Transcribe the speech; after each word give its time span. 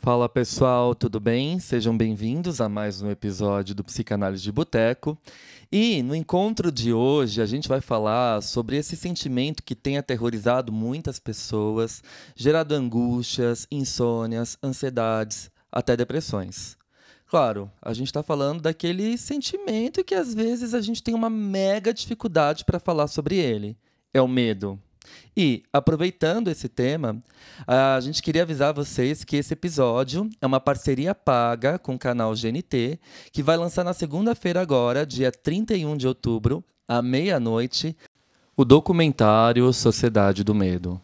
Fala 0.00 0.28
pessoal, 0.28 0.94
tudo 0.94 1.18
bem? 1.18 1.58
Sejam 1.58 1.94
bem-vindos 1.94 2.60
a 2.60 2.68
mais 2.68 3.02
um 3.02 3.10
episódio 3.10 3.74
do 3.74 3.82
Psicanálise 3.82 4.44
de 4.44 4.52
Boteco. 4.52 5.18
E 5.72 6.02
no 6.04 6.14
encontro 6.14 6.70
de 6.70 6.92
hoje 6.92 7.42
a 7.42 7.46
gente 7.46 7.68
vai 7.68 7.80
falar 7.80 8.40
sobre 8.40 8.76
esse 8.76 8.96
sentimento 8.96 9.62
que 9.62 9.74
tem 9.74 9.98
aterrorizado 9.98 10.72
muitas 10.72 11.18
pessoas, 11.18 12.00
gerado 12.36 12.76
angústias, 12.76 13.66
insônias, 13.72 14.56
ansiedades, 14.62 15.50
até 15.70 15.96
depressões. 15.96 16.78
Claro, 17.26 17.68
a 17.82 17.92
gente 17.92 18.06
está 18.06 18.22
falando 18.22 18.62
daquele 18.62 19.18
sentimento 19.18 20.04
que 20.04 20.14
às 20.14 20.32
vezes 20.32 20.74
a 20.74 20.80
gente 20.80 21.02
tem 21.02 21.14
uma 21.14 21.28
mega 21.28 21.92
dificuldade 21.92 22.64
para 22.64 22.78
falar 22.78 23.08
sobre 23.08 23.36
ele. 23.36 23.76
É 24.14 24.22
o 24.22 24.28
medo. 24.28 24.80
E, 25.36 25.62
aproveitando 25.72 26.48
esse 26.48 26.68
tema, 26.68 27.18
a 27.66 27.98
gente 28.00 28.22
queria 28.22 28.42
avisar 28.42 28.74
vocês 28.74 29.24
que 29.24 29.36
esse 29.36 29.52
episódio 29.52 30.28
é 30.40 30.46
uma 30.46 30.60
parceria 30.60 31.14
paga 31.14 31.78
com 31.78 31.94
o 31.94 31.98
canal 31.98 32.34
GNT, 32.34 32.98
que 33.32 33.42
vai 33.42 33.56
lançar 33.56 33.84
na 33.84 33.94
segunda-feira 33.94 34.60
agora, 34.60 35.06
dia 35.06 35.30
31 35.30 35.96
de 35.96 36.08
outubro, 36.08 36.64
à 36.86 37.00
meia-noite, 37.00 37.96
o 38.56 38.64
documentário 38.64 39.72
Sociedade 39.72 40.42
do 40.42 40.54
Medo. 40.54 41.00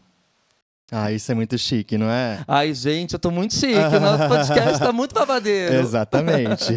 Ah, 0.91 1.11
isso 1.11 1.31
é 1.31 1.35
muito 1.35 1.57
chique, 1.57 1.97
não 1.97 2.09
é? 2.09 2.43
Ai, 2.47 2.73
gente, 2.73 3.13
eu 3.13 3.19
tô 3.19 3.31
muito 3.31 3.55
chique. 3.55 3.73
O 3.73 3.99
nosso 3.99 4.27
podcast 4.27 4.79
tá 4.79 4.93
muito 4.93 5.15
babadeiro. 5.15 5.73
Exatamente. 5.81 6.73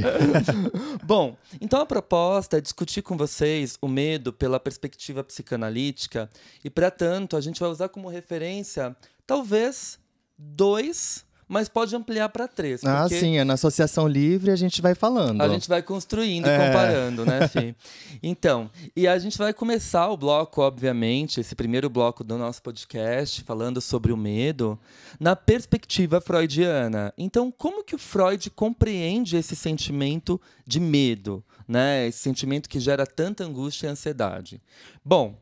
Bom, 1.05 1.37
então 1.61 1.81
a 1.81 1.87
proposta 1.87 2.57
é 2.57 2.61
discutir 2.61 3.03
com 3.03 3.17
vocês 3.17 3.77
o 3.83 3.89
medo 3.89 4.33
pela 4.33 4.59
perspectiva 4.59 5.23
psicanalítica 5.23 6.31
e, 6.65 6.71
para 6.71 6.91
tanto, 6.91 7.37
a 7.37 7.41
gente 7.41 7.61
vai 7.61 7.69
usar 7.69 7.91
como 7.91 8.09
referência, 8.09 8.97
talvez, 9.27 9.99
dois 10.39 11.27
mas 11.49 11.69
pode 11.69 11.97
ampliar 11.97 12.29
para 12.29 12.47
três. 12.47 12.85
Ah, 12.85 13.09
sim, 13.09 13.39
é 13.39 13.45
na 13.45 13.55
associação 13.55 14.07
livre 14.07 14.51
a 14.51 14.57
gente 14.57 14.83
vai 14.83 14.95
falando. 14.95 15.41
A 15.41 15.49
gente 15.49 15.69
vai 15.69 15.83
construindo 15.83 16.47
e 16.47 16.51
é. 16.51 16.67
comparando, 16.67 17.25
né, 17.25 17.47
Fih? 17.49 17.75
Então, 18.23 18.71
e 18.95 19.09
a 19.09 19.19
gente 19.19 19.39
vai 19.39 19.53
começar 19.53 20.09
o 20.11 20.17
bloco, 20.17 20.61
obviamente, 20.61 21.41
esse 21.41 21.55
primeiro 21.55 21.89
bloco 21.89 22.23
do 22.23 22.37
nosso 22.37 22.63
podcast, 22.63 23.43
falando 23.45 23.81
sobre 23.81 24.13
o 24.13 24.17
medo, 24.17 24.79
na 25.19 25.35
perspectiva 25.35 26.21
freudiana. 26.21 27.13
Então, 27.17 27.51
como 27.51 27.83
que 27.83 27.95
o 27.95 27.99
Freud 27.99 28.51
compreende 28.51 29.37
esse 29.37 29.57
sentimento 29.57 30.41
de 30.67 30.79
medo, 30.79 31.43
né? 31.67 32.07
Esse 32.07 32.19
sentimento 32.19 32.69
que 32.69 32.79
gera 32.79 33.07
tanta 33.07 33.45
angústia 33.45 33.87
e 33.87 33.91
ansiedade? 33.91 34.61
Bom, 35.05 35.35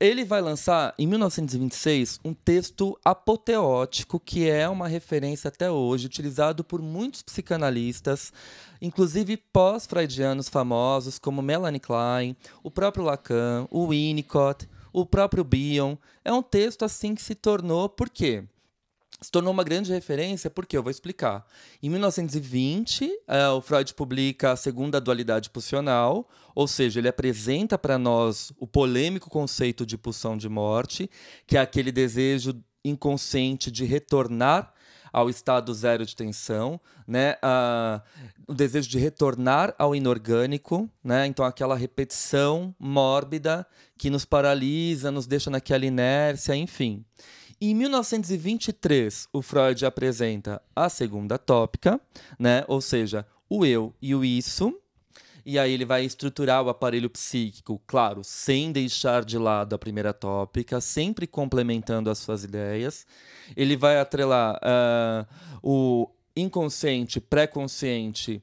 ele 0.00 0.24
vai 0.24 0.40
lançar, 0.40 0.94
em 0.98 1.06
1926, 1.06 2.20
um 2.24 2.32
texto 2.32 2.98
apoteótico, 3.04 4.18
que 4.18 4.48
é 4.48 4.66
uma 4.66 4.88
referência 4.88 5.48
até 5.48 5.70
hoje, 5.70 6.06
utilizado 6.06 6.64
por 6.64 6.80
muitos 6.80 7.20
psicanalistas, 7.22 8.32
inclusive 8.80 9.36
pós-freudianos 9.36 10.48
famosos, 10.48 11.18
como 11.18 11.42
Melanie 11.42 11.78
Klein, 11.78 12.34
o 12.62 12.70
próprio 12.70 13.04
Lacan, 13.04 13.68
o 13.70 13.88
Winnicott, 13.88 14.66
o 14.90 15.04
próprio 15.04 15.44
Bion. 15.44 15.96
É 16.24 16.32
um 16.32 16.42
texto 16.42 16.82
assim 16.82 17.14
que 17.14 17.20
se 17.20 17.34
tornou, 17.34 17.86
por 17.86 18.08
quê? 18.08 18.44
Se 19.20 19.30
tornou 19.30 19.52
uma 19.52 19.64
grande 19.64 19.92
referência, 19.92 20.48
porque 20.48 20.76
eu 20.76 20.82
vou 20.82 20.90
explicar. 20.90 21.46
Em 21.82 21.90
1920, 21.90 23.10
é, 23.28 23.48
o 23.48 23.60
Freud 23.60 23.92
publica 23.94 24.52
a 24.52 24.56
segunda 24.56 25.00
dualidade 25.00 25.50
pulsional, 25.50 26.28
ou 26.54 26.66
seja, 26.66 27.00
ele 27.00 27.08
apresenta 27.08 27.76
para 27.76 27.98
nós 27.98 28.52
o 28.58 28.66
polêmico 28.66 29.28
conceito 29.28 29.84
de 29.84 29.98
pulsão 29.98 30.36
de 30.36 30.48
morte, 30.48 31.10
que 31.46 31.56
é 31.56 31.60
aquele 31.60 31.92
desejo 31.92 32.54
inconsciente 32.84 33.70
de 33.70 33.84
retornar 33.84 34.72
ao 35.12 35.28
estado 35.28 35.74
zero 35.74 36.06
de 36.06 36.14
tensão, 36.14 36.80
né? 37.06 37.34
Uh, 37.42 38.00
o 38.46 38.54
desejo 38.54 38.88
de 38.88 38.98
retornar 38.98 39.74
ao 39.78 39.94
inorgânico, 39.94 40.88
né? 41.02 41.26
Então 41.26 41.44
aquela 41.44 41.76
repetição 41.76 42.74
mórbida 42.78 43.66
que 43.98 44.08
nos 44.08 44.24
paralisa, 44.24 45.10
nos 45.10 45.26
deixa 45.26 45.50
naquela 45.50 45.84
inércia, 45.84 46.54
enfim. 46.54 47.04
Em 47.62 47.74
1923, 47.74 49.28
o 49.34 49.42
Freud 49.42 49.84
apresenta 49.84 50.62
a 50.74 50.88
segunda 50.88 51.36
tópica, 51.36 52.00
né? 52.38 52.64
ou 52.66 52.80
seja, 52.80 53.26
o 53.50 53.66
eu 53.66 53.94
e 54.00 54.14
o 54.14 54.24
isso. 54.24 54.74
E 55.44 55.58
aí 55.58 55.70
ele 55.70 55.84
vai 55.84 56.02
estruturar 56.02 56.62
o 56.62 56.70
aparelho 56.70 57.10
psíquico, 57.10 57.78
claro, 57.86 58.22
sem 58.24 58.72
deixar 58.72 59.26
de 59.26 59.36
lado 59.36 59.74
a 59.74 59.78
primeira 59.78 60.14
tópica, 60.14 60.80
sempre 60.80 61.26
complementando 61.26 62.08
as 62.08 62.16
suas 62.16 62.44
ideias. 62.44 63.06
Ele 63.54 63.76
vai 63.76 63.98
atrelar 63.98 64.56
uh, 64.56 65.26
o 65.62 66.10
inconsciente, 66.34 67.20
pré-consciente 67.20 68.42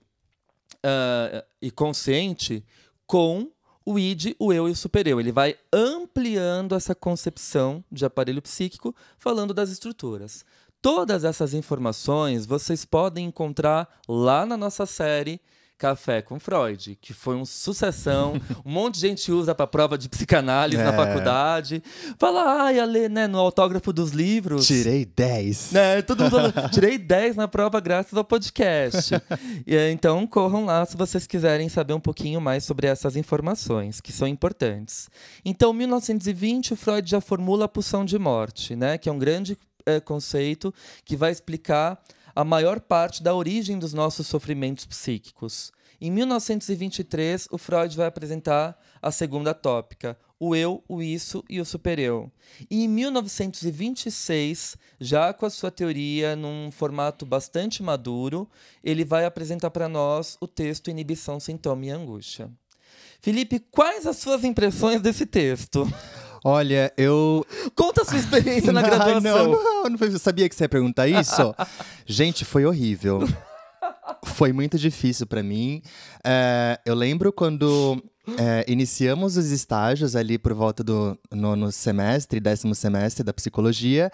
uh, 0.75 1.43
e 1.59 1.71
consciente 1.71 2.63
com 3.07 3.49
o 3.87 3.97
id, 3.97 4.35
o 4.37 4.51
eu 4.51 4.67
e 4.67 4.71
o 4.71 4.75
supereu. 4.75 5.17
Ele 5.17 5.31
vai 5.31 5.55
ampliando 5.71 6.75
essa 6.75 6.93
concepção 6.93 7.81
de 7.89 8.03
aparelho 8.03 8.41
psíquico, 8.41 8.93
falando 9.17 9.53
das 9.53 9.69
estruturas. 9.69 10.43
Todas 10.81 11.23
essas 11.23 11.53
informações 11.53 12.45
vocês 12.45 12.83
podem 12.83 13.27
encontrar 13.27 13.87
lá 14.05 14.45
na 14.45 14.57
nossa 14.57 14.85
série 14.85 15.39
Café 15.77 16.21
com 16.21 16.39
Freud, 16.39 16.97
que 16.99 17.13
foi 17.13 17.35
uma 17.35 17.45
sucessão. 17.45 18.41
Um 18.65 18.71
monte 18.71 18.95
de 18.95 19.01
gente 19.01 19.31
usa 19.31 19.53
para 19.53 19.67
prova 19.67 19.97
de 19.97 20.09
psicanálise 20.09 20.81
é. 20.81 20.83
na 20.83 20.91
faculdade. 20.91 21.81
Fala, 22.17 22.63
ai, 22.63 22.79
Ale, 22.79 23.07
né, 23.07 23.27
no 23.27 23.37
autógrafo 23.37 23.93
dos 23.93 24.11
livros. 24.11 24.65
Tirei 24.65 25.05
10. 25.05 25.71
Né, 25.71 26.01
todo 26.01 26.23
mundo 26.23 26.31
falando, 26.31 26.69
tirei 26.71 26.97
10 26.97 27.35
na 27.35 27.47
prova 27.47 27.79
graças 27.79 28.13
ao 28.13 28.23
podcast. 28.23 29.13
e, 29.65 29.91
então, 29.91 30.25
corram 30.27 30.65
lá 30.65 30.85
se 30.85 30.97
vocês 30.97 31.27
quiserem 31.27 31.69
saber 31.69 31.93
um 31.93 31.99
pouquinho 31.99 32.41
mais 32.41 32.63
sobre 32.63 32.87
essas 32.87 33.15
informações, 33.15 34.01
que 34.01 34.11
são 34.11 34.27
importantes. 34.27 35.09
Então, 35.45 35.71
em 35.71 35.77
1920, 35.77 36.73
o 36.73 36.75
Freud 36.75 37.09
já 37.09 37.21
formula 37.21 37.65
a 37.65 37.69
pulsão 37.69 38.03
de 38.03 38.17
morte, 38.17 38.75
né, 38.75 38.97
que 38.97 39.07
é 39.07 39.11
um 39.11 39.19
grande 39.19 39.57
é, 39.85 39.99
conceito 39.99 40.73
que 41.05 41.15
vai 41.15 41.31
explicar 41.31 41.97
a 42.37 42.43
maior 42.43 42.79
parte 42.79 43.23
da 43.23 43.33
origem 43.33 43.79
dos 43.79 43.95
nossos 43.95 44.27
sofrimentos 44.27 44.85
psíquicos. 44.85 45.71
Em 45.99 46.11
1923, 46.11 47.47
o 47.49 47.57
Freud 47.57 47.97
vai 47.97 48.05
apresentar 48.05 48.79
a 49.01 49.11
segunda 49.11 49.55
tópica, 49.55 50.15
o 50.39 50.55
eu, 50.55 50.83
o 50.87 51.01
isso 51.01 51.43
e 51.49 51.59
o 51.59 51.65
supereu. 51.65 52.31
E 52.69 52.83
em 52.83 52.87
1926, 52.87 54.77
já 54.99 55.33
com 55.33 55.47
a 55.47 55.49
sua 55.49 55.71
teoria 55.71 56.35
num 56.35 56.69
formato 56.69 57.25
bastante 57.25 57.81
maduro, 57.81 58.47
ele 58.83 59.03
vai 59.03 59.25
apresentar 59.25 59.71
para 59.71 59.89
nós 59.89 60.37
o 60.39 60.47
texto 60.47 60.91
Inibição, 60.91 61.39
Sintoma 61.39 61.87
e 61.87 61.89
Angústia. 61.89 62.51
Felipe, 63.19 63.59
quais 63.71 64.05
as 64.05 64.17
suas 64.17 64.43
impressões 64.43 65.01
desse 65.01 65.25
texto? 65.25 65.91
Olha, 66.43 66.91
eu. 66.97 67.45
Conta 67.75 68.01
a 68.01 68.05
sua 68.05 68.17
experiência 68.17 68.71
na 68.71 68.81
graduação. 68.83 69.21
Não, 69.21 69.89
não, 69.89 69.89
não, 69.89 70.19
sabia 70.19 70.47
que 70.47 70.55
você 70.55 70.65
ia 70.65 70.69
perguntar 70.69 71.07
isso. 71.07 71.55
Gente, 72.05 72.45
foi 72.45 72.65
horrível. 72.65 73.27
Foi 74.23 74.53
muito 74.53 74.77
difícil 74.77 75.27
para 75.27 75.43
mim. 75.43 75.81
É, 76.23 76.79
eu 76.85 76.95
lembro 76.95 77.31
quando 77.31 78.01
é, 78.37 78.65
iniciamos 78.67 79.37
os 79.37 79.51
estágios 79.51 80.15
ali 80.15 80.37
por 80.37 80.53
volta 80.53 80.83
do 80.83 81.17
nono 81.31 81.71
semestre, 81.71 82.39
décimo 82.39 82.75
semestre 82.75 83.23
da 83.23 83.33
psicologia. 83.33 84.11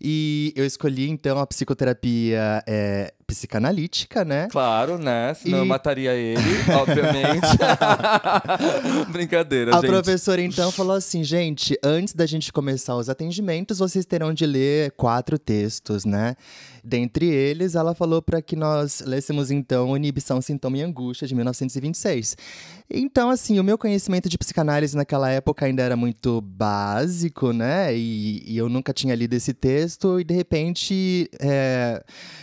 E 0.00 0.52
eu 0.56 0.64
escolhi, 0.64 1.10
então, 1.10 1.38
a 1.38 1.46
psicoterapia 1.46 2.62
é, 2.66 3.12
psicanalítica, 3.26 4.24
né? 4.24 4.48
Claro, 4.50 4.96
né? 4.96 5.34
Senão 5.34 5.58
e... 5.58 5.60
eu 5.60 5.66
mataria 5.66 6.14
ele, 6.14 6.40
obviamente. 6.74 7.46
Brincadeira, 9.12 9.72
a 9.72 9.74
gente. 9.74 9.86
A 9.86 9.88
professora, 9.88 10.40
então, 10.40 10.72
falou 10.72 10.96
assim, 10.96 11.22
gente, 11.22 11.78
antes 11.84 12.14
da 12.14 12.24
gente 12.24 12.50
começar 12.50 12.96
os 12.96 13.10
atendimentos, 13.10 13.78
vocês 13.78 14.06
terão 14.06 14.32
de 14.32 14.46
ler 14.46 14.92
quatro 14.92 15.38
textos, 15.38 16.06
né? 16.06 16.34
Dentre 16.84 17.26
eles, 17.26 17.74
ela 17.74 17.94
falou 17.94 18.22
para 18.22 18.40
que 18.40 18.56
nós 18.56 19.00
lêssemos, 19.00 19.50
então, 19.50 19.96
Inibição, 19.96 20.40
Sintoma 20.40 20.78
e 20.78 20.82
Angústia, 20.82 21.26
de 21.26 21.34
1926. 21.34 22.36
Então, 22.92 23.30
assim, 23.30 23.60
o 23.60 23.64
meu 23.64 23.78
conhecimento 23.78 24.28
de 24.28 24.36
psicanálise 24.36 24.96
naquela 24.96 25.30
época 25.30 25.64
ainda 25.64 25.82
era 25.82 25.96
muito 25.96 26.40
básico, 26.40 27.52
né? 27.52 27.96
E, 27.96 28.42
e 28.44 28.58
eu 28.58 28.68
nunca 28.68 28.92
tinha 28.92 29.14
lido 29.14 29.34
esse 29.34 29.54
texto 29.54 30.18
e 30.18 30.24
de 30.24 30.34
repente 30.34 31.30
é, 31.38 32.02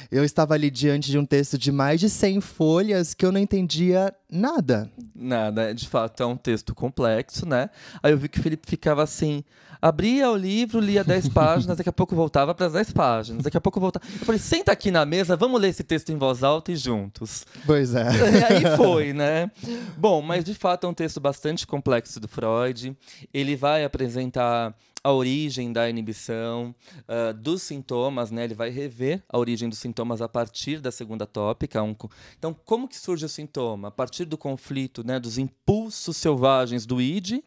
eu 0.10 0.24
estava 0.24 0.54
ali 0.54 0.72
diante 0.72 1.12
de 1.12 1.18
um 1.18 1.26
texto 1.26 1.58
de 1.58 1.70
mais 1.70 2.00
de 2.00 2.10
100 2.10 2.40
folhas 2.40 3.14
que 3.14 3.26
eu 3.26 3.32
não 3.32 3.40
entendia 3.40 4.14
nada. 4.32 4.90
Nada, 5.14 5.74
de 5.74 5.88
fato 5.88 6.24
é 6.24 6.26
um 6.26 6.38
texto 6.38 6.74
complexo, 6.74 7.46
né? 7.46 7.70
Aí 8.02 8.14
eu 8.14 8.18
vi 8.18 8.30
que 8.30 8.40
o 8.40 8.42
Felipe 8.44 8.70
ficava 8.70 9.04
assim, 9.04 9.44
abria 9.82 10.30
o 10.30 10.36
livro, 10.36 10.80
lia 10.80 11.04
10 11.04 11.30
páginas, 11.30 11.78
daqui 11.78 11.90
a 11.90 11.94
pouco 11.94 12.16
voltava 12.16 12.54
para 12.54 12.68
as 12.68 12.74
10 12.74 12.92
páginas, 12.94 13.44
daqui 13.44 13.58
a 13.58 13.62
pouco 13.62 13.80
voltava. 13.80 14.06
Falei, 14.28 14.40
senta 14.40 14.74
aqui 14.74 14.92
na 14.92 15.06
mesa, 15.06 15.38
vamos 15.38 15.60
ler 15.60 15.70
esse 15.70 15.84
texto 15.84 16.12
em 16.12 16.18
voz 16.18 16.44
alta 16.44 16.72
e 16.72 16.76
juntos. 16.76 17.46
Pois 17.66 17.96
é. 17.96 18.08
E 18.38 18.54
aí 18.54 18.76
foi, 18.76 19.14
né? 19.14 19.50
Bom, 19.98 20.22
mas 20.22 20.44
de 20.44 20.54
fato 20.54 20.86
é 20.86 20.90
um 20.90 20.94
texto 20.94 21.20
bastante 21.20 21.66
complexo 21.66 22.20
do 22.20 22.28
Freud. 22.28 22.96
Ele 23.34 23.56
vai 23.56 23.86
apresentar 23.86 24.76
a 25.02 25.12
origem 25.14 25.72
da 25.72 25.90
inibição, 25.90 26.76
uh, 27.08 27.34
dos 27.34 27.62
sintomas, 27.62 28.30
né? 28.30 28.44
Ele 28.44 28.54
vai 28.54 28.70
rever 28.70 29.24
a 29.30 29.38
origem 29.38 29.70
dos 29.70 29.80
sintomas 29.80 30.22
a 30.22 30.28
partir 30.28 30.82
da 30.82 30.92
segunda 30.92 31.26
tópica. 31.26 31.82
Um, 31.82 31.96
então, 32.38 32.54
como 32.54 32.88
que 32.88 32.98
surge 32.98 33.26
o 33.26 33.30
sintoma? 33.30 33.88
A 33.88 33.92
partir 33.92 34.26
do 34.26 34.38
conflito, 34.38 35.06
né? 35.06 35.20
Dos 35.20 35.38
impulsos 35.38 36.18
selvagens 36.18 36.86
do 36.86 37.02
id 37.02 37.42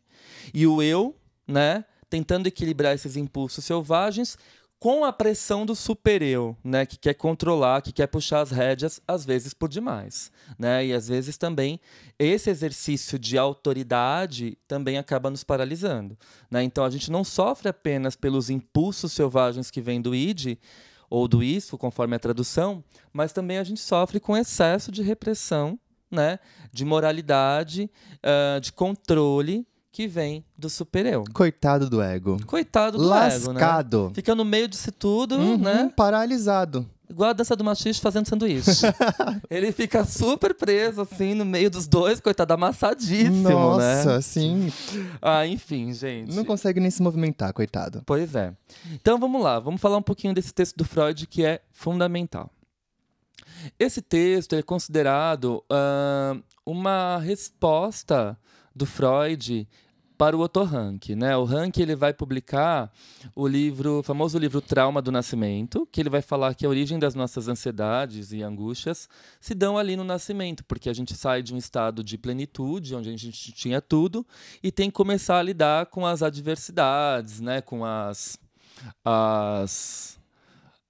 e 0.54 0.66
o 0.66 0.80
eu, 0.80 1.14
né? 1.46 1.84
Tentando 2.08 2.46
equilibrar 2.46 2.94
esses 2.94 3.16
impulsos 3.16 3.64
selvagens 3.64 4.38
com 4.80 5.04
a 5.04 5.12
pressão 5.12 5.66
do 5.66 5.76
super-eu, 5.76 6.56
né, 6.64 6.86
que 6.86 6.96
quer 6.96 7.12
controlar, 7.12 7.82
que 7.82 7.92
quer 7.92 8.06
puxar 8.06 8.40
as 8.40 8.50
rédeas, 8.50 8.98
às 9.06 9.26
vezes 9.26 9.52
por 9.52 9.68
demais. 9.68 10.32
Né? 10.58 10.86
E 10.86 10.94
às 10.94 11.06
vezes 11.06 11.36
também 11.36 11.78
esse 12.18 12.48
exercício 12.48 13.18
de 13.18 13.36
autoridade 13.36 14.56
também 14.66 14.96
acaba 14.96 15.28
nos 15.28 15.44
paralisando. 15.44 16.18
Né? 16.50 16.62
Então 16.62 16.82
a 16.82 16.88
gente 16.88 17.10
não 17.10 17.22
sofre 17.22 17.68
apenas 17.68 18.16
pelos 18.16 18.48
impulsos 18.48 19.12
selvagens 19.12 19.70
que 19.70 19.82
vêm 19.82 20.00
do 20.00 20.14
id, 20.14 20.56
ou 21.10 21.28
do 21.28 21.42
isso, 21.42 21.76
conforme 21.76 22.16
a 22.16 22.20
tradução, 22.20 22.82
mas 23.12 23.32
também 23.32 23.58
a 23.58 23.64
gente 23.64 23.80
sofre 23.80 24.18
com 24.18 24.36
excesso 24.36 24.90
de 24.90 25.02
repressão, 25.02 25.78
né, 26.08 26.38
de 26.72 26.84
moralidade, 26.84 27.90
uh, 28.18 28.60
de 28.60 28.72
controle 28.72 29.66
que 29.92 30.06
vem 30.06 30.44
do 30.56 30.70
super-eu. 30.70 31.24
Coitado 31.32 31.90
do 31.90 32.00
ego. 32.00 32.38
Coitado 32.46 32.98
do 32.98 33.04
Lascado. 33.04 33.96
ego, 33.96 34.08
né? 34.08 34.14
Fica 34.14 34.34
no 34.34 34.44
meio 34.44 34.68
disso 34.68 34.92
tudo, 34.92 35.36
uhum, 35.36 35.58
né? 35.58 35.92
Paralisado. 35.96 36.88
Igual 37.08 37.30
a 37.30 37.32
dança 37.32 37.56
do 37.56 37.64
machista 37.64 38.00
fazendo 38.00 38.28
sanduíche. 38.28 38.86
ele 39.50 39.72
fica 39.72 40.04
super 40.04 40.54
preso, 40.54 41.00
assim, 41.00 41.34
no 41.34 41.44
meio 41.44 41.68
dos 41.68 41.88
dois, 41.88 42.20
coitado, 42.20 42.54
amassadíssimo, 42.54 43.48
Nossa, 43.48 44.14
né? 44.14 44.20
sim. 44.20 44.72
Ah, 45.20 45.44
enfim, 45.44 45.92
gente. 45.92 46.32
Não 46.32 46.44
consegue 46.44 46.78
nem 46.78 46.90
se 46.90 47.02
movimentar, 47.02 47.52
coitado. 47.52 48.02
Pois 48.06 48.36
é. 48.36 48.52
Então 48.92 49.18
vamos 49.18 49.42
lá, 49.42 49.58
vamos 49.58 49.80
falar 49.80 49.96
um 49.96 50.02
pouquinho 50.02 50.32
desse 50.32 50.54
texto 50.54 50.76
do 50.76 50.84
Freud 50.84 51.26
que 51.26 51.44
é 51.44 51.60
fundamental. 51.72 52.48
Esse 53.76 54.00
texto 54.00 54.54
é 54.54 54.62
considerado 54.62 55.64
uh, 55.68 56.40
uma 56.64 57.18
resposta 57.18 58.38
do 58.80 58.86
Freud 58.86 59.68
para 60.16 60.36
o 60.36 60.40
Otto 60.40 60.62
Rank, 60.62 61.10
né? 61.10 61.36
O 61.36 61.44
Rank 61.44 61.78
ele 61.78 61.94
vai 61.94 62.12
publicar 62.12 62.90
o 63.34 63.46
livro, 63.46 64.00
o 64.00 64.02
famoso 64.02 64.38
livro 64.38 64.60
Trauma 64.60 65.00
do 65.00 65.12
Nascimento, 65.12 65.86
que 65.90 66.00
ele 66.00 66.10
vai 66.10 66.22
falar 66.22 66.54
que 66.54 66.64
a 66.64 66.68
origem 66.68 66.98
das 66.98 67.14
nossas 67.14 67.46
ansiedades 67.46 68.32
e 68.32 68.42
angústias 68.42 69.08
se 69.38 69.54
dão 69.54 69.78
ali 69.78 69.96
no 69.96 70.04
nascimento, 70.04 70.64
porque 70.64 70.88
a 70.88 70.94
gente 70.94 71.14
sai 71.14 71.42
de 71.42 71.54
um 71.54 71.58
estado 71.58 72.02
de 72.02 72.16
plenitude, 72.18 72.94
onde 72.94 73.08
a 73.08 73.16
gente 73.16 73.52
tinha 73.52 73.80
tudo, 73.80 74.26
e 74.62 74.72
tem 74.72 74.90
que 74.90 74.96
começar 74.96 75.38
a 75.38 75.42
lidar 75.42 75.86
com 75.86 76.06
as 76.06 76.22
adversidades, 76.22 77.40
né? 77.40 77.60
Com 77.60 77.84
as 77.84 78.38
as 79.04 80.18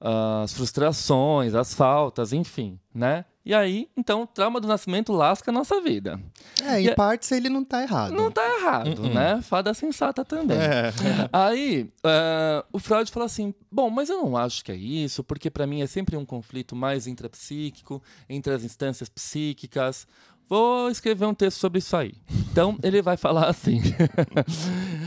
as 0.00 0.52
frustrações, 0.54 1.54
as 1.54 1.74
faltas, 1.74 2.32
enfim, 2.32 2.80
né? 2.94 3.24
E 3.50 3.54
aí, 3.54 3.88
então, 3.96 4.22
o 4.22 4.26
trauma 4.28 4.60
do 4.60 4.68
nascimento 4.68 5.12
lasca 5.12 5.50
a 5.50 5.52
nossa 5.52 5.80
vida. 5.80 6.20
É, 6.62 6.80
em 6.80 6.86
e 6.86 6.94
partes 6.94 7.32
ele 7.32 7.48
não 7.48 7.64
tá 7.64 7.82
errado. 7.82 8.12
Não 8.12 8.30
tá 8.30 8.48
errado, 8.48 9.02
uh 9.02 9.06
-uh. 9.06 9.12
né? 9.12 9.42
Fada 9.42 9.74
sensata 9.74 10.24
também. 10.24 10.56
É. 10.56 10.92
Aí, 11.32 11.90
uh, 12.06 12.64
o 12.72 12.78
Freud 12.78 13.10
fala 13.10 13.26
assim: 13.26 13.52
bom, 13.68 13.90
mas 13.90 14.08
eu 14.08 14.22
não 14.22 14.36
acho 14.36 14.64
que 14.64 14.70
é 14.70 14.76
isso, 14.76 15.24
porque 15.24 15.50
para 15.50 15.66
mim 15.66 15.82
é 15.82 15.88
sempre 15.88 16.16
um 16.16 16.24
conflito 16.24 16.76
mais 16.76 17.08
intrapsíquico, 17.08 18.00
entre 18.28 18.54
as 18.54 18.62
instâncias 18.62 19.08
psíquicas. 19.08 20.06
Vou 20.48 20.88
escrever 20.88 21.26
um 21.26 21.34
texto 21.34 21.58
sobre 21.58 21.80
isso 21.80 21.96
aí. 21.96 22.14
Então, 22.52 22.78
ele 22.84 23.02
vai 23.02 23.16
falar 23.16 23.48
assim. 23.48 23.80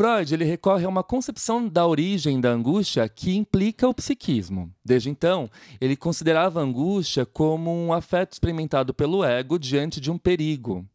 Freud 0.00 0.32
ele 0.32 0.46
recorre 0.46 0.86
a 0.86 0.88
uma 0.88 1.04
concepção 1.04 1.68
da 1.68 1.86
origem 1.86 2.40
da 2.40 2.48
angústia 2.48 3.06
que 3.06 3.36
implica 3.36 3.86
o 3.86 3.92
psiquismo. 3.92 4.72
Desde 4.82 5.10
então, 5.10 5.50
ele 5.78 5.94
considerava 5.94 6.58
a 6.58 6.62
angústia 6.62 7.26
como 7.26 7.70
um 7.70 7.92
afeto 7.92 8.32
experimentado 8.32 8.94
pelo 8.94 9.22
ego 9.22 9.58
diante 9.58 10.00
de 10.00 10.10
um 10.10 10.16
perigo, 10.16 10.86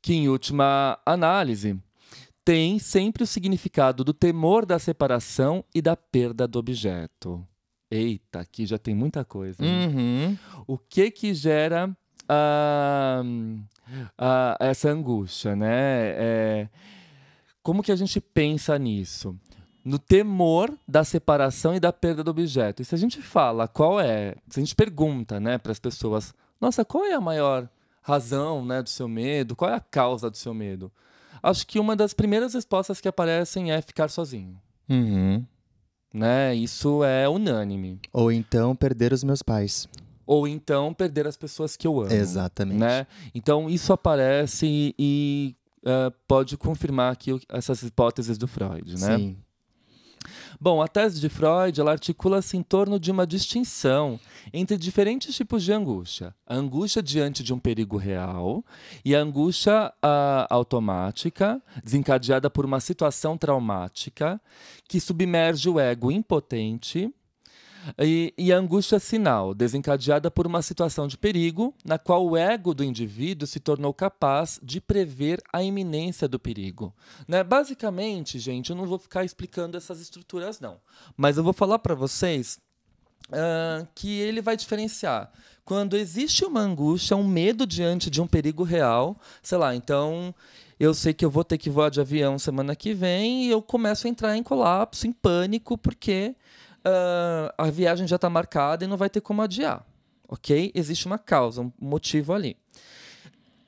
que, 0.00 0.14
em 0.14 0.26
última 0.26 0.98
análise, 1.04 1.78
tem 2.42 2.78
sempre 2.78 3.24
o 3.24 3.26
significado 3.26 4.02
do 4.02 4.14
temor 4.14 4.64
da 4.64 4.78
separação 4.78 5.62
e 5.74 5.82
da 5.82 5.94
perda 5.94 6.48
do 6.48 6.58
objeto. 6.58 7.46
Eita, 7.90 8.40
aqui 8.40 8.64
já 8.64 8.78
tem 8.78 8.94
muita 8.94 9.22
coisa. 9.22 9.62
Uhum. 9.62 10.34
O 10.66 10.78
que 10.78 11.10
que 11.10 11.34
gera 11.34 11.94
uh, 12.22 13.22
uh, 13.22 14.56
essa 14.58 14.88
angústia, 14.88 15.54
né? 15.54 15.68
É, 16.16 16.68
como 17.64 17.82
que 17.82 17.90
a 17.90 17.96
gente 17.96 18.20
pensa 18.20 18.78
nisso? 18.78 19.34
No 19.82 19.98
temor 19.98 20.72
da 20.86 21.02
separação 21.02 21.74
e 21.74 21.80
da 21.80 21.92
perda 21.92 22.22
do 22.22 22.30
objeto. 22.30 22.82
E 22.82 22.84
se 22.84 22.94
a 22.94 22.98
gente 22.98 23.20
fala 23.20 23.66
qual 23.66 23.98
é, 23.98 24.36
se 24.48 24.60
a 24.60 24.62
gente 24.62 24.76
pergunta 24.76 25.40
né, 25.40 25.56
para 25.56 25.72
as 25.72 25.78
pessoas, 25.78 26.34
nossa, 26.60 26.84
qual 26.84 27.06
é 27.06 27.14
a 27.14 27.20
maior 27.20 27.68
razão 28.02 28.64
né, 28.64 28.82
do 28.82 28.90
seu 28.90 29.08
medo? 29.08 29.56
Qual 29.56 29.70
é 29.70 29.74
a 29.74 29.80
causa 29.80 30.30
do 30.30 30.36
seu 30.36 30.52
medo? 30.52 30.92
Acho 31.42 31.66
que 31.66 31.80
uma 31.80 31.96
das 31.96 32.12
primeiras 32.12 32.52
respostas 32.52 33.00
que 33.00 33.08
aparecem 33.08 33.72
é 33.72 33.80
ficar 33.80 34.08
sozinho. 34.08 34.60
Uhum. 34.88 35.44
Né? 36.12 36.54
Isso 36.54 37.02
é 37.02 37.26
unânime. 37.28 37.98
Ou 38.12 38.30
então 38.30 38.76
perder 38.76 39.12
os 39.12 39.24
meus 39.24 39.42
pais. 39.42 39.88
Ou 40.26 40.46
então 40.46 40.92
perder 40.92 41.26
as 41.26 41.36
pessoas 41.36 41.76
que 41.76 41.86
eu 41.86 42.00
amo. 42.00 42.12
Exatamente. 42.12 42.78
Né? 42.78 43.06
Então 43.34 43.70
isso 43.70 43.92
aparece 43.92 44.94
e 44.98 45.56
uh, 45.84 46.12
pode 46.26 46.56
confirmar 46.56 47.12
aqui 47.12 47.38
essas 47.48 47.82
hipóteses 47.82 48.38
do 48.38 48.48
Freud, 48.48 48.98
né? 48.98 49.16
Sim. 49.16 49.36
Bom, 50.60 50.80
a 50.80 50.88
tese 50.88 51.20
de 51.20 51.28
Freud 51.28 51.80
articula-se 51.82 52.56
em 52.56 52.62
torno 52.62 52.98
de 52.98 53.10
uma 53.10 53.26
distinção 53.26 54.18
entre 54.52 54.76
diferentes 54.76 55.34
tipos 55.34 55.62
de 55.62 55.72
angústia: 55.72 56.34
a 56.46 56.54
angústia 56.54 57.02
diante 57.02 57.42
de 57.42 57.52
um 57.52 57.58
perigo 57.58 57.96
real 57.96 58.64
e 59.04 59.14
a 59.14 59.20
angústia 59.20 59.92
uh, 60.02 60.46
automática, 60.48 61.60
desencadeada 61.82 62.48
por 62.48 62.64
uma 62.64 62.80
situação 62.80 63.36
traumática 63.36 64.40
que 64.88 65.00
submerge 65.00 65.68
o 65.68 65.78
ego 65.78 66.10
impotente 66.10 67.12
e, 67.98 68.32
e 68.36 68.52
a 68.52 68.58
angústia 68.58 68.98
sinal, 68.98 69.54
desencadeada 69.54 70.30
por 70.30 70.46
uma 70.46 70.62
situação 70.62 71.06
de 71.06 71.18
perigo, 71.18 71.74
na 71.84 71.98
qual 71.98 72.26
o 72.26 72.36
ego 72.36 72.74
do 72.74 72.84
indivíduo 72.84 73.46
se 73.46 73.60
tornou 73.60 73.92
capaz 73.92 74.60
de 74.62 74.80
prever 74.80 75.42
a 75.52 75.62
iminência 75.62 76.28
do 76.28 76.38
perigo. 76.38 76.94
Né? 77.26 77.42
Basicamente, 77.42 78.38
gente, 78.38 78.70
eu 78.70 78.76
não 78.76 78.86
vou 78.86 78.98
ficar 78.98 79.24
explicando 79.24 79.76
essas 79.76 80.00
estruturas, 80.00 80.60
não. 80.60 80.78
Mas 81.16 81.36
eu 81.36 81.44
vou 81.44 81.52
falar 81.52 81.78
para 81.78 81.94
vocês 81.94 82.58
uh, 83.28 83.86
que 83.94 84.18
ele 84.20 84.40
vai 84.40 84.56
diferenciar 84.56 85.30
quando 85.64 85.96
existe 85.96 86.44
uma 86.44 86.60
angústia, 86.60 87.16
um 87.16 87.26
medo 87.26 87.66
diante 87.66 88.10
de 88.10 88.20
um 88.20 88.26
perigo 88.26 88.62
real, 88.62 89.18
sei 89.42 89.56
lá, 89.56 89.74
então 89.74 90.34
eu 90.78 90.92
sei 90.92 91.14
que 91.14 91.24
eu 91.24 91.30
vou 91.30 91.42
ter 91.42 91.56
que 91.56 91.70
voar 91.70 91.90
de 91.90 92.00
avião 92.00 92.38
semana 92.38 92.76
que 92.76 92.92
vem 92.92 93.44
e 93.44 93.50
eu 93.50 93.62
começo 93.62 94.06
a 94.06 94.10
entrar 94.10 94.36
em 94.36 94.42
colapso, 94.42 95.06
em 95.06 95.12
pânico, 95.12 95.78
porque 95.78 96.34
uh, 96.86 97.52
a 97.56 97.70
viagem 97.70 98.06
já 98.06 98.16
está 98.16 98.28
marcada 98.28 98.84
e 98.84 98.88
não 98.88 98.96
vai 98.96 99.10
ter 99.10 99.20
como 99.20 99.42
adiar. 99.42 99.84
Ok? 100.28 100.72
Existe 100.74 101.06
uma 101.06 101.18
causa, 101.18 101.62
um 101.62 101.72
motivo 101.80 102.32
ali. 102.32 102.56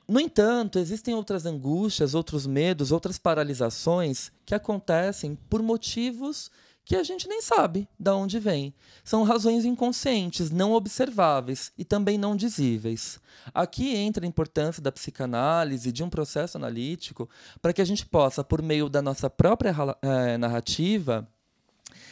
No 0.07 0.19
entanto, 0.19 0.79
existem 0.79 1.13
outras 1.13 1.45
angústias, 1.45 2.15
outros 2.15 2.47
medos, 2.47 2.91
outras 2.91 3.17
paralisações 3.17 4.31
que 4.45 4.55
acontecem 4.55 5.37
por 5.49 5.61
motivos 5.61 6.49
que 6.87 6.95
a 6.95 7.03
gente 7.03 7.27
nem 7.27 7.41
sabe 7.41 7.85
de 7.99 8.09
onde 8.11 8.39
vem. 8.39 8.73
São 9.03 9.23
razões 9.23 9.65
inconscientes, 9.65 10.49
não 10.49 10.71
observáveis 10.71 11.73
e 11.77 11.83
também 11.83 12.17
não 12.17 12.33
dizíveis. 12.33 13.19
Aqui 13.53 13.93
entra 13.93 14.25
a 14.25 14.27
importância 14.27 14.81
da 14.81 14.89
psicanálise, 14.89 15.91
de 15.91 16.01
um 16.01 16.09
processo 16.09 16.57
analítico, 16.57 17.29
para 17.61 17.73
que 17.73 17.81
a 17.81 17.85
gente 17.85 18.05
possa, 18.05 18.41
por 18.41 18.61
meio 18.61 18.87
da 18.87 19.01
nossa 19.01 19.29
própria 19.29 19.75
é, 20.01 20.37
narrativa, 20.37 21.27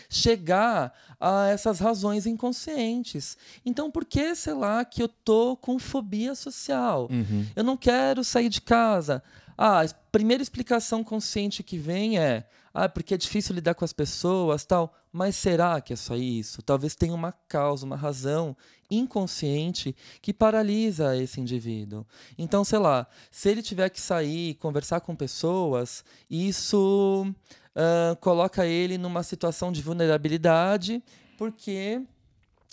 chegar 0.09 0.93
a 1.19 1.47
essas 1.47 1.79
razões 1.79 2.25
inconscientes. 2.25 3.37
Então, 3.65 3.89
por 3.89 4.05
que, 4.05 4.35
sei 4.35 4.53
lá, 4.53 4.83
que 4.85 5.01
eu 5.01 5.07
tô 5.07 5.55
com 5.57 5.79
fobia 5.79 6.35
social? 6.35 7.07
Uhum. 7.11 7.45
Eu 7.55 7.63
não 7.63 7.77
quero 7.77 8.23
sair 8.23 8.49
de 8.49 8.61
casa. 8.61 9.23
Ah, 9.57 9.81
a 9.81 9.87
primeira 10.11 10.43
explicação 10.43 11.03
consciente 11.03 11.63
que 11.63 11.77
vem 11.77 12.17
é: 12.19 12.47
ah, 12.73 12.89
porque 12.89 13.13
é 13.13 13.17
difícil 13.17 13.55
lidar 13.55 13.73
com 13.73 13.85
as 13.85 13.93
pessoas, 13.93 14.65
tal. 14.65 14.93
Mas 15.11 15.37
será 15.37 15.79
que 15.79 15.93
é 15.93 15.95
só 15.95 16.15
isso? 16.15 16.61
Talvez 16.61 16.93
tenha 16.93 17.13
uma 17.13 17.31
causa, 17.47 17.85
uma 17.85 17.95
razão 17.95 18.55
inconsciente 18.91 19.95
que 20.21 20.33
paralisa 20.33 21.15
esse 21.15 21.39
indivíduo. 21.39 22.05
Então, 22.37 22.65
sei 22.65 22.79
lá, 22.79 23.07
se 23.31 23.49
ele 23.49 23.63
tiver 23.63 23.89
que 23.89 24.01
sair, 24.01 24.55
conversar 24.55 24.99
com 24.99 25.15
pessoas, 25.15 26.03
isso 26.29 27.33
uh, 27.75 28.15
coloca 28.17 28.65
ele 28.65 28.97
numa 28.97 29.23
situação 29.23 29.71
de 29.71 29.81
vulnerabilidade, 29.81 31.03
porque, 31.37 32.01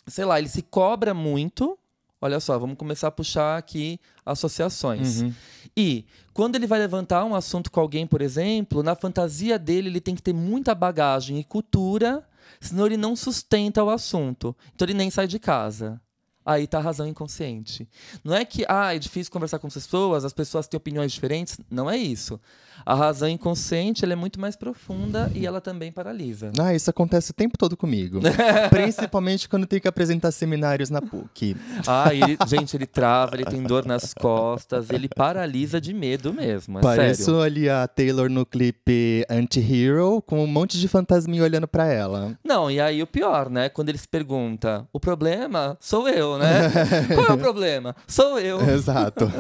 sei 0.07 0.25
lá, 0.25 0.39
ele 0.39 0.49
se 0.49 0.63
cobra 0.63 1.13
muito. 1.13 1.79
Olha 2.21 2.39
só, 2.39 2.57
vamos 2.57 2.77
começar 2.77 3.09
a 3.09 3.11
puxar 3.11 3.59
aqui 3.59 3.99
associações. 4.25 5.23
Uhum. 5.23 5.35
E 5.77 6.07
quando 6.33 6.55
ele 6.55 6.69
vai 6.69 6.79
levantar 6.79 7.25
um 7.25 7.35
assunto 7.35 7.71
com 7.71 7.81
alguém, 7.81 8.07
por 8.07 8.23
exemplo, 8.23 8.83
na 8.83 8.95
fantasia 8.95 9.59
dele 9.59 9.89
ele 9.89 10.01
tem 10.01 10.15
que 10.15 10.23
ter 10.23 10.33
muita 10.33 10.73
bagagem 10.73 11.41
e 11.41 11.45
cultura, 11.45 12.25
senão 12.61 12.87
ele 12.87 12.97
não 12.97 13.17
sustenta 13.17 13.83
o 13.83 13.91
assunto. 13.91 14.57
Então 14.73 14.87
ele 14.87 14.95
nem 14.95 15.11
sai 15.11 15.27
de 15.27 15.41
casa. 15.41 16.01
Aí 16.45 16.67
tá 16.67 16.79
a 16.79 16.83
razão 16.83 17.07
inconsciente. 17.07 17.89
Não 18.25 18.35
é 18.35 18.45
que 18.45 18.65
ah, 18.69 18.95
é 18.95 18.99
difícil 18.99 19.33
conversar 19.33 19.59
com 19.59 19.69
pessoas, 19.69 20.25
as 20.25 20.33
pessoas 20.33 20.67
têm 20.67 20.77
opiniões 20.77 21.13
diferentes. 21.13 21.59
Não 21.71 21.91
é 21.91 21.97
isso. 21.97 22.41
A 22.85 22.95
razão 22.95 23.29
inconsciente 23.29 24.05
ela 24.05 24.13
é 24.13 24.17
muito 24.17 24.41
mais 24.41 24.57
profunda 24.57 25.31
e 25.35 25.47
ela 25.47 25.61
também 25.61 25.93
paralisa. 25.93 26.51
Ah, 26.59 26.75
isso 26.75 26.91
acontece 26.91 27.31
o 27.31 27.35
tempo 27.35 27.57
todo 27.57 27.77
comigo. 27.77 28.21
Principalmente 28.71 29.49
quando 29.49 29.67
tem 29.67 29.81
que 29.81 29.87
apresentar 29.87 30.33
seminários 30.33 30.91
na 30.91 31.01
PUC. 31.01 31.57
Ah, 31.87 32.13
ele, 32.13 32.37
gente, 32.47 32.77
ele 32.77 32.87
trava, 32.87 33.37
ele 33.37 33.45
tem 33.45 33.63
dor 33.63 33.87
nas 33.87 34.13
costas, 34.15 34.91
ele 34.91 35.09
paralisa 35.09 35.81
de 35.81 35.95
medo 35.95 36.33
mesmo. 36.33 36.79
É 36.79 36.83
Pareço 36.83 37.25
sério. 37.25 37.41
ali 37.41 37.69
a 37.69 37.87
Taylor 37.87 38.29
no 38.29 38.45
clipe 38.45 39.25
Anti-Hero 39.31 40.23
com 40.27 40.43
um 40.43 40.47
monte 40.47 40.79
de 40.79 40.89
fantasminha 40.89 41.43
olhando 41.43 41.69
para 41.69 41.87
ela. 41.87 42.37
Não, 42.45 42.71
e 42.71 42.81
aí 42.81 43.03
o 43.03 43.07
pior, 43.07 43.49
né? 43.49 43.69
Quando 43.69 43.91
ele 43.91 43.99
se 43.99 44.09
pergunta: 44.09 44.87
o 44.93 44.99
problema 44.99 45.77
sou 45.81 46.09
eu, 46.09 46.32
né? 46.39 46.71
Qual 47.15 47.27
é 47.27 47.33
o 47.33 47.39
problema? 47.39 47.95
Sou 48.07 48.39
eu. 48.39 48.61
Exato. 48.71 49.31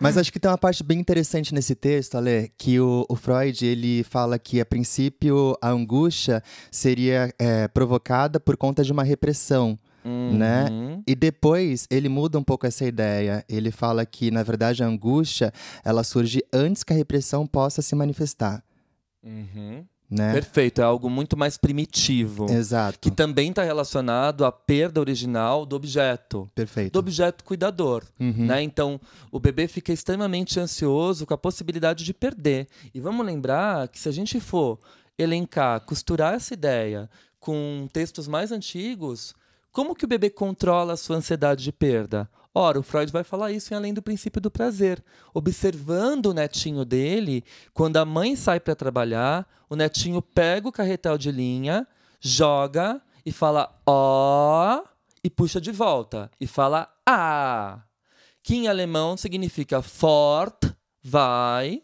Mas 0.00 0.16
acho 0.16 0.32
que 0.32 0.40
tem 0.40 0.50
uma 0.50 0.58
parte 0.58 0.82
bem 0.82 0.98
interessante 0.98 1.52
nesse 1.54 1.74
texto, 1.74 2.16
Ale, 2.16 2.50
que 2.56 2.80
o, 2.80 3.04
o 3.08 3.16
Freud 3.16 3.64
ele 3.64 4.02
fala 4.04 4.38
que, 4.38 4.60
a 4.60 4.66
princípio, 4.66 5.56
a 5.60 5.70
angústia 5.70 6.42
seria 6.70 7.32
é, 7.38 7.68
provocada 7.68 8.40
por 8.40 8.56
conta 8.56 8.82
de 8.82 8.92
uma 8.92 9.02
repressão. 9.02 9.78
Uhum. 10.04 10.38
Né? 10.38 10.66
E 11.04 11.16
depois 11.16 11.86
ele 11.90 12.08
muda 12.08 12.38
um 12.38 12.44
pouco 12.44 12.64
essa 12.66 12.84
ideia. 12.84 13.44
Ele 13.48 13.72
fala 13.72 14.06
que, 14.06 14.30
na 14.30 14.42
verdade, 14.42 14.84
a 14.84 14.86
angústia 14.86 15.52
ela 15.84 16.04
surge 16.04 16.44
antes 16.52 16.84
que 16.84 16.92
a 16.92 16.96
repressão 16.96 17.44
possa 17.44 17.82
se 17.82 17.94
manifestar. 17.96 18.62
Uhum. 19.24 19.84
Né? 20.08 20.32
Perfeito, 20.32 20.80
é 20.80 20.84
algo 20.84 21.10
muito 21.10 21.36
mais 21.36 21.56
primitivo. 21.56 22.46
Exato. 22.50 22.98
Que 23.00 23.10
também 23.10 23.50
está 23.50 23.64
relacionado 23.64 24.44
à 24.44 24.52
perda 24.52 25.00
original 25.00 25.66
do 25.66 25.74
objeto. 25.74 26.48
Perfeito. 26.54 26.92
Do 26.92 26.98
objeto 27.00 27.42
cuidador. 27.42 28.04
Uhum. 28.18 28.46
Né? 28.46 28.62
Então, 28.62 29.00
o 29.32 29.40
bebê 29.40 29.66
fica 29.66 29.92
extremamente 29.92 30.60
ansioso 30.60 31.26
com 31.26 31.34
a 31.34 31.38
possibilidade 31.38 32.04
de 32.04 32.14
perder. 32.14 32.68
E 32.94 33.00
vamos 33.00 33.26
lembrar 33.26 33.88
que 33.88 33.98
se 33.98 34.08
a 34.08 34.12
gente 34.12 34.38
for 34.38 34.78
elencar, 35.18 35.80
costurar 35.80 36.34
essa 36.34 36.54
ideia 36.54 37.10
com 37.40 37.88
textos 37.92 38.28
mais 38.28 38.52
antigos, 38.52 39.34
como 39.72 39.94
que 39.94 40.04
o 40.04 40.08
bebê 40.08 40.30
controla 40.30 40.92
a 40.92 40.96
sua 40.96 41.16
ansiedade 41.16 41.64
de 41.64 41.72
perda? 41.72 42.28
Ora, 42.58 42.80
o 42.80 42.82
Freud 42.82 43.12
vai 43.12 43.22
falar 43.22 43.52
isso 43.52 43.74
em 43.74 43.76
Além 43.76 43.92
do 43.92 44.00
Princípio 44.00 44.40
do 44.40 44.50
Prazer. 44.50 45.04
Observando 45.34 46.26
o 46.26 46.32
netinho 46.32 46.86
dele, 46.86 47.44
quando 47.74 47.98
a 47.98 48.04
mãe 48.06 48.34
sai 48.34 48.58
para 48.58 48.74
trabalhar, 48.74 49.46
o 49.68 49.76
netinho 49.76 50.22
pega 50.22 50.66
o 50.66 50.72
carretel 50.72 51.18
de 51.18 51.30
linha, 51.30 51.86
joga 52.18 52.98
e 53.26 53.30
fala 53.30 53.78
ó 53.86 54.82
e 55.22 55.28
puxa 55.28 55.60
de 55.60 55.70
volta 55.70 56.30
e 56.40 56.46
fala 56.46 56.88
a, 57.06 57.82
que 58.42 58.54
em 58.54 58.68
alemão 58.68 59.18
significa 59.18 59.82
fort, 59.82 60.64
vai, 61.02 61.82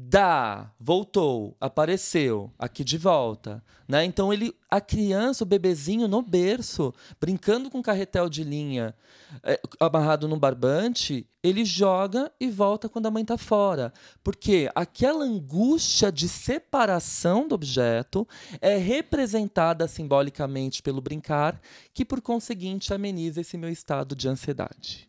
dá, 0.00 0.70
voltou, 0.78 1.56
apareceu, 1.60 2.52
aqui 2.56 2.84
de 2.84 2.96
volta, 2.96 3.60
né? 3.88 4.04
Então 4.04 4.32
ele, 4.32 4.54
a 4.70 4.80
criança, 4.80 5.42
o 5.42 5.46
bebezinho 5.46 6.06
no 6.06 6.22
berço, 6.22 6.94
brincando 7.20 7.68
com 7.68 7.82
carretel 7.82 8.28
de 8.28 8.44
linha, 8.44 8.94
é, 9.42 9.60
amarrado 9.80 10.28
no 10.28 10.38
barbante, 10.38 11.26
ele 11.42 11.64
joga 11.64 12.30
e 12.38 12.48
volta 12.48 12.88
quando 12.88 13.06
a 13.06 13.10
mãe 13.10 13.22
está 13.22 13.36
fora, 13.36 13.92
porque 14.22 14.70
aquela 14.72 15.24
angústia 15.24 16.12
de 16.12 16.28
separação 16.28 17.48
do 17.48 17.56
objeto 17.56 18.26
é 18.60 18.76
representada 18.76 19.88
simbolicamente 19.88 20.80
pelo 20.80 21.00
brincar, 21.00 21.60
que 21.92 22.04
por 22.04 22.20
conseguinte 22.20 22.94
ameniza 22.94 23.40
esse 23.40 23.58
meu 23.58 23.68
estado 23.68 24.14
de 24.14 24.28
ansiedade. 24.28 25.08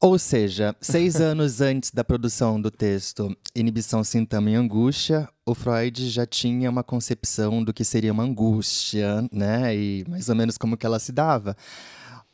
Ou 0.00 0.16
seja, 0.16 0.76
seis 0.80 1.16
anos 1.20 1.60
antes 1.60 1.90
da 1.90 2.04
produção 2.04 2.60
do 2.60 2.70
texto 2.70 3.36
Inibição, 3.54 4.04
Sintoma 4.04 4.50
e 4.50 4.54
Angústia, 4.54 5.28
o 5.44 5.54
Freud 5.54 6.08
já 6.08 6.24
tinha 6.24 6.70
uma 6.70 6.84
concepção 6.84 7.64
do 7.64 7.74
que 7.74 7.84
seria 7.84 8.12
uma 8.12 8.22
angústia, 8.22 9.28
né? 9.32 9.74
E 9.74 10.04
mais 10.08 10.28
ou 10.28 10.36
menos 10.36 10.56
como 10.56 10.76
que 10.76 10.86
ela 10.86 11.00
se 11.00 11.10
dava 11.10 11.56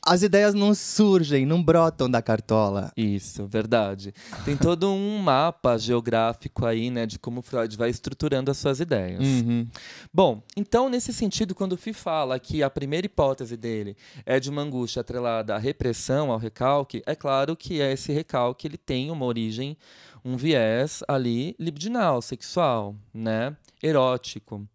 as 0.07 0.23
ideias 0.23 0.55
não 0.55 0.75
surgem, 0.75 1.47
não 1.47 1.63
brotam 1.63 2.11
da 2.11 2.21
cartola. 2.21 2.93
Isso, 2.97 3.47
verdade. 3.47 4.15
Tem 4.45 4.57
todo 4.57 4.91
um 4.91 5.19
mapa 5.19 5.77
geográfico 5.79 6.67
aí, 6.67 6.91
né, 6.91 7.07
de 7.07 7.19
como 7.19 7.43
Freud 7.43 7.77
vai 7.77 7.91
estruturando 7.91 8.51
as 8.51 8.59
suas 8.59 8.81
ideias. 8.81 9.21
Uhum. 9.21 9.67
Bom, 10.13 10.43
então, 10.57 10.89
nesse 10.89 11.13
sentido, 11.13 11.55
quando 11.55 11.73
o 11.73 11.77
Fi 11.77 11.93
fala 11.93 12.39
que 12.39 12.63
a 12.63 12.71
primeira 12.71 13.07
hipótese 13.07 13.57
dele 13.57 13.97
é 14.27 14.39
de 14.39 14.51
uma 14.51 14.63
angústia 14.63 15.01
atrelada 15.01 15.55
à 15.55 15.59
repressão, 15.59 16.31
ao 16.31 16.39
recalque, 16.39 17.03
é 17.07 17.15
claro 17.15 17.57
que 17.57 17.79
esse 17.79 18.13
recalque 18.13 18.67
ele 18.67 18.77
tem 18.77 19.11
uma 19.11 19.25
origem, 19.25 19.77
um 20.25 20.37
viés 20.37 21.03
ali 21.07 21.55
libidinal, 21.59 22.23
sexual, 22.23 22.95
né, 23.13 23.57
erótico. 23.85 24.67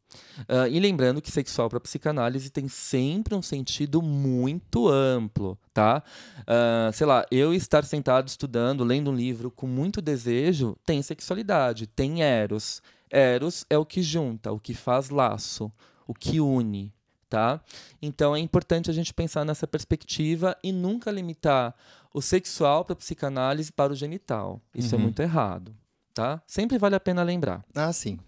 Uh, 0.41 0.67
e 0.69 0.79
lembrando 0.79 1.21
que 1.21 1.31
sexual 1.31 1.69
para 1.69 1.79
psicanálise 1.79 2.49
tem 2.49 2.67
sempre 2.67 3.35
um 3.35 3.41
sentido 3.41 4.01
muito 4.01 4.87
amplo, 4.87 5.57
tá? 5.73 6.03
Uh, 6.41 6.91
sei 6.93 7.05
lá, 7.05 7.25
eu 7.29 7.53
estar 7.53 7.83
sentado 7.83 8.27
estudando, 8.27 8.83
lendo 8.83 9.11
um 9.11 9.15
livro 9.15 9.51
com 9.51 9.67
muito 9.67 10.01
desejo, 10.01 10.75
tem 10.85 11.01
sexualidade, 11.01 11.87
tem 11.87 12.23
eros. 12.23 12.81
Eros 13.09 13.65
é 13.69 13.77
o 13.77 13.85
que 13.85 14.01
junta, 14.01 14.51
o 14.51 14.59
que 14.59 14.73
faz 14.73 15.09
laço, 15.09 15.71
o 16.07 16.13
que 16.13 16.39
une, 16.39 16.93
tá? 17.27 17.61
Então 18.01 18.35
é 18.35 18.39
importante 18.39 18.89
a 18.89 18.93
gente 18.93 19.13
pensar 19.13 19.43
nessa 19.43 19.67
perspectiva 19.67 20.55
e 20.63 20.71
nunca 20.71 21.11
limitar 21.11 21.75
o 22.13 22.21
sexual 22.21 22.85
para 22.85 22.95
psicanálise 22.95 23.71
para 23.71 23.93
o 23.93 23.95
genital. 23.95 24.61
Isso 24.73 24.93
é 24.93 24.97
uhum. 24.97 25.01
é 25.01 25.05
muito 25.05 25.21
errado, 25.21 25.75
tá? 26.19 26.41
Sempre 26.45 26.77
vale 26.77 26.95
a 26.95 26.99
pena 26.99 27.23
lembrar. 27.23 27.63
Ah, 27.73 27.93
sim. 27.93 28.19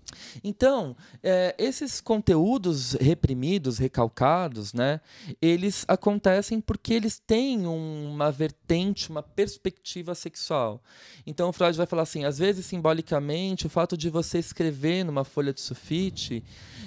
Então, 0.41 0.95
é, 1.21 1.53
esses 1.57 1.99
conteúdos 1.99 2.93
reprimidos, 2.93 3.77
recalcados, 3.77 4.73
né, 4.73 5.01
eles 5.41 5.83
acontecem 5.89 6.61
porque 6.61 6.93
eles 6.93 7.19
têm 7.19 7.67
uma 7.67 8.31
vertente, 8.31 9.09
uma 9.09 9.21
perspectiva 9.21 10.15
sexual. 10.15 10.81
Então, 11.27 11.49
o 11.49 11.53
Freud 11.53 11.77
vai 11.77 11.85
falar 11.85 12.03
assim: 12.03 12.23
às 12.23 12.37
vezes, 12.37 12.65
simbolicamente, 12.65 13.67
o 13.67 13.69
fato 13.69 13.97
de 13.97 14.09
você 14.09 14.39
escrever 14.39 15.03
numa 15.03 15.25
folha 15.25 15.53
de 15.53 15.59
sulfite 15.59 16.41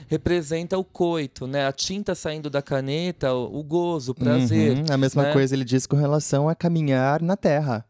representa 0.08 0.78
o 0.78 0.84
coito, 0.84 1.46
né, 1.46 1.66
a 1.66 1.72
tinta 1.72 2.14
saindo 2.14 2.48
da 2.48 2.62
caneta, 2.62 3.34
o, 3.34 3.58
o 3.58 3.62
gozo, 3.62 4.12
o 4.12 4.14
prazer. 4.14 4.78
Uhum, 4.78 4.84
a 4.90 4.96
mesma 4.96 5.24
né? 5.24 5.32
coisa 5.34 5.54
ele 5.54 5.64
diz 5.64 5.86
com 5.86 5.96
relação 5.96 6.48
a 6.48 6.54
caminhar 6.54 7.20
na 7.20 7.36
terra. 7.36 7.84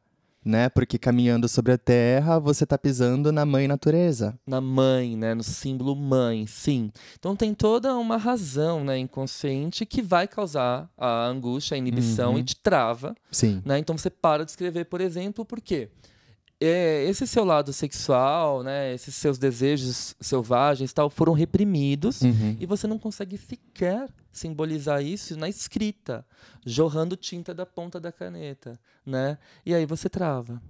Né? 0.44 0.68
Porque 0.68 0.98
caminhando 0.98 1.48
sobre 1.48 1.72
a 1.72 1.78
terra, 1.78 2.38
você 2.38 2.64
está 2.64 2.76
pisando 2.76 3.32
na 3.32 3.46
mãe 3.46 3.66
natureza. 3.66 4.38
Na 4.46 4.60
mãe, 4.60 5.16
né? 5.16 5.32
No 5.34 5.42
símbolo 5.42 5.96
mãe, 5.96 6.46
sim. 6.46 6.92
Então 7.18 7.34
tem 7.34 7.54
toda 7.54 7.96
uma 7.96 8.18
razão 8.18 8.84
né, 8.84 8.98
inconsciente 8.98 9.86
que 9.86 10.02
vai 10.02 10.28
causar 10.28 10.90
a 10.98 11.24
angústia, 11.26 11.74
a 11.74 11.78
inibição 11.78 12.32
Uhum. 12.32 12.38
e 12.38 12.44
te 12.44 12.56
trava. 12.56 13.14
Sim. 13.30 13.62
Né? 13.64 13.78
Então 13.78 13.96
você 13.96 14.10
para 14.10 14.44
de 14.44 14.50
escrever, 14.50 14.84
por 14.84 15.00
exemplo, 15.00 15.44
por 15.46 15.60
quê? 15.62 15.88
É, 15.88 16.13
esse 16.60 17.26
seu 17.26 17.44
lado 17.44 17.72
sexual, 17.72 18.62
né, 18.62 18.94
esses 18.94 19.14
seus 19.14 19.36
desejos 19.38 20.14
selvagens 20.20 20.92
tal, 20.92 21.10
foram 21.10 21.32
reprimidos 21.32 22.22
Uhum. 22.22 22.56
e 22.58 22.66
você 22.66 22.86
não 22.86 22.98
consegue 22.98 23.36
sequer 23.36 24.08
simbolizar 24.32 25.02
isso 25.02 25.36
na 25.38 25.48
escrita, 25.48 26.24
jorrando 26.64 27.16
tinta 27.16 27.52
da 27.54 27.64
ponta 27.66 28.00
da 28.00 28.10
caneta, 28.10 28.78
né? 29.06 29.36
E 29.64 29.74
aí 29.74 29.84
você 29.86 30.08
trava. 30.08 30.60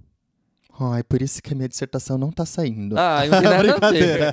Ai, 0.79 1.05
por 1.05 1.23
isso 1.23 1.41
que 1.41 1.53
a 1.53 1.57
minha 1.57 1.69
dissertação 1.69 2.19
não 2.19 2.33
tá 2.33 2.45
saindo. 2.45 2.97
Ah, 2.99 3.21
não 3.31 3.41
tem 3.41 3.49
nada 3.49 3.57
a 3.87 3.91
ver. 3.93 4.33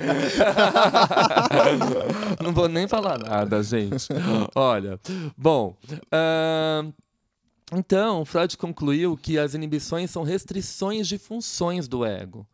não 2.42 2.52
vou 2.52 2.68
nem 2.68 2.88
falar 2.88 3.18
nada, 3.18 3.62
gente. 3.62 4.08
Olha, 4.54 4.98
bom. 5.36 5.76
ahn, 6.12 6.92
então, 7.72 8.24
Freud 8.24 8.56
concluiu 8.56 9.16
que 9.16 9.38
as 9.38 9.54
inibições 9.54 10.10
são 10.10 10.22
restrições 10.22 11.08
de 11.08 11.16
funções 11.16 11.88
do 11.88 12.04
ego. 12.04 12.46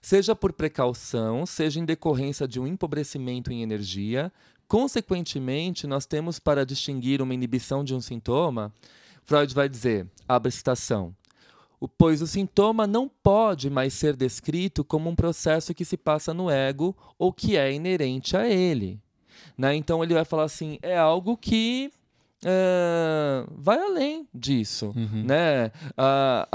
Seja 0.00 0.34
por 0.34 0.52
precaução, 0.52 1.44
seja 1.44 1.80
em 1.80 1.84
decorrência 1.84 2.48
de 2.48 2.58
um 2.60 2.66
empobrecimento 2.66 3.52
em 3.52 3.62
energia. 3.62 4.32
Consequentemente, 4.68 5.86
nós 5.86 6.06
temos 6.06 6.38
para 6.38 6.64
distinguir 6.64 7.20
uma 7.20 7.34
inibição 7.34 7.82
de 7.82 7.94
um 7.94 8.00
sintoma, 8.00 8.72
Freud 9.24 9.54
vai 9.54 9.68
dizer, 9.68 10.06
abre 10.26 10.50
citação, 10.50 11.14
pois 11.98 12.22
o 12.22 12.26
sintoma 12.26 12.86
não 12.86 13.08
pode 13.08 13.70
mais 13.70 13.92
ser 13.92 14.16
descrito 14.16 14.84
como 14.84 15.10
um 15.10 15.14
processo 15.14 15.74
que 15.74 15.84
se 15.84 15.96
passa 15.96 16.32
no 16.32 16.50
ego 16.50 16.96
ou 17.18 17.32
que 17.32 17.56
é 17.56 17.72
inerente 17.72 18.36
a 18.36 18.48
ele. 18.48 19.00
Né? 19.56 19.74
Então 19.74 20.02
ele 20.02 20.14
vai 20.14 20.24
falar 20.24 20.44
assim: 20.44 20.78
é 20.82 20.96
algo 20.96 21.36
que 21.36 21.90
é, 22.44 23.44
vai 23.50 23.78
além 23.78 24.26
disso. 24.34 24.92
Uhum. 24.96 25.24
Né? 25.24 25.70
A, 25.96 26.48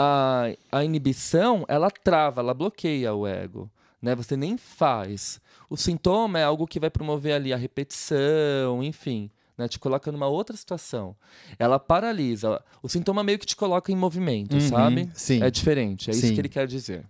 a, 0.71 0.79
a 0.79 0.83
inibição 0.83 1.65
ela 1.67 1.89
trava, 1.91 2.41
ela 2.41 2.53
bloqueia 2.53 3.13
o 3.13 3.27
ego. 3.27 3.69
Né? 4.01 4.15
Você 4.15 4.35
nem 4.37 4.57
faz. 4.57 5.39
O 5.69 5.75
sintoma 5.77 6.39
é 6.39 6.43
algo 6.43 6.67
que 6.67 6.79
vai 6.79 6.89
promover 6.89 7.33
ali 7.33 7.53
a 7.53 7.57
repetição, 7.57 8.83
enfim. 8.83 9.29
Né? 9.57 9.67
Te 9.67 9.79
coloca 9.79 10.11
numa 10.11 10.27
outra 10.27 10.55
situação. 10.55 11.15
Ela 11.57 11.79
paralisa. 11.79 12.61
O 12.83 12.89
sintoma 12.89 13.23
meio 13.23 13.39
que 13.39 13.45
te 13.45 13.55
coloca 13.55 13.91
em 13.91 13.95
movimento, 13.95 14.53
Uhum, 14.53 14.59
sabe? 14.61 15.09
sim. 15.13 15.41
É 15.41 15.49
diferente. 15.49 16.09
É 16.09 16.13
isso 16.13 16.27
Sim. 16.27 16.33
que 16.33 16.41
ele 16.41 16.49
quer 16.49 16.67
dizer. 16.67 17.05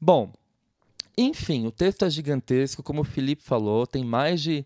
Bom, 0.00 0.32
enfim, 1.16 1.66
o 1.66 1.70
texto 1.70 2.04
é 2.04 2.10
gigantesco, 2.10 2.82
como 2.82 3.02
o 3.02 3.04
Felipe 3.04 3.42
falou, 3.42 3.86
tem 3.86 4.02
mais 4.02 4.40
de 4.40 4.64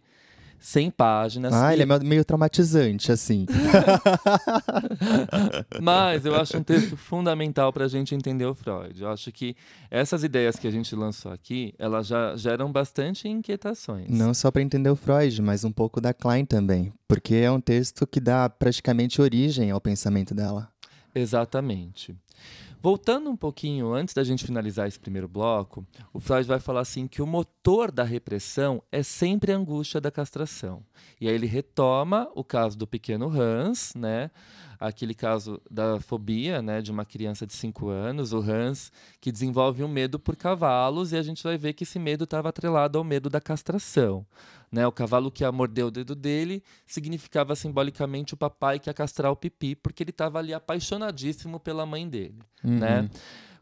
100 0.67 0.91
páginas. 0.91 1.55
Ah, 1.55 1.71
e- 1.71 1.75
ele 1.81 1.85
é 1.85 1.99
meio- 2.01 2.25
traumatizante, 2.25 3.13
assim. 3.13 3.47
Mas 5.81 6.27
eu 6.27 6.35
acho 6.35 6.57
um 6.59 6.63
texto 6.63 6.97
fundamental 6.97 7.73
para 7.73 7.85
a 7.85 7.89
gente 7.89 8.15
entender 8.17 8.47
o 8.47 8.55
Freud. 8.55 9.01
Eu 9.01 9.09
acho 9.09 9.31
que 9.31 9.55
essas 9.89 10.25
ideias 10.25 10.57
que 10.57 10.67
a 10.67 10.71
gente 10.71 10.95
lançou 10.97 11.31
aqui, 11.31 11.73
elas 11.79 12.09
já 12.09 12.35
geram 12.37 12.73
bastante 12.73 13.29
inquietações. 13.29 14.09
Não 14.09 14.35
só 14.35 14.51
para 14.51 14.61
entender 14.63 14.91
o 14.91 14.97
Freud, 14.97 15.41
mas 15.41 15.63
um 15.65 15.71
pouco 15.71 16.01
da 16.01 16.13
Klein 16.13 16.45
também. 16.45 16.93
Porque 17.07 17.37
é 17.37 17.51
um 17.51 17.61
texto 17.61 18.05
que 18.05 18.19
dá 18.19 18.49
praticamente 18.49 19.23
origem 19.23 19.71
ao 19.71 19.81
pensamento 19.81 20.35
dela. 20.35 20.69
Exatamente. 21.15 22.13
Voltando 22.87 23.29
um 23.29 23.37
pouquinho, 23.37 23.93
antes 23.93 24.15
da 24.15 24.23
gente 24.23 24.47
finalizar 24.47 24.87
esse 24.87 25.01
primeiro 25.01 25.27
bloco, 25.27 25.85
o 26.13 26.21
Freud 26.21 26.47
vai 26.47 26.61
falar 26.61 26.83
assim 26.83 27.09
que 27.09 27.21
o 27.21 27.27
motor 27.27 27.91
da 27.91 28.05
repressão 28.05 28.81
é 28.93 29.03
sempre 29.03 29.51
a 29.51 29.57
angústia 29.57 30.01
da 30.01 30.09
castração. 30.09 30.85
E 31.21 31.29
aí 31.29 31.35
ele 31.35 31.49
retoma 31.49 32.31
o 32.33 32.45
caso 32.45 32.79
do 32.79 32.87
pequeno 32.87 33.29
Hans, 33.29 33.93
né? 33.97 34.31
Aquele 34.79 35.15
caso 35.15 35.61
da 35.69 35.99
fobia, 35.99 36.63
né, 36.63 36.81
de 36.81 36.93
uma 36.93 37.05
criança 37.05 37.45
de 37.45 37.55
5 37.55 37.89
anos, 37.89 38.33
o 38.33 38.39
Hans, 38.39 38.93
que 39.21 39.33
desenvolve 39.33 39.83
um 39.83 39.89
medo 39.89 40.17
por 40.17 40.37
cavalos, 40.37 41.11
e 41.11 41.17
a 41.17 41.23
gente 41.25 41.43
vai 41.43 41.59
ver 41.59 41.73
que 41.73 41.83
esse 41.83 41.99
medo 41.99 42.23
estava 42.23 42.51
atrelado 42.51 42.99
ao 42.99 43.03
medo 43.03 43.29
da 43.29 43.41
castração. 43.41 44.25
Né? 44.77 44.87
O 44.87 44.93
cavalo 44.93 45.31
que 45.31 45.43
ia 45.43 45.51
morder 45.51 45.87
o 45.87 45.91
dedo 45.91 46.15
dele 46.15 46.63
significava 46.87 47.57
simbolicamente 47.57 48.35
o 48.35 48.37
papai 48.37 48.79
que 48.79 48.91
ia 48.91 48.95
castrar 48.95 49.33
o 49.33 49.37
pipi, 49.37 49.75
porque 49.75 50.03
ele 50.03 50.11
estava 50.11 50.39
ali 50.39 50.53
apaixonadíssimo 50.53 51.59
pela 51.59 51.87
mãe 51.87 52.07
dele 52.07 52.37
Uhum. 52.63 52.79
né? 52.79 53.09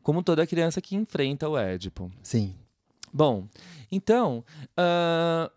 Como 0.02 0.24
toda 0.24 0.44
criança 0.44 0.80
que 0.80 0.96
enfrenta 0.96 1.48
o 1.48 1.56
Édipo. 1.56 2.10
Sim. 2.20 2.52
Bom, 3.12 3.46
então, 3.92 4.44
ah, 4.76 5.48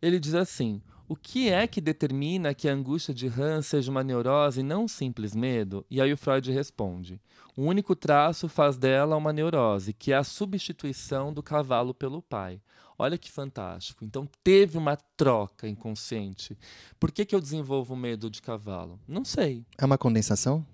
ele 0.00 0.18
diz 0.18 0.34
assim: 0.34 0.80
o 1.06 1.14
que 1.14 1.50
é 1.50 1.66
que 1.66 1.78
determina 1.80 2.54
que 2.54 2.68
a 2.68 2.72
angústia 2.72 3.12
de 3.12 3.26
Hans 3.26 3.66
seja 3.66 3.90
uma 3.90 4.02
neurose 4.02 4.60
e 4.60 4.62
não 4.62 4.84
um 4.84 4.88
simples 4.88 5.34
medo? 5.34 5.84
E 5.90 6.00
aí 6.00 6.10
o 6.10 6.16
Freud 6.16 6.50
responde: 6.50 7.20
o 7.56 7.62
único 7.62 7.94
traço 7.94 8.48
faz 8.48 8.76
dela 8.76 9.16
uma 9.16 9.32
neurose, 9.32 9.92
que 9.92 10.12
é 10.12 10.16
a 10.16 10.24
substituição 10.24 11.32
do 11.32 11.42
cavalo 11.42 11.92
pelo 11.92 12.22
pai. 12.22 12.60
Olha 12.98 13.18
que 13.18 13.30
fantástico. 13.30 14.04
Então 14.04 14.28
teve 14.44 14.78
uma 14.78 14.96
troca 15.16 15.66
inconsciente. 15.68 16.56
Por 17.00 17.10
que, 17.10 17.24
que 17.24 17.34
eu 17.34 17.40
desenvolvo 17.40 17.96
medo 17.96 18.30
de 18.30 18.40
cavalo? 18.40 18.98
Não 19.08 19.24
sei. 19.24 19.64
É 19.76 19.84
uma 19.84 19.98
condensação? 19.98 20.64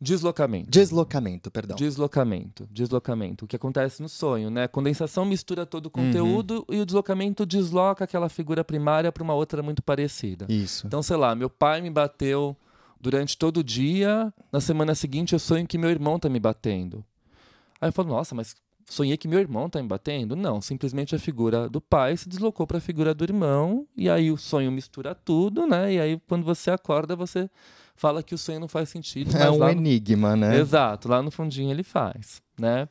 Deslocamento. 0.00 0.70
Deslocamento, 0.70 1.50
perdão. 1.50 1.76
Deslocamento, 1.76 2.66
deslocamento. 2.70 3.44
O 3.44 3.48
que 3.48 3.54
acontece 3.54 4.00
no 4.00 4.08
sonho, 4.08 4.48
né? 4.48 4.64
A 4.64 4.68
condensação 4.68 5.26
mistura 5.26 5.66
todo 5.66 5.86
o 5.86 5.90
conteúdo 5.90 6.64
e 6.70 6.80
o 6.80 6.86
deslocamento 6.86 7.44
desloca 7.44 8.04
aquela 8.04 8.30
figura 8.30 8.64
primária 8.64 9.12
para 9.12 9.22
uma 9.22 9.34
outra 9.34 9.62
muito 9.62 9.82
parecida. 9.82 10.46
Isso. 10.48 10.86
Então, 10.86 11.02
sei 11.02 11.18
lá, 11.18 11.34
meu 11.34 11.50
pai 11.50 11.82
me 11.82 11.90
bateu 11.90 12.56
durante 13.00 13.36
todo 13.36 13.58
o 13.58 13.64
dia, 13.64 14.32
na 14.52 14.60
semana 14.60 14.94
seguinte 14.94 15.32
eu 15.32 15.38
sonho 15.38 15.66
que 15.66 15.78
meu 15.78 15.90
irmão 15.90 16.18
tá 16.18 16.28
me 16.28 16.38
batendo. 16.38 17.04
Aí 17.80 17.88
eu 17.88 17.92
falo, 17.92 18.10
nossa, 18.10 18.34
mas 18.34 18.54
sonhei 18.88 19.16
que 19.16 19.28
meu 19.28 19.38
irmão 19.38 19.70
tá 19.70 19.80
me 19.80 19.88
batendo? 19.88 20.36
Não, 20.36 20.60
simplesmente 20.60 21.14
a 21.14 21.18
figura 21.18 21.68
do 21.68 21.80
pai 21.80 22.16
se 22.16 22.28
deslocou 22.28 22.66
para 22.66 22.78
a 22.78 22.80
figura 22.80 23.14
do 23.14 23.24
irmão, 23.24 23.86
e 23.96 24.10
aí 24.10 24.30
o 24.30 24.36
sonho 24.36 24.70
mistura 24.70 25.14
tudo, 25.14 25.66
né? 25.66 25.94
E 25.94 26.00
aí 26.00 26.20
quando 26.28 26.44
você 26.44 26.70
acorda, 26.70 27.16
você 27.16 27.48
fala 27.94 28.22
que 28.22 28.34
o 28.34 28.38
sonho 28.38 28.60
não 28.60 28.68
faz 28.68 28.88
sentido. 28.88 29.34
É 29.36 29.50
um 29.50 29.58
lá 29.58 29.72
enigma, 29.72 30.36
né? 30.36 30.58
Exato, 30.58 31.08
lá 31.08 31.22
no 31.22 31.30
fundinho 31.30 31.70
ele 31.70 31.82
faz, 31.82 32.42
né? 32.60 32.88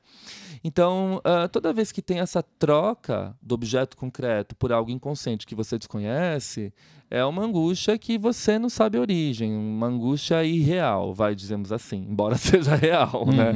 Então, 0.63 1.21
ah, 1.23 1.47
toda 1.47 1.71
vez 1.71 1.91
que 1.91 2.01
tem 2.01 2.19
essa 2.19 2.43
troca 2.43 3.35
do 3.41 3.55
objeto 3.55 3.95
concreto 3.95 4.55
por 4.55 4.73
algo 4.73 4.91
inconsciente 4.91 5.47
que 5.47 5.55
você 5.55 5.77
desconhece, 5.77 6.73
é 7.09 7.23
uma 7.23 7.43
angústia 7.43 7.97
que 7.97 8.17
você 8.17 8.59
não 8.59 8.69
sabe 8.69 8.97
a 8.97 9.01
origem, 9.01 9.55
uma 9.55 9.87
angústia 9.87 10.43
irreal, 10.43 11.13
vai, 11.13 11.33
dizemos 11.33 11.71
assim, 11.71 12.05
embora 12.09 12.35
seja 12.35 12.75
real, 12.75 13.25
né? 13.27 13.53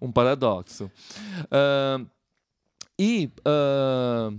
Um 0.00 0.12
paradoxo. 0.12 0.90
Ah, 1.50 2.00
e, 2.98 3.30
ah, 3.44 4.30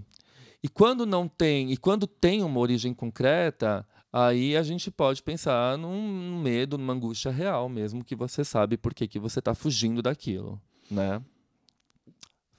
e 0.64 0.70
quando 0.70 1.06
não 1.06 1.28
tem, 1.28 1.72
e 1.72 1.78
quando 1.78 2.08
tem 2.08 2.42
uma 2.42 2.60
origem 2.60 2.94
concreta, 2.94 3.86
aí 4.12 4.56
a 4.56 4.64
gente 4.64 4.90
pode 4.90 5.22
pensar 5.22 5.78
num 5.78 6.42
medo, 6.42 6.78
numa 6.78 6.94
angústia 6.94 7.32
real 7.32 7.68
mesmo, 7.68 8.04
que 8.04 8.16
você 8.16 8.44
sabe 8.44 8.78
por 8.78 8.94
que, 8.94 9.08
que 9.08 9.20
você 9.20 9.40
está 9.40 9.54
fugindo 9.54 10.02
daquilo, 10.02 10.60
né? 10.90 11.22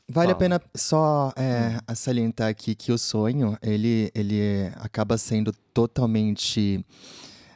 Vale 0.09 0.31
a 0.31 0.35
Fala. 0.35 0.39
pena 0.39 0.63
só 0.77 1.33
é, 1.37 1.95
salientar 1.95 2.49
aqui 2.49 2.77
que 2.77 2.93
o 2.93 2.99
sonho, 2.99 3.59
ele, 3.61 4.11
ele 4.15 4.71
acaba 4.77 5.19
sendo 5.19 5.53
totalmente 5.75 6.85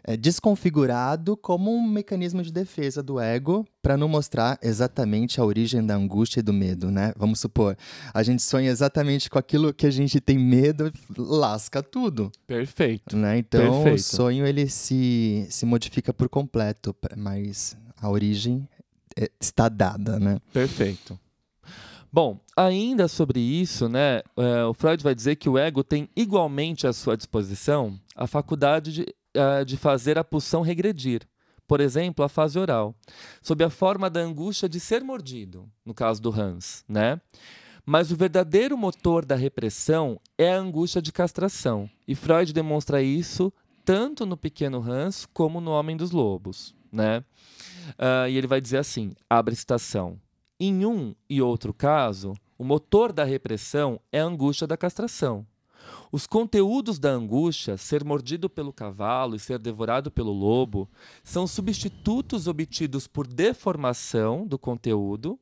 é, 0.03 0.17
desconfigurado 0.17 1.37
como 1.37 1.73
um 1.73 1.87
mecanismo 1.87 2.43
de 2.43 2.53
defesa 2.53 3.05
do 3.05 3.21
ego 3.21 3.65
para 3.81 3.97
não 3.97 4.09
mostrar 4.09 4.59
exatamente 4.61 5.41
a 5.41 5.45
origem 5.45 5.87
da 5.87 5.95
angústia 5.95 6.41
e 6.41 6.43
do 6.43 6.53
medo, 6.53 6.91
né? 6.91 7.13
Vamos 7.17 7.39
supor, 7.39 7.77
a 8.13 8.23
gente 8.25 8.43
sonha 8.43 8.69
exatamente 8.69 9.31
com 9.31 9.39
aquilo 9.39 9.73
que 9.73 9.87
a 9.87 9.91
gente 9.91 10.21
tem 10.21 10.37
medo, 10.37 10.91
lasca 11.17 11.85
tudo, 11.85 12.33
Perfeito. 12.49 13.17
né? 13.17 13.39
Então 13.39 13.81
o 13.81 13.85
Perfeito. 13.85 14.03
sonho 14.03 14.45
ele 14.45 14.69
se, 14.69 15.47
se 15.49 15.65
modifica 15.65 16.13
por 16.13 16.29
completo, 16.29 16.95
mas 17.17 17.77
a 17.97 18.11
origem 18.11 18.69
está 19.41 19.69
dada, 19.69 20.19
né? 20.19 20.39
Perfeito. 20.53 21.19
Bom, 22.13 22.41
ainda 22.57 23.07
sobre 23.07 23.39
isso, 23.39 23.89
né, 23.89 24.23
é, 24.37 24.65
o 24.65 24.75
Freud 24.75 25.03
vai 25.03 25.15
dizer 25.15 25.37
que 25.37 25.49
o 25.49 25.57
ego 25.57 25.85
tem 25.85 26.09
igualmente 26.17 26.87
à 26.87 26.93
sua 26.93 27.17
disposição 27.17 27.97
a 28.17 28.27
faculdade 28.27 28.93
de, 28.93 29.03
uh, 29.37 29.65
de 29.65 29.77
fazer 29.77 30.19
a 30.19 30.25
pulsão 30.25 30.61
regredir. 30.61 31.23
Por 31.69 31.81
exemplo, 31.81 32.25
a 32.25 32.29
fase 32.29 32.59
oral, 32.59 32.97
sob 33.41 33.63
a 33.63 33.71
forma 33.71 34.11
da 34.11 34.19
angústia 34.19 34.69
de 34.69 34.81
ser 34.81 35.05
mordido, 35.05 35.71
no 35.87 35.95
caso 35.95 36.21
do 36.21 36.33
Hans, 36.33 36.85
né? 36.89 37.21
Mas 37.87 38.11
o 38.11 38.17
verdadeiro 38.17 38.77
motor 38.77 39.25
da 39.25 39.37
repressão 39.37 40.21
é 40.37 40.53
a 40.53 40.59
angústia 40.59 41.01
de 41.01 41.13
castração, 41.13 41.89
e 42.09 42.17
Freud 42.17 42.53
demonstra 42.53 43.01
isso 43.01 43.53
tanto 43.85 44.27
no 44.27 44.37
pequeno 44.37 44.83
Hans 44.83 45.27
como 45.33 45.61
no 45.61 45.71
Homem 45.71 45.97
dos 45.97 46.11
Lobos, 46.11 46.75
né? 46.93 47.25
Uh, 47.91 48.29
e 48.29 48.37
ele 48.37 48.47
vai 48.47 48.61
dizer 48.61 48.79
assim, 48.79 49.13
abre 49.29 49.55
citação, 49.55 50.19
em 50.59 50.85
um 50.85 51.15
e 51.29 51.41
outro 51.41 51.73
caso, 51.73 52.35
o 52.59 52.65
motor 52.65 53.13
da 53.13 53.25
repressão 53.25 53.99
é 54.13 54.21
a 54.21 54.25
angústia 54.25 54.67
da 54.67 54.77
castração. 54.77 55.47
Os 56.13 56.27
conteúdos 56.27 56.99
da 56.99 57.09
angústia, 57.09 57.77
ser 57.77 58.05
mordido 58.05 58.51
pelo 58.51 58.73
cavalo 58.73 59.35
e 59.35 59.39
ser 59.39 59.59
devorado 59.59 60.11
pelo 60.11 60.33
lobo, 60.33 60.91
são 61.25 61.47
substitutos 61.47 62.47
obtidos 62.47 63.07
por 63.07 63.27
deformação 63.27 64.47
do 64.47 64.59
conteúdo, 64.59 65.39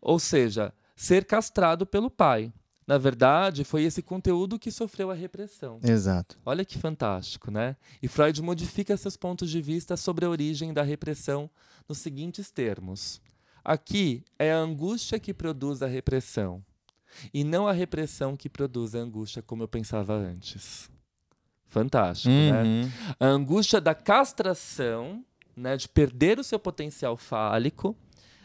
ou 0.00 0.18
seja, 0.18 0.72
ser 0.96 1.24
castrado 1.24 1.84
pelo 1.84 2.10
pai. 2.10 2.52
Na 2.86 2.98
verdade, 2.98 3.64
foi 3.64 3.84
esse 3.84 4.02
conteúdo 4.02 4.58
que 4.58 4.70
sofreu 4.70 5.10
a 5.10 5.14
repressão. 5.14 5.78
Exato. 5.82 6.38
Olha 6.44 6.64
que 6.64 6.78
fantástico, 6.78 7.50
né? 7.50 7.76
E 8.02 8.08
Freud 8.08 8.42
modifica 8.42 8.96
seus 8.96 9.16
pontos 9.16 9.50
de 9.50 9.62
vista 9.62 9.96
sobre 9.96 10.24
a 10.24 10.30
origem 10.30 10.72
da 10.72 10.82
repressão 10.82 11.48
nos 11.88 11.98
seguintes 11.98 12.50
termos: 12.50 13.20
Aqui 13.64 14.24
é 14.38 14.52
a 14.52 14.58
angústia 14.58 15.20
que 15.20 15.32
produz 15.32 15.80
a 15.82 15.86
repressão, 15.86 16.64
e 17.32 17.44
não 17.44 17.68
a 17.68 17.72
repressão 17.72 18.36
que 18.36 18.48
produz 18.48 18.94
a 18.94 18.98
angústia, 18.98 19.42
como 19.42 19.62
eu 19.62 19.68
pensava 19.68 20.14
antes. 20.14 20.90
Fantástico, 21.68 22.28
né? 22.28 22.62
uhum. 22.62 22.82
né? 22.82 22.92
A 23.18 23.26
angústia 23.26 23.80
da 23.80 23.94
castração, 23.94 25.24
né, 25.56 25.76
de 25.76 25.88
perder 25.88 26.38
o 26.38 26.44
seu 26.44 26.58
potencial 26.58 27.16
fálico, 27.16 27.96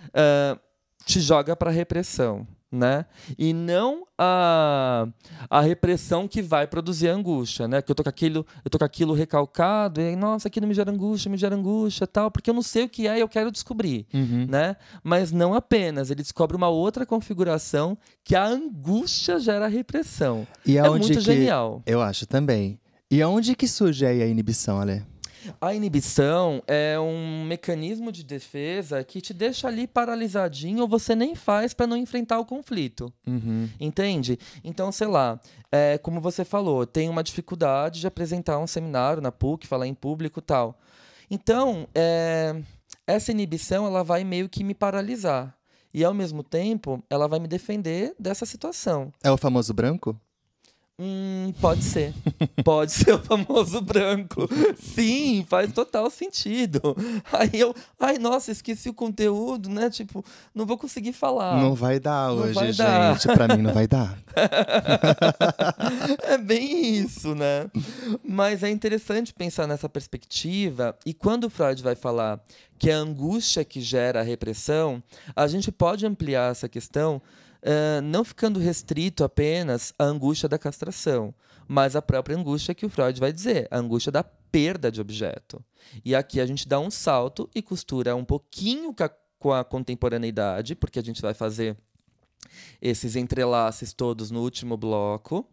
uh, 0.05 0.59
te 1.03 1.19
joga 1.19 1.55
para 1.55 1.69
a 1.69 1.73
repressão 1.73 2.47
né? 2.71 3.05
E 3.37 3.53
não 3.53 4.05
a, 4.17 5.07
a 5.49 5.61
repressão 5.61 6.27
que 6.27 6.41
vai 6.41 6.67
produzir 6.67 7.09
a 7.09 7.13
angústia, 7.13 7.67
né? 7.67 7.81
Que 7.81 7.91
eu 7.91 7.95
tô 7.95 8.03
com 8.03 8.09
aquilo, 8.09 8.45
eu 8.63 8.69
tô 8.69 8.77
com 8.77 8.83
aquilo 8.83 9.13
recalcado, 9.13 10.01
e 10.01 10.15
nossa, 10.15 10.47
aquilo 10.47 10.67
me 10.67 10.73
gera 10.73 10.91
angústia, 10.91 11.29
me 11.29 11.37
gera 11.37 11.55
angústia, 11.55 12.05
tal, 12.05 12.29
porque 12.29 12.49
eu 12.49 12.53
não 12.53 12.61
sei 12.61 12.83
o 12.83 12.89
que 12.89 13.07
é 13.07 13.17
e 13.17 13.21
eu 13.21 13.29
quero 13.29 13.51
descobrir, 13.51 14.05
uhum. 14.13 14.45
né? 14.49 14.75
Mas 15.03 15.31
não 15.31 15.53
apenas, 15.53 16.11
ele 16.11 16.21
descobre 16.21 16.57
uma 16.57 16.69
outra 16.69 17.05
configuração 17.05 17.97
que 18.23 18.35
a 18.35 18.45
angústia 18.45 19.39
gera 19.39 19.67
repressão. 19.67 20.45
E 20.65 20.77
é 20.77 20.89
muito 20.89 21.19
genial. 21.21 21.81
Eu 21.85 22.01
acho 22.01 22.25
também. 22.25 22.79
E 23.09 23.21
aonde 23.21 23.55
que 23.55 23.67
surge 23.67 24.05
aí 24.05 24.21
a 24.21 24.27
inibição, 24.27 24.79
Ale? 24.81 25.03
A 25.59 25.73
inibição 25.73 26.61
é 26.67 26.99
um 26.99 27.45
mecanismo 27.45 28.11
de 28.11 28.23
defesa 28.23 29.03
que 29.03 29.21
te 29.21 29.33
deixa 29.33 29.67
ali 29.67 29.87
paralisadinho 29.87 30.81
ou 30.81 30.87
você 30.87 31.15
nem 31.15 31.35
faz 31.35 31.73
para 31.73 31.87
não 31.87 31.97
enfrentar 31.97 32.39
o 32.39 32.45
conflito. 32.45 33.11
Uhum. 33.25 33.69
Entende? 33.79 34.37
Então, 34.63 34.91
sei 34.91 35.07
lá, 35.07 35.39
é, 35.71 35.97
como 35.97 36.21
você 36.21 36.43
falou, 36.45 36.85
tem 36.85 37.09
uma 37.09 37.23
dificuldade 37.23 37.99
de 37.99 38.07
apresentar 38.07 38.59
um 38.59 38.67
seminário 38.67 39.21
na 39.21 39.31
PUC, 39.31 39.67
falar 39.67 39.87
em 39.87 39.93
público 39.93 40.41
tal. 40.41 40.79
Então, 41.29 41.87
é, 41.93 42.55
essa 43.05 43.31
inibição 43.31 43.85
ela 43.85 44.03
vai 44.03 44.23
meio 44.23 44.49
que 44.49 44.63
me 44.63 44.73
paralisar. 44.73 45.55
E 45.93 46.03
ao 46.03 46.13
mesmo 46.13 46.43
tempo, 46.43 47.03
ela 47.09 47.27
vai 47.27 47.39
me 47.39 47.47
defender 47.47 48.13
dessa 48.19 48.45
situação. 48.45 49.11
É 49.23 49.31
o 49.31 49.37
famoso 49.37 49.73
branco? 49.73 50.19
Hum, 50.99 51.53
pode 51.61 51.83
ser. 51.83 52.11
pode 52.65 52.91
ser 52.91 53.13
o 53.13 53.19
famoso 53.19 53.79
branco. 53.81 54.49
Sim, 54.79 55.45
faz 55.47 55.71
total 55.71 56.09
sentido. 56.09 56.81
Aí 57.31 57.59
eu, 57.59 57.75
ai, 57.99 58.17
nossa, 58.17 58.51
esqueci 58.51 58.89
o 58.89 58.93
conteúdo, 58.95 59.69
né? 59.69 59.91
Tipo, 59.91 60.25
não 60.55 60.65
vou 60.65 60.75
conseguir 60.75 61.13
falar. 61.13 61.61
Não 61.61 61.75
vai 61.75 61.99
dar 61.99 62.29
não 62.29 62.37
hoje, 62.37 62.53
vai 62.53 62.73
gente. 62.73 62.77
Dar. 63.27 63.35
Pra 63.35 63.55
mim 63.55 63.61
não 63.61 63.73
vai 63.73 63.87
dar. 63.87 64.17
é 66.23 66.37
bem 66.39 66.95
isso, 66.95 67.35
né? 67.35 67.69
Mas 68.23 68.63
é 68.63 68.69
interessante 68.69 69.35
pensar 69.35 69.67
nessa 69.67 69.87
perspectiva. 69.87 70.97
E 71.05 71.13
quando 71.13 71.47
Freud 71.47 71.83
vai 71.83 71.95
falar 71.95 72.43
que 72.79 72.89
é 72.89 72.93
a 72.95 72.97
angústia 72.97 73.63
que 73.63 73.81
gera 73.81 74.21
a 74.21 74.23
repressão, 74.23 75.01
a 75.35 75.45
gente 75.45 75.71
pode 75.71 76.07
ampliar 76.07 76.51
essa 76.51 76.67
questão 76.67 77.21
não 78.03 78.23
ficando 78.23 78.59
restrito 78.59 79.23
apenas 79.23 79.93
à 79.97 80.03
angústia 80.03 80.47
da 80.47 80.57
castração, 80.57 81.33
mas 81.67 81.95
à 81.95 82.01
própria 82.01 82.37
angústia 82.37 82.73
que 82.73 82.85
o 82.85 82.89
Freud 82.89 83.19
vai 83.19 83.33
dizer, 83.33 83.67
a 83.69 83.77
angústia 83.77 84.11
da 84.11 84.23
perda 84.23 84.91
de 84.91 85.01
objeto. 85.01 85.63
E 86.03 86.15
aqui 86.15 86.39
a 86.39 86.45
gente 86.45 86.67
dá 86.67 86.79
um 86.79 86.89
salto 86.89 87.49
e 87.53 87.61
costura 87.61 88.15
um 88.15 88.23
pouquinho 88.23 88.95
com 89.37 89.51
a 89.51 89.63
contemporaneidade, 89.63 90.75
porque 90.75 90.99
a 90.99 91.03
gente 91.03 91.21
vai 91.21 91.33
fazer 91.33 91.77
esses 92.81 93.15
entrelaces 93.15 93.93
todos 93.93 94.31
no 94.31 94.41
último 94.41 94.77
bloco. 94.77 95.47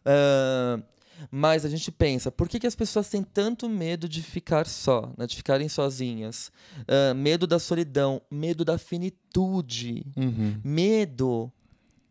Uh, 0.00 0.82
mas 1.30 1.64
a 1.64 1.68
gente 1.68 1.90
pensa, 1.90 2.30
por 2.30 2.48
que, 2.48 2.60
que 2.60 2.66
as 2.66 2.74
pessoas 2.74 3.08
têm 3.08 3.22
tanto 3.22 3.68
medo 3.68 4.08
de 4.08 4.22
ficar 4.22 4.66
só, 4.66 5.12
né? 5.16 5.26
de 5.26 5.36
ficarem 5.36 5.68
sozinhas? 5.68 6.50
Uh, 6.80 7.14
medo 7.14 7.46
da 7.46 7.58
solidão, 7.58 8.22
medo 8.30 8.64
da 8.64 8.78
finitude, 8.78 10.04
uhum. 10.16 10.60
medo 10.62 11.52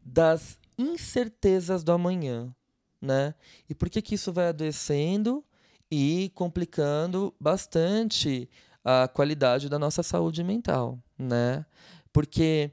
das 0.04 0.60
incertezas 0.78 1.84
do 1.84 1.92
amanhã, 1.92 2.54
né? 3.02 3.34
E 3.70 3.76
por 3.76 3.90
que, 3.90 4.02
que 4.02 4.16
isso 4.16 4.32
vai 4.32 4.50
adoecendo 4.50 5.44
e 5.90 6.32
complicando 6.36 7.34
bastante 7.40 8.50
a 8.84 9.08
qualidade 9.08 9.68
da 9.68 9.80
nossa 9.80 10.04
saúde 10.04 10.44
mental, 10.44 11.00
né? 11.18 11.66
Porque 12.14 12.72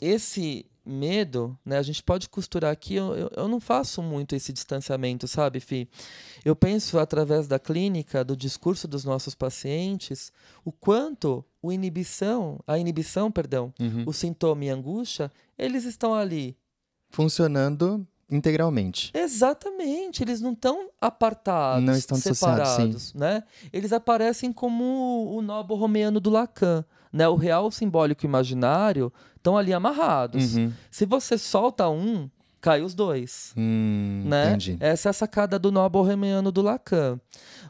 esse 0.00 0.66
medo, 0.84 1.56
né? 1.64 1.78
A 1.78 1.82
gente 1.82 2.02
pode 2.02 2.28
costurar 2.28 2.72
aqui. 2.72 2.94
Eu, 2.94 3.14
eu, 3.14 3.30
eu, 3.36 3.48
não 3.48 3.60
faço 3.60 4.02
muito 4.02 4.34
esse 4.34 4.52
distanciamento, 4.52 5.28
sabe, 5.28 5.60
Fi? 5.60 5.88
Eu 6.44 6.56
penso 6.56 6.98
através 6.98 7.46
da 7.46 7.58
clínica, 7.58 8.24
do 8.24 8.36
discurso 8.36 8.88
dos 8.88 9.04
nossos 9.04 9.34
pacientes, 9.34 10.32
o 10.64 10.72
quanto 10.72 11.44
o 11.62 11.72
inibição, 11.72 12.58
a 12.66 12.78
inibição, 12.78 13.30
perdão, 13.30 13.72
uhum. 13.80 14.04
o 14.06 14.12
sintoma 14.12 14.64
e 14.64 14.70
a 14.70 14.74
angústia, 14.74 15.30
eles 15.56 15.84
estão 15.84 16.14
ali 16.14 16.56
funcionando 17.10 18.06
integralmente. 18.28 19.10
Exatamente, 19.14 20.22
eles 20.22 20.40
não 20.40 20.52
estão 20.52 20.88
apartados, 21.00 21.84
não 21.84 21.94
estão 21.94 22.16
separados, 22.16 23.12
né? 23.14 23.44
Eles 23.72 23.92
aparecem 23.92 24.52
como 24.52 25.36
o 25.36 25.42
nó 25.42 25.62
borromeano 25.62 26.18
do 26.18 26.30
Lacan, 26.30 26.84
né? 27.12 27.28
O 27.28 27.36
real, 27.36 27.66
o 27.66 27.72
simbólico 27.72 28.24
e 28.24 28.26
o 28.26 28.28
imaginário 28.28 29.12
estão 29.36 29.56
ali 29.56 29.72
amarrados. 29.72 30.56
Uhum. 30.56 30.72
Se 30.90 31.04
você 31.04 31.36
solta 31.36 31.88
um, 31.88 32.30
cai 32.60 32.80
os 32.80 32.94
dois, 32.94 33.52
hum, 33.56 34.22
né? 34.24 34.50
Entendi. 34.50 34.76
Essa 34.80 35.08
é 35.08 35.10
a 35.10 35.12
sacada 35.12 35.58
do 35.58 35.70
nó 35.70 35.88
borromeano 35.88 36.50
do 36.50 36.62
Lacan. 36.62 37.20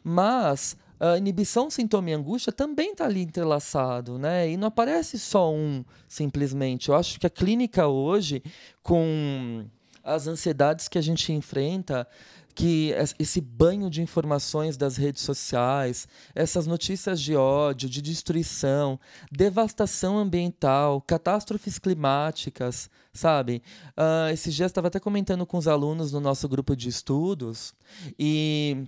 Mas 0.05 0.77
a 1.01 1.19
inibição, 1.19 1.69
sintoma 1.69 2.11
e 2.11 2.13
angústia 2.13 2.53
também 2.53 2.93
está 2.93 3.07
ali 3.07 3.23
entrelaçado, 3.23 4.19
né? 4.19 4.49
E 4.49 4.57
não 4.57 4.69
aparece 4.69 5.19
só 5.19 5.53
um, 5.53 5.85
simplesmente. 6.07 6.91
Eu 6.91 6.95
acho 6.95 7.19
que 7.19 7.27
a 7.27 7.31
clínica 7.31 7.89
hoje, 7.89 8.41
com 8.85 9.65
as 10.05 10.29
ansiedades 10.29 10.87
que 10.87 10.99
a 10.99 11.03
gente 11.03 11.33
enfrenta, 11.33 12.07
que 12.55 12.95
esse 13.19 13.41
banho 13.41 13.89
de 13.89 14.03
informações 14.03 14.77
das 14.77 14.97
redes 14.97 15.23
sociais, 15.23 16.07
essas 16.35 16.67
notícias 16.67 17.21
de 17.21 17.35
ódio, 17.35 17.89
de 17.89 18.03
destruição, 18.03 19.01
devastação 19.31 20.19
ambiental, 20.19 21.01
catástrofes 21.01 21.79
climáticas, 21.79 22.91
sabe? 23.13 23.63
Uh, 23.91 24.33
esse 24.33 24.51
dia 24.51 24.67
estava 24.67 24.89
até 24.89 25.01
comentando 25.01 25.47
com 25.47 25.57
os 25.57 25.67
alunos 25.67 26.13
no 26.13 26.21
nosso 26.21 26.49
grupo 26.49 26.77
de 26.77 26.89
estudos 26.89 27.75
e 28.19 28.85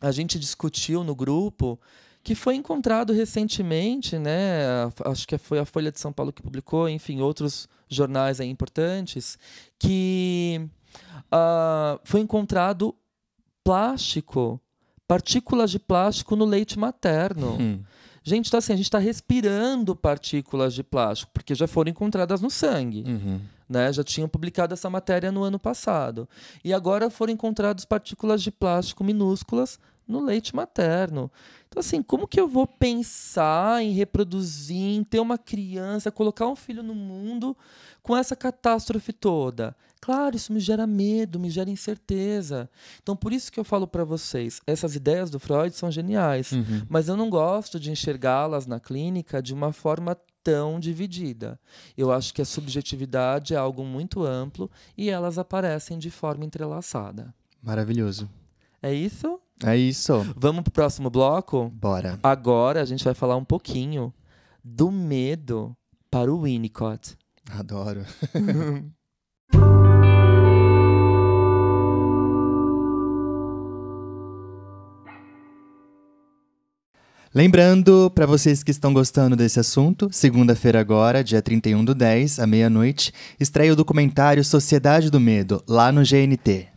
a 0.00 0.12
gente 0.12 0.38
discutiu 0.38 1.02
no 1.02 1.14
grupo 1.14 1.78
que 2.22 2.34
foi 2.34 2.56
encontrado 2.56 3.12
recentemente, 3.12 4.18
né? 4.18 4.90
Acho 5.06 5.26
que 5.26 5.38
foi 5.38 5.58
a 5.58 5.64
Folha 5.64 5.90
de 5.90 5.98
São 5.98 6.12
Paulo 6.12 6.32
que 6.32 6.42
publicou, 6.42 6.88
enfim, 6.88 7.20
outros 7.20 7.68
jornais 7.88 8.38
importantes, 8.40 9.38
que 9.78 10.68
uh, 11.32 12.00
foi 12.04 12.20
encontrado 12.20 12.94
plástico, 13.62 14.60
partículas 15.06 15.70
de 15.70 15.78
plástico 15.78 16.34
no 16.36 16.44
leite 16.44 16.78
materno. 16.78 17.56
Hum. 17.60 17.80
Gente, 18.22 18.48
então 18.48 18.58
assim, 18.58 18.74
a 18.74 18.76
gente 18.76 18.86
está 18.86 18.98
respirando 18.98 19.96
partículas 19.96 20.74
de 20.74 20.82
plástico, 20.82 21.30
porque 21.32 21.54
já 21.54 21.66
foram 21.66 21.90
encontradas 21.90 22.40
no 22.40 22.50
sangue. 22.50 23.04
Uhum. 23.06 23.40
Né? 23.68 23.92
Já 23.92 24.04
tinham 24.04 24.28
publicado 24.28 24.74
essa 24.74 24.90
matéria 24.90 25.32
no 25.32 25.42
ano 25.42 25.58
passado. 25.58 26.28
E 26.62 26.72
agora 26.74 27.08
foram 27.08 27.32
encontradas 27.32 27.84
partículas 27.84 28.42
de 28.42 28.50
plástico 28.50 29.02
minúsculas 29.02 29.78
no 30.08 30.20
leite 30.24 30.56
materno. 30.56 31.30
Então, 31.68 31.80
assim, 31.80 32.02
como 32.02 32.26
que 32.26 32.40
eu 32.40 32.48
vou 32.48 32.66
pensar 32.66 33.82
em 33.82 33.92
reproduzir, 33.92 34.76
em 34.96 35.04
ter 35.04 35.20
uma 35.20 35.36
criança, 35.36 36.10
colocar 36.10 36.46
um 36.48 36.56
filho 36.56 36.82
no 36.82 36.94
mundo 36.94 37.54
com 38.02 38.16
essa 38.16 38.34
catástrofe 38.34 39.12
toda? 39.12 39.76
Claro, 40.00 40.34
isso 40.36 40.52
me 40.52 40.60
gera 40.60 40.86
medo, 40.86 41.38
me 41.38 41.50
gera 41.50 41.68
incerteza. 41.68 42.70
Então, 43.02 43.14
por 43.14 43.32
isso 43.32 43.52
que 43.52 43.60
eu 43.60 43.64
falo 43.64 43.86
para 43.86 44.04
vocês, 44.04 44.60
essas 44.66 44.94
ideias 44.96 45.28
do 45.28 45.38
Freud 45.38 45.74
são 45.76 45.90
geniais, 45.90 46.52
Uhum. 46.52 46.86
mas 46.88 47.08
eu 47.08 47.16
não 47.16 47.28
gosto 47.28 47.78
de 47.78 47.90
enxergá-las 47.90 48.66
na 48.66 48.80
clínica 48.80 49.42
de 49.42 49.52
uma 49.52 49.72
forma 49.72 50.16
tão 50.42 50.80
dividida. 50.80 51.60
Eu 51.96 52.10
acho 52.10 52.32
que 52.32 52.40
a 52.40 52.44
subjetividade 52.46 53.52
é 53.52 53.56
algo 53.58 53.84
muito 53.84 54.24
amplo 54.24 54.70
e 54.96 55.10
elas 55.10 55.36
aparecem 55.36 55.98
de 55.98 56.10
forma 56.10 56.44
entrelaçada. 56.46 57.34
Maravilhoso. 57.62 58.30
É 58.80 58.94
isso? 58.94 59.38
É 59.64 59.76
isso. 59.76 60.26
Vamos 60.36 60.62
pro 60.62 60.72
próximo 60.72 61.10
bloco? 61.10 61.70
Bora. 61.74 62.18
Agora 62.22 62.80
a 62.80 62.84
gente 62.84 63.04
vai 63.04 63.14
falar 63.14 63.36
um 63.36 63.44
pouquinho 63.44 64.12
do 64.62 64.90
medo 64.90 65.76
para 66.10 66.32
o 66.32 66.42
Winnicott. 66.42 67.16
Adoro. 67.50 68.04
Lembrando, 77.34 78.10
para 78.14 78.24
vocês 78.24 78.62
que 78.62 78.70
estão 78.70 78.92
gostando 78.92 79.36
desse 79.36 79.60
assunto, 79.60 80.08
segunda-feira 80.10 80.80
agora, 80.80 81.22
dia 81.22 81.42
31 81.42 81.84
do 81.84 81.94
10, 81.94 82.40
à 82.40 82.46
meia-noite, 82.46 83.12
estreia 83.38 83.72
o 83.72 83.76
documentário 83.76 84.42
Sociedade 84.42 85.10
do 85.10 85.20
Medo, 85.20 85.62
lá 85.68 85.92
no 85.92 86.00
GNT. 86.02 86.68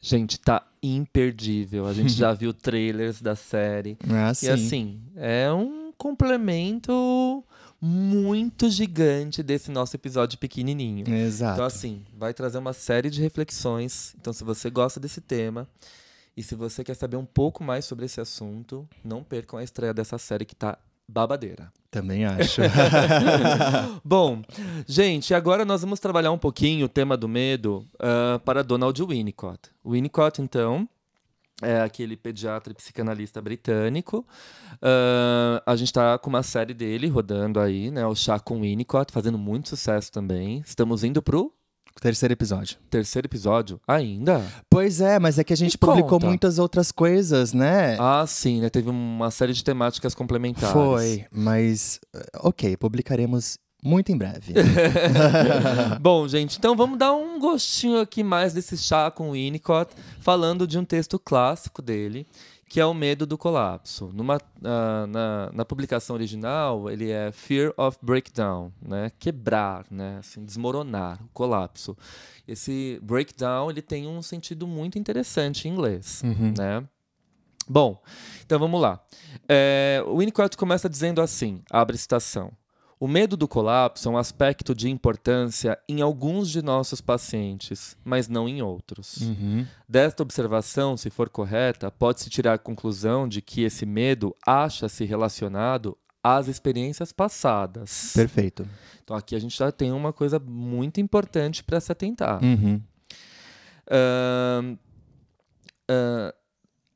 Gente, 0.00 0.40
tá 0.40 0.69
imperdível. 0.82 1.86
A 1.86 1.92
gente 1.92 2.12
já 2.12 2.32
viu 2.32 2.52
trailers 2.52 3.20
da 3.20 3.36
série. 3.36 3.96
Ah, 4.10 4.30
E 4.32 4.34
sim. 4.34 4.50
assim, 4.50 5.00
é 5.16 5.52
um 5.52 5.92
complemento 5.96 7.44
muito 7.80 8.68
gigante 8.68 9.42
desse 9.42 9.70
nosso 9.70 9.96
episódio 9.96 10.38
pequenininho. 10.38 11.08
Exato. 11.08 11.54
Então, 11.54 11.64
assim, 11.64 12.04
vai 12.16 12.34
trazer 12.34 12.58
uma 12.58 12.72
série 12.72 13.08
de 13.10 13.20
reflexões. 13.22 14.14
Então, 14.20 14.32
se 14.32 14.44
você 14.44 14.68
gosta 14.68 15.00
desse 15.00 15.20
tema 15.20 15.66
e 16.36 16.42
se 16.42 16.54
você 16.54 16.84
quer 16.84 16.94
saber 16.94 17.16
um 17.16 17.24
pouco 17.24 17.64
mais 17.64 17.84
sobre 17.86 18.04
esse 18.04 18.20
assunto, 18.20 18.86
não 19.04 19.22
percam 19.24 19.58
a 19.58 19.64
estreia 19.64 19.94
dessa 19.94 20.18
série 20.18 20.44
que 20.44 20.54
tá 20.54 20.78
babadeira. 21.10 21.72
Também 21.90 22.24
acho. 22.24 22.62
Bom, 24.04 24.42
gente, 24.86 25.34
agora 25.34 25.64
nós 25.64 25.82
vamos 25.82 25.98
trabalhar 25.98 26.30
um 26.30 26.38
pouquinho 26.38 26.86
o 26.86 26.88
tema 26.88 27.16
do 27.16 27.28
medo 27.28 27.84
ah, 27.98 28.40
para 28.44 28.62
Donald 28.62 29.02
Winnicott. 29.02 29.58
Winnicott, 29.84 30.40
então, 30.40 30.88
é 31.60 31.80
aquele 31.80 32.16
pediatra 32.16 32.72
e 32.72 32.76
psicanalista 32.76 33.42
britânico. 33.42 34.24
Ah, 34.80 35.62
a 35.66 35.74
gente 35.74 35.88
está 35.88 36.16
com 36.16 36.30
uma 36.30 36.44
série 36.44 36.74
dele 36.74 37.08
rodando 37.08 37.58
aí, 37.58 37.90
né? 37.90 38.06
O 38.06 38.14
Chá 38.14 38.38
com 38.38 38.60
Winnicott, 38.60 39.12
fazendo 39.12 39.36
muito 39.36 39.70
sucesso 39.70 40.12
também. 40.12 40.62
Estamos 40.64 41.02
indo 41.02 41.20
pro 41.20 41.52
Terceiro 42.00 42.32
episódio. 42.32 42.76
terceiro 42.88 43.26
episódio 43.26 43.80
ainda. 43.86 44.42
Pois 44.70 45.00
é, 45.00 45.18
mas 45.18 45.38
é 45.38 45.44
que 45.44 45.52
a 45.52 45.56
gente 45.56 45.74
Me 45.74 45.78
publicou 45.78 46.10
conta. 46.12 46.26
muitas 46.26 46.58
outras 46.58 46.90
coisas, 46.90 47.52
né? 47.52 47.96
Ah, 47.98 48.24
sim, 48.26 48.60
né? 48.60 48.70
Teve 48.70 48.88
uma 48.88 49.30
série 49.30 49.52
de 49.52 49.62
temáticas 49.62 50.14
complementares. 50.14 50.72
Foi, 50.72 51.24
mas 51.30 52.00
eh, 52.14 52.26
ok, 52.38 52.76
publicaremos 52.76 53.58
muito 53.82 54.12
em 54.12 54.16
breve. 54.16 54.54
Bom, 56.00 56.26
gente, 56.28 56.58
então 56.58 56.76
vamos 56.76 56.98
dar 56.98 57.12
um 57.12 57.38
gostinho 57.38 57.98
aqui 58.00 58.22
mais 58.22 58.52
desse 58.52 58.76
chá 58.76 59.10
com 59.10 59.30
o 59.30 59.32
Winnicott, 59.32 59.92
falando 60.20 60.66
de 60.66 60.78
um 60.78 60.84
texto 60.84 61.18
clássico 61.18 61.82
dele, 61.82 62.26
que 62.70 62.78
é 62.78 62.86
o 62.86 62.94
medo 62.94 63.26
do 63.26 63.36
colapso. 63.36 64.12
Numa, 64.14 64.40
ah, 64.64 65.04
na, 65.08 65.50
na 65.52 65.64
publicação 65.64 66.14
original, 66.14 66.88
ele 66.88 67.10
é 67.10 67.32
Fear 67.32 67.74
of 67.76 67.98
Breakdown, 68.00 68.72
né? 68.80 69.10
Quebrar, 69.18 69.84
né? 69.90 70.18
Assim, 70.20 70.44
desmoronar, 70.44 71.20
o 71.24 71.28
colapso. 71.32 71.96
Esse 72.46 73.00
breakdown, 73.02 73.70
ele 73.70 73.82
tem 73.82 74.06
um 74.06 74.22
sentido 74.22 74.68
muito 74.68 74.96
interessante 75.00 75.66
em 75.66 75.72
inglês, 75.72 76.22
Uhum. 76.24 76.54
né? 76.56 76.86
Bom, 77.68 78.00
então 78.46 78.56
vamos 78.58 78.80
lá. 78.80 79.00
É, 79.48 80.00
o 80.06 80.18
Winnicott 80.18 80.56
começa 80.56 80.88
dizendo 80.88 81.20
assim, 81.20 81.62
abre 81.70 81.98
citação. 81.98 82.52
O 83.00 83.08
medo 83.08 83.34
do 83.34 83.48
colapso 83.48 84.10
é 84.10 84.12
um 84.12 84.18
aspecto 84.18 84.74
de 84.74 84.90
importância 84.90 85.78
em 85.88 86.02
alguns 86.02 86.50
de 86.50 86.60
nossos 86.60 87.00
pacientes, 87.00 87.96
mas 88.04 88.28
não 88.28 88.46
em 88.46 88.60
outros. 88.60 89.22
Uhum. 89.22 89.66
Desta 89.88 90.22
observação, 90.22 90.98
se 90.98 91.08
for 91.08 91.30
correta, 91.30 91.90
pode-se 91.90 92.28
tirar 92.28 92.52
a 92.52 92.58
conclusão 92.58 93.26
de 93.26 93.40
que 93.40 93.62
esse 93.62 93.86
medo 93.86 94.36
acha-se 94.46 95.06
relacionado 95.06 95.96
às 96.22 96.46
experiências 96.46 97.10
passadas. 97.10 98.12
Perfeito. 98.14 98.68
Então 99.02 99.16
aqui 99.16 99.34
a 99.34 99.38
gente 99.38 99.56
já 99.56 99.72
tem 99.72 99.90
uma 99.92 100.12
coisa 100.12 100.38
muito 100.38 101.00
importante 101.00 101.64
para 101.64 101.80
se 101.80 101.90
atentar. 101.90 102.44
Uhum. 102.44 102.82
Ahn, 103.90 104.76
ah, 105.88 106.34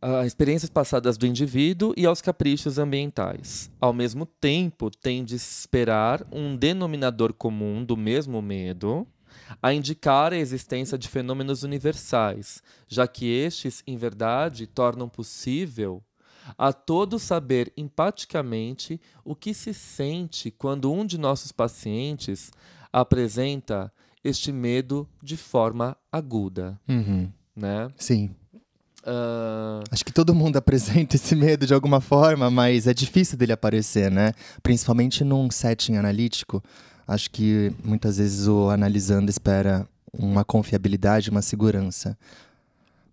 a 0.06 0.26
experiências 0.26 0.68
passadas 0.70 1.16
do 1.16 1.26
indivíduo 1.26 1.94
e 1.96 2.04
aos 2.04 2.20
caprichos 2.20 2.78
ambientais. 2.78 3.70
Ao 3.80 3.90
mesmo 3.92 4.26
tempo, 4.26 4.90
tem 4.90 5.24
de 5.24 5.34
esperar 5.34 6.26
um 6.30 6.54
denominador 6.54 7.32
comum 7.32 7.82
do 7.82 7.96
mesmo 7.96 8.42
medo 8.42 9.06
a 9.62 9.72
indicar 9.72 10.32
a 10.32 10.36
existência 10.36 10.98
de 10.98 11.08
fenômenos 11.08 11.62
universais, 11.62 12.62
já 12.86 13.08
que 13.08 13.24
estes, 13.26 13.82
em 13.86 13.96
verdade, 13.96 14.66
tornam 14.66 15.08
possível 15.08 16.02
a 16.58 16.70
todos 16.70 17.22
saber 17.22 17.72
empaticamente 17.74 19.00
o 19.24 19.34
que 19.34 19.54
se 19.54 19.72
sente 19.72 20.50
quando 20.50 20.92
um 20.92 21.06
de 21.06 21.16
nossos 21.16 21.50
pacientes 21.50 22.50
apresenta 22.92 23.90
este 24.22 24.52
medo 24.52 25.08
de 25.22 25.36
forma 25.38 25.96
aguda, 26.12 26.78
Uhum. 26.86 27.30
né? 27.56 27.88
Sim. 27.96 28.34
Ah, 29.06 29.82
Acho 29.90 30.04
que 30.04 30.12
todo 30.12 30.34
mundo 30.34 30.56
apresenta 30.58 31.16
esse 31.16 31.34
medo 31.36 31.66
de 31.66 31.74
alguma 31.74 32.00
forma, 32.00 32.50
mas 32.50 32.86
é 32.86 32.94
difícil 32.94 33.36
dele 33.36 33.52
aparecer, 33.52 34.10
né? 34.10 34.32
Principalmente 34.62 35.22
num 35.24 35.50
setting 35.50 35.96
analítico. 35.96 36.62
Acho 37.06 37.30
que 37.30 37.70
muitas 37.84 38.16
vezes 38.16 38.46
o 38.48 38.70
analisando 38.70 39.30
espera 39.30 39.86
uma 40.12 40.44
confiabilidade, 40.44 41.28
uma 41.28 41.42
segurança 41.42 42.16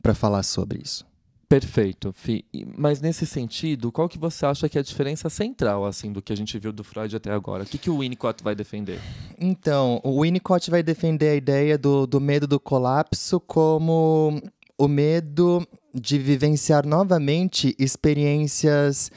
para 0.02 0.14
falar 0.14 0.44
sobre 0.44 0.80
isso. 0.84 1.06
perfeito, 1.50 2.14
Fi. 2.14 2.46
Mas 2.78 3.02
nesse 3.02 3.26
sentido, 3.26 3.92
qual 3.92 4.08
que 4.08 4.18
você 4.18 4.46
acha 4.46 4.70
que 4.70 4.78
é 4.78 4.82
a 4.82 4.84
diferença 4.84 5.30
central 5.30 5.86
assim 5.86 6.14
do 6.14 6.22
que 6.22 6.32
a 6.32 6.38
gente 6.38 6.58
viu 6.58 6.72
do 6.72 6.84
Freud 6.84 7.14
até 7.14 7.30
agora? 7.32 7.64
O 7.64 7.66
que, 7.66 7.78
que 7.78 7.90
o 7.90 7.98
Winnicott 7.98 8.42
vai 8.42 8.56
defender? 8.56 9.00
Então, 9.38 10.00
o 10.04 10.22
Winnicott 10.22 10.72
vai 10.72 10.82
defender 10.82 11.30
a 11.30 11.36
ideia 11.36 11.78
do, 11.78 12.08
do 12.08 12.22
medo 12.22 12.48
do 12.48 12.60
colapso 12.60 13.40
como 13.42 14.42
o 14.78 14.88
medo 14.88 15.66
de 15.94 16.18
vivenciar 16.18 16.86
novamente 16.86 17.76
experiências 17.78 19.12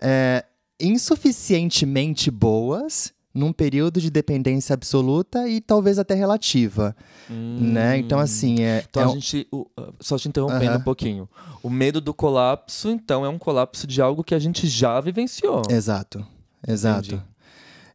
é, 0.00 0.44
insuficientemente 0.80 2.30
boas 2.30 3.12
num 3.32 3.52
período 3.52 4.00
de 4.00 4.10
dependência 4.10 4.74
absoluta 4.74 5.48
e 5.48 5.60
talvez 5.60 5.98
até 6.00 6.14
relativa, 6.14 6.96
né? 7.28 7.96
Então, 7.96 8.18
assim, 8.18 8.60
é... 8.62 8.84
Então 8.90 9.02
é 9.02 9.04
a 9.04 9.08
um- 9.08 9.12
gente. 9.14 9.46
o- 9.52 9.66
ah, 9.76 9.92
só 10.00 10.18
te 10.18 10.26
interrompendo 10.28 10.78
um 10.78 10.82
pouquinho. 10.82 11.28
O 11.62 11.70
medo 11.70 12.00
do 12.00 12.12
colapso, 12.12 12.90
então, 12.90 13.24
é 13.24 13.28
um 13.28 13.38
colapso 13.38 13.86
de 13.86 14.02
algo 14.02 14.24
que 14.24 14.34
a 14.34 14.38
gente 14.38 14.66
já 14.66 15.00
vivenciou. 15.00 15.62
Exato, 15.70 16.26
exato. 16.66 17.14
Entendi. 17.14 17.22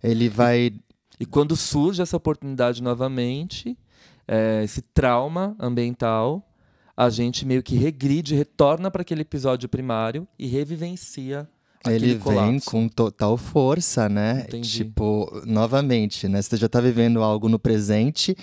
Ele 0.02 0.30
vai... 0.30 0.72
E 1.20 1.26
quando 1.26 1.56
surge 1.56 2.02
essa 2.02 2.16
oportunidade 2.16 2.82
novamente, 2.82 3.78
é, 4.26 4.62
esse 4.64 4.82
trauma 4.82 5.54
ambiental, 5.60 6.48
a 6.96 7.10
gente 7.10 7.46
meio 7.46 7.62
que 7.62 7.76
regride, 7.76 8.36
retorna 8.36 8.90
para 8.90 9.02
aquele 9.02 9.22
episódio 9.22 9.68
primário 9.68 10.28
e 10.40 10.48
revivencia 10.48 11.48
aquele 11.84 12.12
Ele 12.12 12.16
vem 12.16 12.60
com 12.60 12.88
total 12.88 13.38
força, 13.38 14.10
né? 14.10 14.46
Entendi. 14.48 14.70
Tipo, 14.70 15.42
novamente, 15.46 16.28
né? 16.28 16.42
Você 16.42 16.58
já 16.58 16.68
tá 16.68 16.82
vivendo 16.82 17.22
algo 17.22 17.48
no 17.48 17.60
presente 17.60 18.36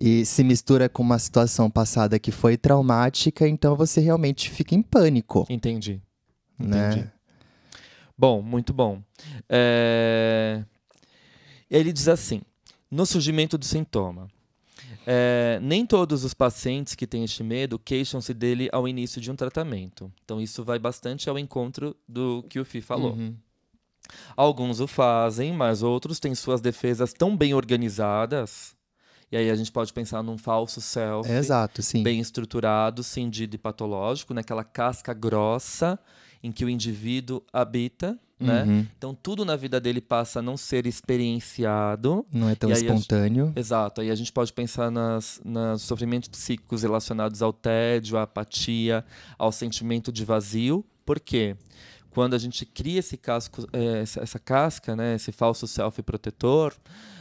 e 0.00 0.24
se 0.24 0.42
mistura 0.42 0.88
com 0.88 1.02
uma 1.02 1.18
situação 1.18 1.70
passada 1.70 2.18
que 2.18 2.30
foi 2.30 2.56
traumática, 2.56 3.46
então 3.46 3.76
você 3.76 4.00
realmente 4.00 4.50
fica 4.50 4.74
em 4.74 4.82
pânico, 4.82 5.46
Entendi. 5.50 6.00
né? 6.58 6.90
Entendi. 6.92 7.10
Bom, 8.16 8.40
muito 8.40 8.72
bom. 8.72 9.02
É, 9.48 10.64
Ele 11.70 11.92
diz 11.92 12.08
assim: 12.08 12.40
no 12.90 13.04
surgimento 13.04 13.58
do 13.58 13.64
sintoma. 13.64 14.28
É, 15.06 15.60
nem 15.62 15.86
todos 15.86 16.24
os 16.24 16.34
pacientes 16.34 16.96
que 16.96 17.06
têm 17.06 17.22
este 17.22 17.44
medo 17.44 17.78
queixam-se 17.78 18.34
dele 18.34 18.68
ao 18.72 18.88
início 18.88 19.20
de 19.20 19.30
um 19.30 19.36
tratamento. 19.36 20.12
Então, 20.24 20.40
isso 20.40 20.64
vai 20.64 20.80
bastante 20.80 21.30
ao 21.30 21.38
encontro 21.38 21.96
do 22.08 22.44
que 22.50 22.58
o 22.58 22.64
Fi 22.64 22.80
falou. 22.80 23.12
Uhum. 23.12 23.36
Alguns 24.36 24.80
o 24.80 24.86
fazem, 24.88 25.52
mas 25.52 25.82
outros 25.82 26.18
têm 26.18 26.34
suas 26.34 26.60
defesas 26.60 27.12
tão 27.12 27.36
bem 27.36 27.54
organizadas 27.54 28.76
E 29.30 29.36
aí 29.36 29.50
a 29.50 29.54
gente 29.54 29.72
pode 29.72 29.92
pensar 29.92 30.22
num 30.22 30.38
falso 30.38 30.80
self. 30.80 31.30
Exato, 31.30 31.82
sim. 31.82 32.02
Bem 32.02 32.20
estruturado, 32.20 33.02
cindido 33.02 33.54
e 33.54 33.58
patológico, 33.58 34.34
naquela 34.34 34.64
casca 34.64 35.14
grossa 35.14 35.98
em 36.46 36.52
que 36.52 36.64
o 36.64 36.68
indivíduo 36.68 37.42
habita, 37.52 38.18
né? 38.38 38.64
Uhum. 38.64 38.86
Então 38.96 39.14
tudo 39.20 39.44
na 39.44 39.56
vida 39.56 39.80
dele 39.80 40.00
passa 40.00 40.38
a 40.38 40.42
não 40.42 40.56
ser 40.56 40.86
experienciado. 40.86 42.24
Não 42.32 42.48
é 42.48 42.54
tão 42.54 42.70
E 42.70 42.72
a 42.72 42.76
gente- 42.76 42.86
espontâneo. 42.86 43.52
Exato. 43.56 44.00
Aí 44.00 44.10
a 44.10 44.14
gente 44.14 44.32
pode 44.32 44.52
pensar 44.52 44.90
nas, 44.90 45.40
nos 45.44 45.82
sofrimentos 45.82 46.28
psíquicos 46.28 46.82
relacionados 46.82 47.42
ao 47.42 47.52
tédio, 47.52 48.16
à 48.16 48.22
apatia, 48.22 49.04
ao 49.38 49.50
sentimento 49.52 50.12
de 50.12 50.24
vazio. 50.24 50.84
Por 51.04 51.20
quê? 51.20 51.56
Quando 52.16 52.32
a 52.32 52.38
gente 52.38 52.64
cria 52.64 53.00
esse 53.00 53.14
casco, 53.18 53.68
essa, 53.74 54.22
essa 54.22 54.38
casca, 54.38 54.96
né, 54.96 55.16
esse 55.16 55.30
falso 55.30 55.66
self 55.66 56.02
protetor, 56.02 56.74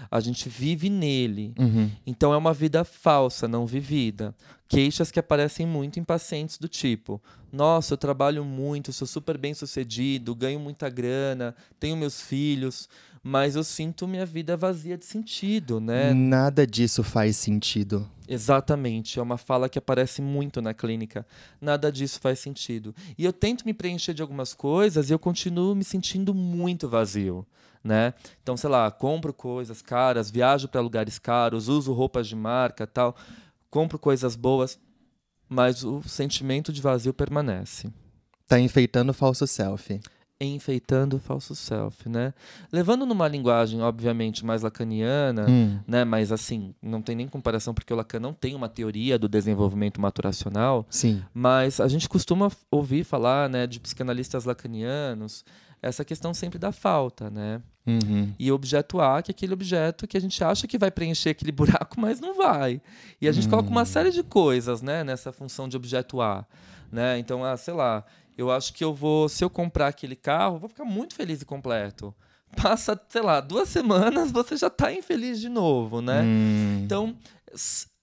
a 0.09 0.21
gente 0.21 0.47
vive 0.47 0.89
nele. 0.89 1.53
Uhum. 1.59 1.91
Então 2.07 2.33
é 2.33 2.37
uma 2.37 2.53
vida 2.53 2.85
falsa, 2.85 3.45
não 3.45 3.67
vivida. 3.67 4.33
Queixas 4.69 5.11
que 5.11 5.19
aparecem 5.19 5.67
muito 5.67 5.99
em 5.99 6.03
pacientes 6.05 6.57
do 6.57 6.69
tipo: 6.69 7.21
Nossa, 7.51 7.95
eu 7.95 7.97
trabalho 7.97 8.45
muito, 8.45 8.93
sou 8.93 9.05
super 9.05 9.37
bem 9.37 9.53
sucedido, 9.53 10.33
ganho 10.33 10.61
muita 10.61 10.87
grana, 10.87 11.53
tenho 11.77 11.97
meus 11.97 12.21
filhos, 12.21 12.87
mas 13.27 13.55
eu 13.55 13.63
sinto 13.63 14.07
minha 14.07 14.23
vida 14.23 14.55
vazia 14.55 14.95
de 14.95 15.03
sentido, 15.03 15.79
né? 15.79 16.13
Nada 16.13 16.65
disso 16.67 17.03
faz 17.03 17.35
sentido. 17.35 18.07
Exatamente, 18.27 19.17
é 19.17 19.21
uma 19.21 19.35
fala 19.35 19.67
que 19.67 19.79
aparece 19.79 20.21
muito 20.21 20.61
na 20.61 20.75
clínica. 20.75 21.25
Nada 21.59 21.91
disso 21.91 22.19
faz 22.19 22.37
sentido. 22.37 22.93
E 23.17 23.25
eu 23.25 23.33
tento 23.33 23.65
me 23.65 23.73
preencher 23.73 24.13
de 24.13 24.21
algumas 24.21 24.53
coisas 24.53 25.09
e 25.09 25.13
eu 25.13 25.17
continuo 25.17 25.73
me 25.73 25.83
sentindo 25.83 26.35
muito 26.35 26.87
vazio, 26.87 27.43
né? 27.83 28.13
Então, 28.43 28.55
sei 28.55 28.69
lá, 28.69 28.91
compro 28.91 29.33
coisas 29.33 29.81
caras, 29.81 30.29
viajo 30.29 30.67
para 30.67 30.79
lugares 30.79 31.17
caros, 31.17 31.67
uso 31.67 31.93
roupas 31.93 32.27
de 32.27 32.35
marca, 32.35 32.85
tal, 32.85 33.15
compro 33.71 33.97
coisas 33.97 34.35
boas, 34.35 34.77
mas 35.49 35.83
o 35.83 36.03
sentimento 36.03 36.71
de 36.71 36.79
vazio 36.79 37.11
permanece. 37.11 37.91
Tá 38.47 38.59
enfeitando 38.59 39.09
o 39.09 39.13
falso 39.13 39.47
self. 39.47 39.99
Enfeitando 40.39 41.15
o 41.15 41.19
falso 41.19 41.55
self, 41.55 42.09
né? 42.09 42.33
Levando 42.69 43.05
numa 43.05 43.25
linguagem, 43.25 43.81
obviamente, 43.81 44.45
mais 44.45 44.63
lacaniana, 44.63 45.45
Hum. 45.49 45.79
né? 45.87 46.03
Mas 46.03 46.29
assim, 46.31 46.75
não 46.81 47.01
tem 47.01 47.15
nem 47.15 47.27
comparação 47.27 47.73
porque 47.73 47.93
o 47.93 47.95
Lacan 47.95 48.19
não 48.19 48.33
tem 48.33 48.53
uma 48.53 48.67
teoria 48.67 49.17
do 49.17 49.29
desenvolvimento 49.29 50.01
maturacional, 50.01 50.85
Sim. 50.89 51.23
mas 51.33 51.79
a 51.79 51.87
gente 51.87 52.09
costuma 52.09 52.51
ouvir 52.69 53.05
falar, 53.05 53.49
né, 53.49 53.65
de 53.65 53.79
psicanalistas 53.79 54.43
lacanianos, 54.43 55.45
essa 55.81 56.03
questão 56.03 56.33
sempre 56.33 56.59
da 56.59 56.71
falta, 56.73 57.29
né? 57.29 57.61
Uhum. 57.87 58.33
E 58.37 58.51
objeto 58.51 58.99
A, 58.99 59.21
que 59.21 59.31
é 59.31 59.33
aquele 59.33 59.53
objeto 59.53 60.05
que 60.07 60.17
a 60.17 60.21
gente 60.21 60.43
acha 60.43 60.67
que 60.67 60.77
vai 60.77 60.91
preencher 60.91 61.29
aquele 61.29 61.51
buraco, 61.53 61.99
mas 62.01 62.19
não 62.19 62.35
vai. 62.35 62.81
E 63.21 63.27
a 63.29 63.31
gente 63.31 63.47
coloca 63.47 63.69
uma 63.69 63.85
série 63.85 64.11
de 64.11 64.21
coisas, 64.23 64.81
né, 64.81 65.01
nessa 65.03 65.31
função 65.31 65.69
de 65.69 65.77
objeto 65.77 66.19
A, 66.19 66.45
né? 66.91 67.17
Então, 67.19 67.43
ah, 67.45 67.55
sei 67.55 67.73
lá, 67.73 68.03
eu 68.37 68.51
acho 68.51 68.73
que 68.73 68.83
eu 68.83 68.93
vou, 68.93 69.27
se 69.29 69.43
eu 69.43 69.49
comprar 69.49 69.87
aquele 69.87 70.15
carro, 70.15 70.55
eu 70.55 70.59
vou 70.59 70.69
ficar 70.69 70.85
muito 70.85 71.15
feliz 71.15 71.41
e 71.41 71.45
completo. 71.45 72.13
Passa, 72.61 72.99
sei 73.09 73.21
lá, 73.21 73.39
duas 73.41 73.67
semanas, 73.69 74.31
você 74.31 74.55
já 74.55 74.67
está 74.67 74.93
infeliz 74.93 75.39
de 75.41 75.49
novo, 75.49 76.01
né? 76.01 76.21
Hum. 76.21 76.81
Então, 76.85 77.15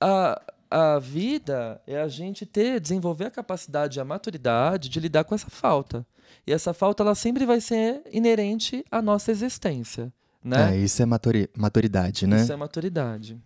a, 0.01 0.41
a 0.71 0.99
vida 0.99 1.81
é 1.87 2.01
a 2.01 2.09
gente 2.09 2.45
ter, 2.45 2.81
desenvolver 2.81 3.27
a 3.27 3.31
capacidade, 3.31 4.01
a 4.01 4.05
maturidade 4.05 4.89
de 4.89 5.01
lidar 5.01 5.25
com 5.25 5.35
essa 5.35 5.49
falta. 5.51 6.05
E 6.47 6.53
essa 6.53 6.75
falta, 6.75 7.03
ela 7.03 7.15
sempre 7.15 7.47
vai 7.47 7.61
ser 7.61 8.03
inerente 8.11 8.85
à 8.91 9.01
nossa 9.01 9.31
existência, 9.31 10.13
né? 10.43 10.75
É, 10.75 10.79
isso 10.79 11.01
é 11.03 11.07
maturi- 11.07 11.49
maturidade, 11.57 12.27
né? 12.27 12.43
Isso 12.43 12.53
é 12.53 12.57
maturidade. 12.57 13.39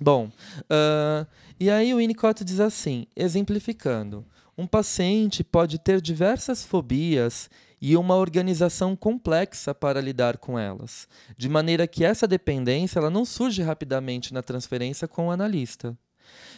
Bom, 0.00 0.30
ah, 0.68 1.26
e 1.58 1.70
aí 1.70 1.92
o 1.92 1.98
Winnicott 1.98 2.42
diz 2.42 2.58
assim, 2.58 3.06
exemplificando, 3.14 4.24
um 4.60 4.66
paciente 4.66 5.42
pode 5.42 5.78
ter 5.78 6.02
diversas 6.02 6.64
fobias 6.64 7.48
e 7.80 7.96
uma 7.96 8.14
organização 8.14 8.94
complexa 8.94 9.74
para 9.74 10.02
lidar 10.02 10.36
com 10.36 10.58
elas, 10.58 11.08
de 11.34 11.48
maneira 11.48 11.86
que 11.86 12.04
essa 12.04 12.28
dependência 12.28 12.98
ela 12.98 13.08
não 13.08 13.24
surge 13.24 13.62
rapidamente 13.62 14.34
na 14.34 14.42
transferência 14.42 15.08
com 15.08 15.28
o 15.28 15.30
analista. 15.30 15.96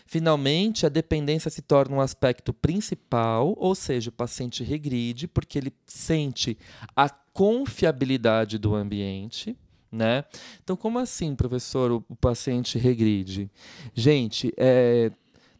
Finalmente, 0.04 0.84
a 0.84 0.88
dependência 0.88 1.48
se 1.48 1.62
torna 1.62 1.96
um 1.96 2.00
aspecto 2.00 2.52
principal, 2.52 3.54
ou 3.56 3.72
seja, 3.72 4.10
o 4.10 4.12
paciente 4.12 4.64
regride 4.64 5.28
porque 5.28 5.56
ele 5.56 5.72
sente 5.86 6.58
a 6.96 7.08
confiabilidade 7.08 8.58
do 8.58 8.74
ambiente, 8.74 9.56
né? 9.92 10.24
Então, 10.62 10.76
como 10.76 10.98
assim, 10.98 11.36
professor, 11.36 11.92
o, 11.92 12.04
o 12.08 12.16
paciente 12.16 12.78
regride? 12.78 13.48
Gente, 13.94 14.52
é, 14.56 15.12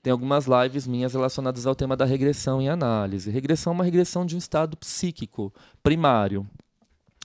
tem 0.03 0.11
algumas 0.11 0.47
lives 0.47 0.87
minhas 0.87 1.15
relacionadas 1.15 1.67
ao 1.67 1.75
tema 1.75 1.97
da 1.97 2.05
regressão 2.05 2.61
em 2.61 2.69
análise. 2.69 3.31
Regressão 3.31 3.73
é 3.73 3.75
uma 3.75 3.85
regressão 3.85 4.27
de 4.27 4.35
um 4.35 4.38
estado 4.38 4.77
psíquico 4.77 5.53
primário. 5.83 6.47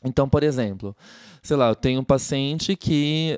Então, 0.03 0.29
por 0.29 0.43
exemplo, 0.43 0.95
sei 1.41 1.57
lá, 1.57 1.69
eu 1.69 1.75
tenho 1.75 2.01
um 2.01 2.03
paciente 2.03 2.75
que 2.75 3.37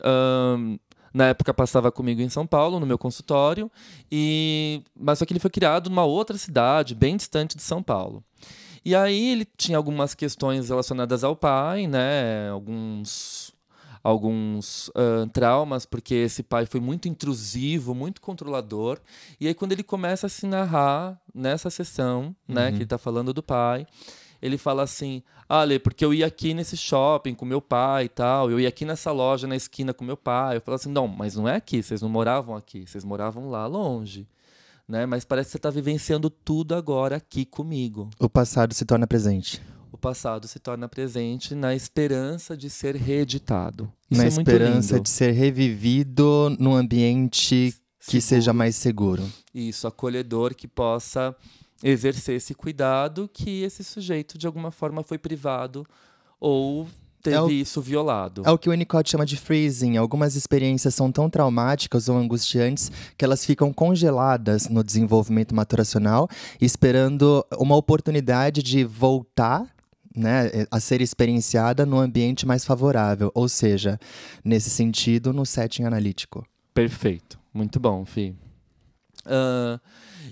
na 1.13 1.27
época 1.27 1.53
passava 1.53 1.91
comigo 1.91 2.21
em 2.21 2.29
São 2.29 2.45
Paulo, 2.45 2.79
no 2.79 2.85
meu 2.85 2.97
consultório, 2.97 3.71
e 4.11 4.83
mas 4.93 5.19
só 5.19 5.25
que 5.25 5.31
ele 5.31 5.39
foi 5.39 5.49
criado 5.49 5.89
numa 5.89 6.03
outra 6.03 6.37
cidade, 6.37 6.93
bem 6.93 7.15
distante 7.15 7.55
de 7.55 7.63
São 7.63 7.81
Paulo. 7.81 8.23
E 8.83 8.95
aí 8.95 9.31
ele 9.31 9.47
tinha 9.57 9.77
algumas 9.77 10.13
questões 10.13 10.69
relacionadas 10.69 11.23
ao 11.23 11.35
pai, 11.35 11.87
né? 11.87 12.49
Alguns 12.49 13.53
alguns 14.03 14.91
ahn, 14.95 15.27
traumas, 15.27 15.85
porque 15.85 16.15
esse 16.15 16.43
pai 16.43 16.65
foi 16.65 16.79
muito 16.79 17.07
intrusivo, 17.07 17.93
muito 17.93 18.21
controlador. 18.21 18.99
E 19.39 19.47
aí 19.47 19.53
quando 19.53 19.71
ele 19.71 19.83
começa 19.83 20.27
a 20.27 20.29
se 20.29 20.45
narrar 20.47 21.19
nessa 21.33 21.69
sessão, 21.69 22.35
né, 22.47 22.69
que 22.69 22.77
ele 22.77 22.83
está 22.83 22.97
falando 22.97 23.33
do 23.33 23.43
pai, 23.43 23.85
ele 24.41 24.57
fala 24.57 24.83
assim: 24.83 25.21
"Ah, 25.47 25.63
Lê, 25.63 25.79
porque 25.79 26.03
eu 26.03 26.13
ia 26.13 26.25
aqui 26.25 26.53
nesse 26.53 26.77
shopping 26.77 27.33
com 27.35 27.45
meu 27.45 27.61
pai 27.61 28.05
e 28.05 28.09
tal, 28.09 28.49
eu 28.49 28.59
ia 28.59 28.69
aqui 28.69 28.85
nessa 28.85 29.11
loja 29.11 29.47
na 29.47 29.55
esquina 29.55 29.93
com 29.93 30.03
meu 30.03 30.17
pai". 30.17 30.57
Eu 30.57 30.61
falo 30.61 30.75
assim: 30.75 30.89
"Não, 30.89 31.07
mas 31.07 31.35
não 31.35 31.47
é 31.47 31.55
aqui, 31.55 31.83
vocês 31.83 32.01
não 32.01 32.09
moravam 32.09 32.55
aqui, 32.55 32.85
vocês 32.87 33.03
moravam 33.03 33.49
lá 33.49 33.67
longe". 33.67 34.27
Né? 34.87 35.05
Mas 35.05 35.23
parece 35.23 35.49
que 35.49 35.51
você 35.51 35.57
está 35.57 35.69
vivenciando 35.69 36.31
tudo 36.31 36.73
agora 36.73 37.17
aqui 37.17 37.45
comigo. 37.45 38.09
O 38.19 38.27
passado 38.27 38.73
se 38.73 38.85
torna 38.85 39.05
presente. 39.05 39.61
O 39.91 39.97
passado 39.97 40.47
se 40.47 40.59
torna 40.59 40.87
presente 40.87 41.55
na 41.55 41.73
esperança 41.75 42.55
de 42.55 42.69
ser 42.69 42.95
reeditado. 42.95 43.91
Isso 44.09 44.19
Na 44.19 44.25
é 44.25 44.27
esperança 44.27 44.99
de 44.99 45.09
ser 45.09 45.31
revivido 45.31 46.55
num 46.59 46.75
ambiente 46.75 47.73
que 47.99 48.21
Seguro. 48.21 48.21
seja 48.21 48.53
mais 48.53 48.75
seguro. 48.75 49.23
Isso, 49.53 49.87
acolhedor 49.87 50.53
que 50.55 50.67
possa 50.67 51.35
exercer 51.83 52.35
esse 52.35 52.53
cuidado 52.53 53.29
que 53.33 53.63
esse 53.63 53.83
sujeito 53.83 54.37
de 54.37 54.45
alguma 54.47 54.71
forma 54.71 55.01
foi 55.03 55.17
privado 55.17 55.85
ou 56.39 56.87
teve 57.21 57.35
É 57.35 57.41
o- 57.41 57.49
isso 57.49 57.81
violado. 57.81 58.43
É 58.45 58.51
o 58.51 58.57
que 58.57 58.69
o 58.69 58.71
Winnicott 58.71 59.09
chama 59.09 59.25
de 59.25 59.35
freezing. 59.37 59.97
Algumas 59.97 60.35
experiências 60.35 60.93
são 60.95 61.11
tão 61.11 61.29
traumáticas 61.29 62.07
ou 62.07 62.17
angustiantes 62.17 62.91
que 63.17 63.25
elas 63.25 63.45
ficam 63.45 63.73
congeladas 63.73 64.69
no 64.69 64.83
desenvolvimento 64.83 65.53
maturacional, 65.53 66.29
esperando 66.61 67.45
uma 67.57 67.75
oportunidade 67.75 68.61
de 68.63 68.83
voltar 68.85 69.67
né, 70.15 70.49
a 70.71 70.79
ser 70.79 71.01
experienciada 71.01 71.85
num 71.85 71.99
ambiente 71.99 72.45
mais 72.45 72.65
favorável, 72.65 73.31
ou 73.33 73.47
seja, 73.47 73.99
nesse 74.43 74.69
sentido, 74.69 75.31
no 75.33 75.45
setting 75.45 75.83
analítico. 75.83 76.45
Perfeito. 76.73 77.39
Muito 77.53 77.79
bom, 77.79 78.05
Fih. 78.05 78.35
Ah, 79.29 79.79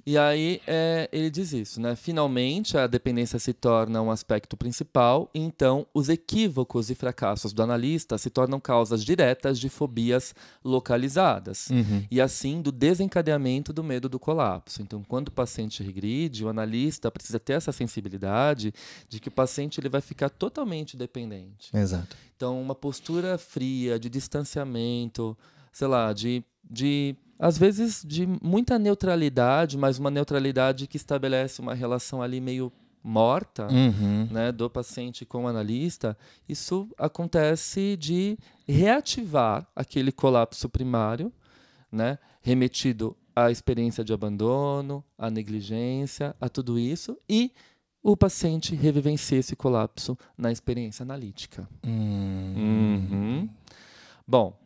e 0.05 0.17
aí 0.17 0.61
é, 0.65 1.09
ele 1.11 1.29
diz 1.29 1.53
isso, 1.53 1.79
né? 1.79 1.95
Finalmente 1.95 2.77
a 2.77 2.87
dependência 2.87 3.39
se 3.39 3.53
torna 3.53 4.01
um 4.01 4.11
aspecto 4.11 4.57
principal, 4.57 5.29
e 5.33 5.39
então 5.39 5.85
os 5.93 6.09
equívocos 6.09 6.89
e 6.89 6.95
fracassos 6.95 7.53
do 7.53 7.61
analista 7.61 8.17
se 8.17 8.29
tornam 8.29 8.59
causas 8.59 9.03
diretas 9.03 9.59
de 9.59 9.69
fobias 9.69 10.33
localizadas. 10.63 11.69
E 12.09 12.19
assim 12.21 12.61
do 12.61 12.71
desencadeamento 12.71 13.71
do 13.71 13.83
medo 13.83 14.09
do 14.09 14.19
colapso. 14.19 14.81
Então, 14.81 15.03
quando 15.03 15.27
o 15.27 15.31
paciente 15.31 15.83
regride, 15.83 16.45
o 16.45 16.49
analista 16.49 17.11
precisa 17.11 17.39
ter 17.39 17.53
essa 17.53 17.71
sensibilidade 17.71 18.73
de 19.07 19.19
que 19.19 19.27
o 19.27 19.31
paciente 19.31 19.79
ele 19.79 19.89
vai 19.89 20.01
ficar 20.01 20.29
totalmente 20.29 20.97
dependente. 20.97 21.69
Exato. 21.75 22.15
Então, 22.35 22.61
uma 22.61 22.75
postura 22.75 23.37
fria, 23.37 23.99
de 23.99 24.09
distanciamento, 24.09 25.37
sei 25.71 25.87
lá, 25.87 26.13
de, 26.13 26.43
de 26.69 27.15
às 27.39 27.57
vezes 27.57 28.03
de 28.05 28.27
muita 28.41 28.77
neutralidade, 28.79 29.77
mas 29.77 29.97
uma 29.99 30.09
neutralidade 30.11 30.87
que 30.87 30.97
estabelece 30.97 31.61
uma 31.61 31.73
relação 31.73 32.21
ali 32.21 32.39
meio 32.41 32.71
morta, 33.03 33.67
Uhum. 33.71 34.27
né, 34.29 34.51
do 34.51 34.69
paciente 34.69 35.25
com 35.25 35.45
o 35.45 35.47
analista, 35.47 36.17
isso 36.49 36.89
acontece 36.97 37.95
de 37.95 38.37
reativar 38.67 39.65
aquele 39.75 40.11
colapso 40.11 40.67
primário, 40.67 41.31
né, 41.91 42.17
remetido 42.41 43.15
à 43.35 43.49
experiência 43.49 44.03
de 44.03 44.11
abandono, 44.11 45.03
à 45.17 45.29
negligência, 45.29 46.35
a 46.41 46.49
tudo 46.49 46.77
isso, 46.77 47.17
e 47.29 47.51
o 48.03 48.17
paciente 48.17 48.75
revivencia 48.75 49.37
esse 49.37 49.55
colapso 49.55 50.17
na 50.37 50.51
experiência 50.51 51.03
analítica. 51.03 51.67
Hum. 51.85 52.53
Uhum. 52.57 53.49
Bom, 54.27 54.59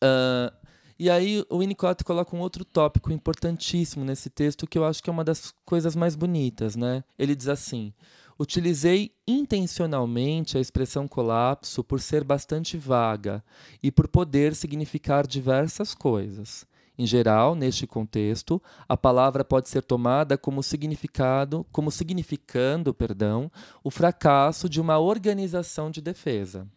ah, 0.00 0.52
E 0.98 1.10
aí 1.10 1.44
o 1.50 1.58
Winnicott 1.58 2.04
coloca 2.04 2.36
um 2.36 2.40
outro 2.40 2.64
tópico 2.64 3.12
importantíssimo 3.12 4.04
nesse 4.04 4.30
texto 4.30 4.66
que 4.66 4.78
eu 4.78 4.84
acho 4.84 5.02
que 5.02 5.10
é 5.10 5.12
uma 5.12 5.24
das 5.24 5.52
coisas 5.64 5.96
mais 5.96 6.14
bonitas, 6.14 6.76
né? 6.76 7.02
Ele 7.18 7.34
diz 7.34 7.48
assim: 7.48 7.92
Utilizei 8.38 9.12
intencionalmente 9.26 10.58
a 10.58 10.60
expressão 10.60 11.06
colapso 11.06 11.82
por 11.82 12.00
ser 12.00 12.24
bastante 12.24 12.76
vaga 12.76 13.44
e 13.82 13.90
por 13.90 14.08
poder 14.08 14.54
significar 14.54 15.26
diversas 15.26 15.94
coisas. 15.94 16.66
Em 16.96 17.06
geral, 17.06 17.56
neste 17.56 17.88
contexto, 17.88 18.62
a 18.88 18.96
palavra 18.96 19.44
pode 19.44 19.68
ser 19.68 19.82
tomada 19.82 20.38
como 20.38 20.62
significado, 20.62 21.66
como 21.72 21.90
significando, 21.90 22.94
perdão, 22.94 23.50
o 23.82 23.90
fracasso 23.90 24.68
de 24.68 24.80
uma 24.80 24.98
organização 24.98 25.90
de 25.90 26.00
defesa. 26.00 26.68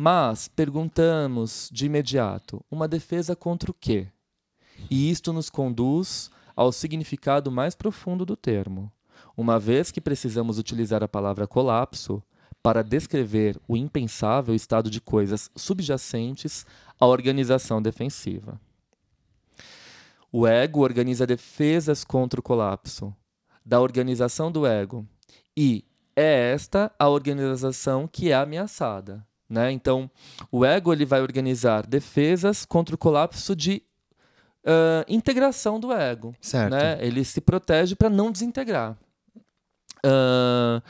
Mas 0.00 0.46
perguntamos 0.46 1.68
de 1.72 1.86
imediato: 1.86 2.64
uma 2.70 2.86
defesa 2.86 3.34
contra 3.34 3.68
o 3.68 3.74
quê? 3.74 4.06
E 4.88 5.10
isto 5.10 5.32
nos 5.32 5.50
conduz 5.50 6.30
ao 6.54 6.70
significado 6.70 7.50
mais 7.50 7.74
profundo 7.74 8.24
do 8.24 8.36
termo. 8.36 8.92
Uma 9.36 9.58
vez 9.58 9.90
que 9.90 10.00
precisamos 10.00 10.56
utilizar 10.56 11.02
a 11.02 11.08
palavra 11.08 11.48
colapso 11.48 12.22
para 12.62 12.84
descrever 12.84 13.60
o 13.66 13.76
impensável 13.76 14.54
estado 14.54 14.88
de 14.88 15.00
coisas 15.00 15.50
subjacentes 15.56 16.64
à 17.00 17.04
organização 17.04 17.82
defensiva. 17.82 18.60
O 20.30 20.46
ego 20.46 20.80
organiza 20.80 21.26
defesas 21.26 22.04
contra 22.04 22.38
o 22.38 22.42
colapso 22.42 23.12
da 23.66 23.80
organização 23.80 24.52
do 24.52 24.64
ego. 24.64 25.04
E 25.56 25.84
é 26.14 26.52
esta 26.52 26.92
a 26.96 27.08
organização 27.08 28.06
que 28.06 28.30
é 28.30 28.36
ameaçada. 28.36 29.26
Né? 29.48 29.72
Então, 29.72 30.10
o 30.52 30.64
ego 30.64 30.92
ele 30.92 31.06
vai 31.06 31.22
organizar 31.22 31.86
defesas 31.86 32.66
contra 32.66 32.94
o 32.94 32.98
colapso 32.98 33.56
de 33.56 33.82
uh, 34.64 35.04
integração 35.08 35.80
do 35.80 35.92
ego. 35.92 36.34
Certo. 36.40 36.72
Né? 36.72 36.98
Ele 37.00 37.24
se 37.24 37.40
protege 37.40 37.94
para 37.94 38.10
não 38.10 38.30
desintegrar. 38.30 38.96
Uh, 40.04 40.82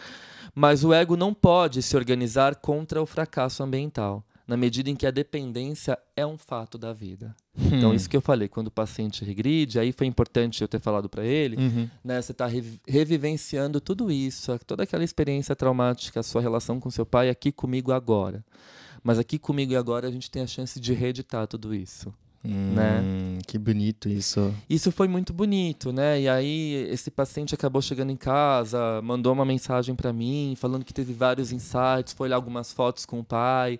mas 0.54 0.82
o 0.82 0.92
ego 0.92 1.16
não 1.16 1.32
pode 1.32 1.82
se 1.82 1.96
organizar 1.96 2.56
contra 2.56 3.00
o 3.00 3.06
fracasso 3.06 3.62
ambiental, 3.62 4.24
na 4.48 4.56
medida 4.56 4.88
em 4.88 4.96
que 4.96 5.06
a 5.06 5.10
dependência 5.10 5.98
é 6.16 6.26
um 6.26 6.38
fato 6.38 6.78
da 6.78 6.90
vida. 6.90 7.36
Hum. 7.54 7.68
Então, 7.70 7.92
isso 7.92 8.08
que 8.08 8.16
eu 8.16 8.22
falei, 8.22 8.48
quando 8.48 8.68
o 8.68 8.70
paciente 8.70 9.22
regride, 9.22 9.78
aí 9.78 9.92
foi 9.92 10.06
importante 10.06 10.62
eu 10.62 10.68
ter 10.68 10.80
falado 10.80 11.06
para 11.06 11.22
ele, 11.22 11.56
uhum. 11.56 11.90
né? 12.02 12.22
Você 12.22 12.32
está 12.32 12.48
revivenciando 12.86 13.78
tudo 13.78 14.10
isso, 14.10 14.58
toda 14.66 14.84
aquela 14.84 15.04
experiência 15.04 15.54
traumática, 15.54 16.20
a 16.20 16.22
sua 16.22 16.40
relação 16.40 16.80
com 16.80 16.90
seu 16.90 17.04
pai 17.04 17.28
aqui 17.28 17.52
comigo 17.52 17.92
agora. 17.92 18.42
Mas 19.04 19.18
aqui 19.18 19.38
comigo 19.38 19.72
e 19.72 19.76
agora 19.76 20.08
a 20.08 20.10
gente 20.10 20.30
tem 20.30 20.42
a 20.42 20.46
chance 20.46 20.80
de 20.80 20.94
reeditar 20.94 21.46
tudo 21.46 21.74
isso. 21.74 22.12
Hum, 22.44 22.72
né? 22.74 23.02
Que 23.46 23.58
bonito 23.58 24.08
isso. 24.08 24.54
Isso 24.70 24.90
foi 24.92 25.08
muito 25.08 25.32
bonito, 25.32 25.92
né? 25.92 26.20
E 26.20 26.28
aí 26.28 26.88
esse 26.90 27.10
paciente 27.10 27.54
acabou 27.54 27.82
chegando 27.82 28.10
em 28.10 28.16
casa, 28.16 29.02
mandou 29.02 29.32
uma 29.32 29.44
mensagem 29.44 29.94
para 29.94 30.12
mim, 30.12 30.54
falando 30.56 30.84
que 30.84 30.94
teve 30.94 31.12
vários 31.12 31.52
insights, 31.52 32.14
foi 32.14 32.28
olhar 32.28 32.36
algumas 32.36 32.72
fotos 32.72 33.04
com 33.04 33.20
o 33.20 33.24
pai. 33.24 33.78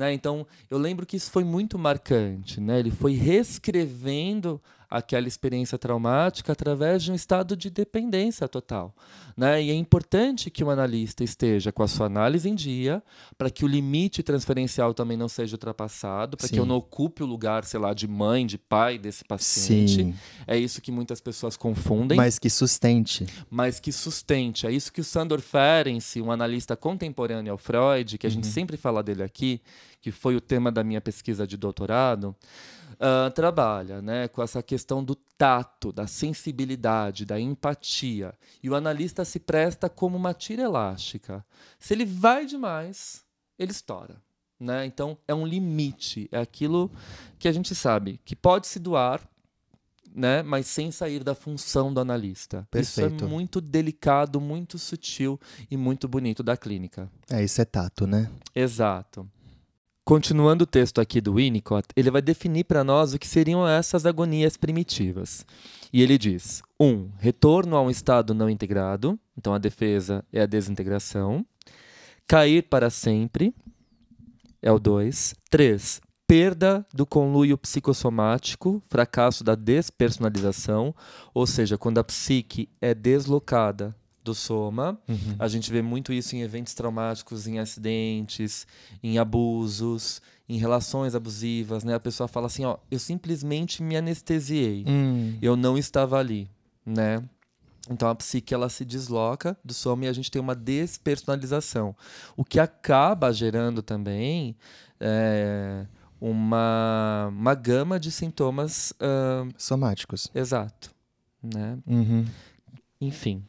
Né? 0.00 0.14
Então, 0.14 0.46
eu 0.70 0.78
lembro 0.78 1.04
que 1.04 1.14
isso 1.14 1.30
foi 1.30 1.44
muito 1.44 1.78
marcante. 1.78 2.58
Né? 2.58 2.78
Ele 2.78 2.90
foi 2.90 3.12
reescrevendo 3.12 4.58
aquela 4.90 5.28
experiência 5.28 5.78
traumática 5.78 6.52
através 6.52 7.02
de 7.04 7.12
um 7.12 7.14
estado 7.14 7.56
de 7.56 7.70
dependência 7.70 8.48
total. 8.48 8.94
Né? 9.36 9.62
E 9.62 9.70
é 9.70 9.74
importante 9.74 10.50
que 10.50 10.64
o 10.64 10.70
analista 10.70 11.22
esteja 11.22 11.70
com 11.70 11.82
a 11.82 11.88
sua 11.88 12.06
análise 12.06 12.48
em 12.48 12.54
dia, 12.54 13.02
para 13.38 13.48
que 13.50 13.64
o 13.64 13.68
limite 13.68 14.22
transferencial 14.22 14.92
também 14.92 15.16
não 15.16 15.28
seja 15.28 15.54
ultrapassado, 15.54 16.36
para 16.36 16.48
que 16.48 16.58
eu 16.58 16.66
não 16.66 16.76
ocupe 16.76 17.22
o 17.22 17.26
lugar, 17.26 17.64
sei 17.64 17.78
lá, 17.78 17.94
de 17.94 18.08
mãe, 18.08 18.44
de 18.44 18.58
pai 18.58 18.98
desse 18.98 19.24
paciente. 19.24 19.94
Sim. 19.94 20.14
É 20.46 20.58
isso 20.58 20.80
que 20.80 20.90
muitas 20.90 21.20
pessoas 21.20 21.56
confundem. 21.56 22.16
Mas 22.16 22.38
que 22.38 22.50
sustente. 22.50 23.26
Mas 23.48 23.78
que 23.78 23.92
sustente. 23.92 24.66
É 24.66 24.72
isso 24.72 24.92
que 24.92 25.00
o 25.00 25.04
Sandor 25.04 25.40
Ferenczi, 25.40 26.20
um 26.20 26.32
analista 26.32 26.76
contemporâneo 26.76 27.52
ao 27.52 27.58
Freud, 27.58 28.18
que 28.18 28.26
a 28.26 28.28
uhum. 28.28 28.34
gente 28.34 28.48
sempre 28.48 28.76
fala 28.76 29.02
dele 29.02 29.22
aqui, 29.22 29.60
que 30.00 30.10
foi 30.10 30.34
o 30.34 30.40
tema 30.40 30.72
da 30.72 30.82
minha 30.82 31.00
pesquisa 31.00 31.46
de 31.46 31.56
doutorado, 31.56 32.34
uh, 33.00 33.30
trabalha 33.30 34.02
né, 34.02 34.28
com 34.28 34.42
essa 34.42 34.62
questão 34.62 35.02
do 35.02 35.14
tato, 35.14 35.90
da 35.90 36.06
sensibilidade, 36.06 37.24
da 37.24 37.40
empatia. 37.40 38.34
E 38.62 38.68
o 38.68 38.74
analista 38.74 39.24
se 39.24 39.40
presta 39.40 39.88
como 39.88 40.16
uma 40.16 40.34
tira 40.34 40.62
elástica. 40.62 41.44
Se 41.78 41.94
ele 41.94 42.04
vai 42.04 42.44
demais, 42.44 43.24
ele 43.58 43.72
estoura. 43.72 44.16
Né? 44.58 44.84
Então, 44.84 45.16
é 45.26 45.34
um 45.34 45.46
limite. 45.46 46.28
É 46.30 46.38
aquilo 46.38 46.90
que 47.38 47.48
a 47.48 47.52
gente 47.52 47.74
sabe 47.74 48.20
que 48.24 48.36
pode 48.36 48.66
se 48.66 48.78
doar, 48.78 49.26
né? 50.14 50.42
mas 50.42 50.66
sem 50.66 50.90
sair 50.90 51.24
da 51.24 51.34
função 51.34 51.94
do 51.94 52.00
analista. 52.00 52.68
Perfeito. 52.70 53.16
Isso 53.16 53.24
é 53.24 53.28
muito 53.28 53.62
delicado, 53.62 54.38
muito 54.38 54.78
sutil 54.78 55.40
e 55.70 55.76
muito 55.78 56.06
bonito 56.06 56.42
da 56.42 56.58
clínica. 56.58 57.10
É, 57.30 57.42
isso 57.42 57.62
é 57.62 57.64
tato, 57.64 58.06
né? 58.06 58.30
Exato. 58.54 59.26
Continuando 60.10 60.64
o 60.64 60.66
texto 60.66 61.00
aqui 61.00 61.20
do 61.20 61.34
Winnicott, 61.34 61.86
ele 61.94 62.10
vai 62.10 62.20
definir 62.20 62.64
para 62.64 62.82
nós 62.82 63.14
o 63.14 63.18
que 63.20 63.28
seriam 63.28 63.64
essas 63.64 64.04
agonias 64.04 64.56
primitivas. 64.56 65.46
E 65.92 66.02
ele 66.02 66.18
diz: 66.18 66.62
1. 66.80 66.84
Um, 66.84 67.10
retorno 67.16 67.76
a 67.76 67.80
um 67.80 67.88
estado 67.88 68.34
não 68.34 68.50
integrado, 68.50 69.16
então 69.38 69.54
a 69.54 69.58
defesa 69.58 70.24
é 70.32 70.40
a 70.40 70.46
desintegração. 70.46 71.46
Cair 72.26 72.64
para 72.64 72.90
sempre, 72.90 73.54
é 74.60 74.72
o 74.72 74.80
2. 74.80 75.32
3. 75.48 76.00
Perda 76.26 76.84
do 76.92 77.06
conluio 77.06 77.56
psicossomático, 77.56 78.82
fracasso 78.88 79.44
da 79.44 79.54
despersonalização, 79.54 80.92
ou 81.32 81.46
seja, 81.46 81.78
quando 81.78 81.98
a 81.98 82.04
psique 82.04 82.68
é 82.80 82.96
deslocada 82.96 83.94
do 84.30 84.34
soma. 84.34 84.98
Uhum. 85.08 85.36
A 85.38 85.48
gente 85.48 85.70
vê 85.70 85.82
muito 85.82 86.12
isso 86.12 86.36
em 86.36 86.42
eventos 86.42 86.72
traumáticos, 86.74 87.46
em 87.46 87.58
acidentes, 87.58 88.66
em 89.02 89.18
abusos, 89.18 90.22
em 90.48 90.56
relações 90.56 91.14
abusivas, 91.14 91.84
né? 91.84 91.94
A 91.94 92.00
pessoa 92.00 92.28
fala 92.28 92.46
assim, 92.46 92.64
ó, 92.64 92.78
eu 92.90 92.98
simplesmente 92.98 93.82
me 93.82 93.96
anestesiei. 93.96 94.84
Hum. 94.86 95.36
Eu 95.42 95.56
não 95.56 95.76
estava 95.76 96.18
ali, 96.18 96.48
né? 96.86 97.22
Então 97.90 98.08
a 98.08 98.14
psique 98.14 98.54
ela 98.54 98.68
se 98.68 98.84
desloca 98.84 99.56
do 99.64 99.74
soma 99.74 100.04
e 100.04 100.08
a 100.08 100.12
gente 100.12 100.30
tem 100.30 100.40
uma 100.40 100.54
despersonalização, 100.54 101.96
o 102.36 102.44
que 102.44 102.60
acaba 102.60 103.32
gerando 103.32 103.82
também 103.82 104.54
é, 105.00 105.86
uma, 106.20 107.28
uma 107.32 107.54
gama 107.54 107.98
de 107.98 108.12
sintomas 108.12 108.92
uh, 108.92 109.48
somáticos. 109.56 110.30
Exato, 110.34 110.90
né? 111.42 111.78
Uhum. 111.86 112.26
Enfim. 113.00 113.42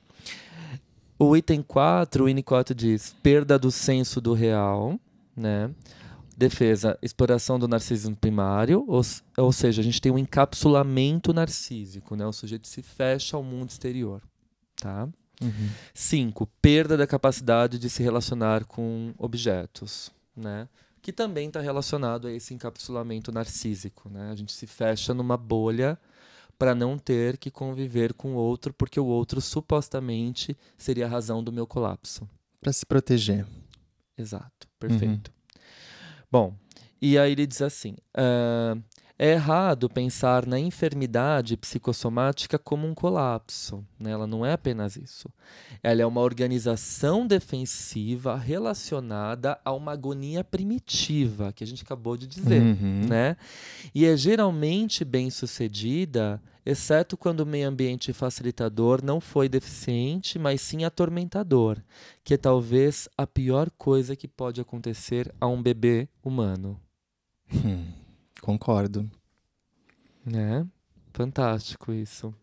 O 1.23 1.37
item 1.37 1.61
4, 1.61 2.23
o 2.23 2.25
Winnicott 2.25 2.73
diz 2.73 3.15
perda 3.21 3.59
do 3.59 3.69
senso 3.69 4.19
do 4.19 4.33
real, 4.33 4.99
né? 5.37 5.69
Defesa, 6.35 6.97
exploração 6.99 7.59
do 7.59 7.67
narcisismo 7.67 8.15
primário, 8.15 8.83
ou, 8.87 9.03
ou 9.37 9.53
seja, 9.53 9.81
a 9.81 9.83
gente 9.83 10.01
tem 10.01 10.11
um 10.11 10.17
encapsulamento 10.17 11.31
narcísico, 11.31 12.15
né? 12.15 12.25
O 12.25 12.33
sujeito 12.33 12.67
se 12.67 12.81
fecha 12.81 13.37
ao 13.37 13.43
mundo 13.43 13.69
exterior, 13.69 14.19
tá? 14.77 15.07
Uhum. 15.39 15.69
Cinco, 15.93 16.49
perda 16.59 16.97
da 16.97 17.05
capacidade 17.05 17.77
de 17.77 17.87
se 17.87 18.01
relacionar 18.01 18.65
com 18.65 19.13
objetos, 19.15 20.09
né? 20.35 20.67
Que 21.03 21.13
também 21.13 21.49
está 21.49 21.61
relacionado 21.61 22.25
a 22.25 22.31
esse 22.31 22.55
encapsulamento 22.55 23.31
narcísico, 23.31 24.09
né? 24.09 24.31
A 24.31 24.35
gente 24.35 24.53
se 24.53 24.65
fecha 24.65 25.13
numa 25.13 25.37
bolha 25.37 25.99
para 26.61 26.75
não 26.75 26.95
ter 26.95 27.37
que 27.37 27.49
conviver 27.49 28.13
com 28.13 28.33
o 28.33 28.35
outro, 28.35 28.71
porque 28.71 28.99
o 28.99 29.05
outro 29.07 29.41
supostamente 29.41 30.55
seria 30.77 31.07
a 31.07 31.09
razão 31.09 31.43
do 31.43 31.51
meu 31.51 31.65
colapso. 31.65 32.29
Para 32.59 32.71
se 32.71 32.85
proteger. 32.85 33.47
Exato, 34.15 34.67
perfeito. 34.79 35.31
Uhum. 35.31 35.61
Bom, 36.31 36.55
e 37.01 37.17
aí 37.17 37.31
ele 37.31 37.47
diz 37.47 37.63
assim: 37.63 37.95
uh, 38.15 38.79
é 39.17 39.33
errado 39.33 39.89
pensar 39.89 40.45
na 40.45 40.59
enfermidade 40.59 41.57
psicossomática 41.57 42.59
como 42.59 42.87
um 42.87 42.93
colapso. 42.93 43.83
Né? 43.99 44.11
Ela 44.11 44.27
não 44.27 44.45
é 44.45 44.53
apenas 44.53 44.95
isso. 44.95 45.29
Ela 45.81 46.01
é 46.01 46.05
uma 46.05 46.21
organização 46.21 47.25
defensiva 47.25 48.35
relacionada 48.35 49.59
a 49.65 49.71
uma 49.73 49.93
agonia 49.93 50.43
primitiva, 50.43 51.53
que 51.53 51.63
a 51.63 51.67
gente 51.67 51.83
acabou 51.83 52.17
de 52.17 52.25
dizer. 52.25 52.61
Uhum. 52.61 53.07
Né? 53.07 53.37
E 53.93 54.05
é 54.05 54.17
geralmente 54.17 55.05
bem 55.05 55.29
sucedida, 55.29 56.41
exceto 56.65 57.17
quando 57.17 57.41
o 57.41 57.45
meio 57.45 57.67
ambiente 57.67 58.13
facilitador 58.13 59.03
não 59.03 59.19
foi 59.19 59.49
deficiente, 59.49 60.37
mas 60.37 60.61
sim 60.61 60.83
atormentador, 60.83 61.79
que 62.23 62.33
é 62.33 62.37
talvez 62.37 63.09
a 63.17 63.25
pior 63.25 63.69
coisa 63.71 64.15
que 64.15 64.27
pode 64.27 64.61
acontecer 64.61 65.33
a 65.39 65.47
um 65.47 65.61
bebê 65.61 66.07
humano. 66.23 66.79
Hum. 67.53 67.91
Concordo. 68.41 69.09
É, 70.33 70.65
fantástico 71.13 71.93
isso. 71.93 72.33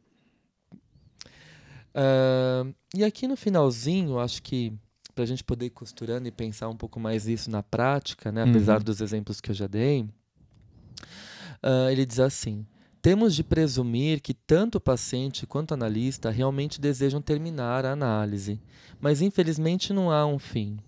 Uh, 1.95 2.73
e 2.95 3.03
aqui 3.03 3.27
no 3.27 3.37
finalzinho, 3.37 4.19
acho 4.19 4.43
que 4.43 4.73
para 5.14 5.25
a 5.25 5.27
gente 5.27 5.43
poder 5.43 5.66
ir 5.66 5.71
costurando 5.71 6.29
e 6.29 6.31
pensar 6.31 6.69
um 6.69 6.77
pouco 6.77 7.01
mais 7.01 7.27
isso 7.27 7.51
na 7.51 7.61
prática, 7.61 8.31
né, 8.31 8.45
apesar 8.45 8.79
uhum. 8.79 8.85
dos 8.85 9.01
exemplos 9.01 9.41
que 9.41 9.51
eu 9.51 9.55
já 9.55 9.66
dei, 9.66 10.03
uh, 10.03 11.91
ele 11.91 12.07
diz 12.07 12.21
assim: 12.21 12.64
temos 13.01 13.34
de 13.34 13.44
presumir 13.44 14.20
que 14.20 14.34
tanto 14.34 14.76
o 14.76 14.80
paciente 14.80 15.46
quanto 15.46 15.70
o 15.70 15.74
analista 15.74 16.30
realmente 16.30 16.80
desejam 16.80 17.20
terminar 17.20 17.84
a 17.84 17.92
análise, 17.92 18.61
mas 19.01 19.22
infelizmente 19.22 19.92
não 19.92 20.11
há 20.11 20.26
um 20.26 20.38
fim, 20.38 20.78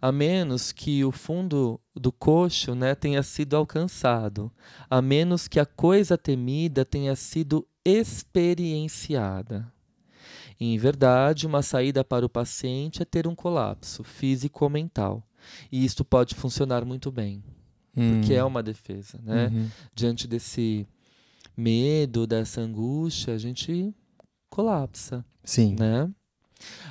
a 0.00 0.10
menos 0.10 0.72
que 0.72 1.04
o 1.04 1.12
fundo 1.12 1.80
do 1.94 2.10
coxo 2.10 2.74
né, 2.74 2.94
tenha 2.94 3.22
sido 3.22 3.56
alcançado, 3.56 4.50
a 4.88 5.02
menos 5.02 5.48
que 5.48 5.60
a 5.60 5.66
coisa 5.66 6.16
temida 6.16 6.84
tenha 6.84 7.14
sido 7.14 7.66
experienciada. 7.84 9.70
Em 10.60 10.76
verdade, 10.76 11.46
uma 11.46 11.62
saída 11.62 12.02
para 12.02 12.26
o 12.26 12.28
paciente 12.28 13.02
é 13.02 13.04
ter 13.04 13.26
um 13.28 13.34
colapso 13.34 14.02
físico 14.02 14.64
ou 14.64 14.70
mental, 14.70 15.22
e 15.70 15.84
isto 15.84 16.04
pode 16.04 16.34
funcionar 16.34 16.84
muito 16.84 17.12
bem, 17.12 17.44
hum. 17.96 18.20
porque 18.20 18.34
é 18.34 18.42
uma 18.42 18.62
defesa, 18.62 19.20
né? 19.22 19.48
Uhum. 19.48 19.68
Diante 19.94 20.26
desse 20.26 20.86
medo, 21.58 22.26
dessa 22.26 22.60
angústia, 22.60 23.34
a 23.34 23.38
gente 23.38 23.92
colapsa. 24.48 25.24
Sim. 25.42 25.74
Né? 25.78 26.08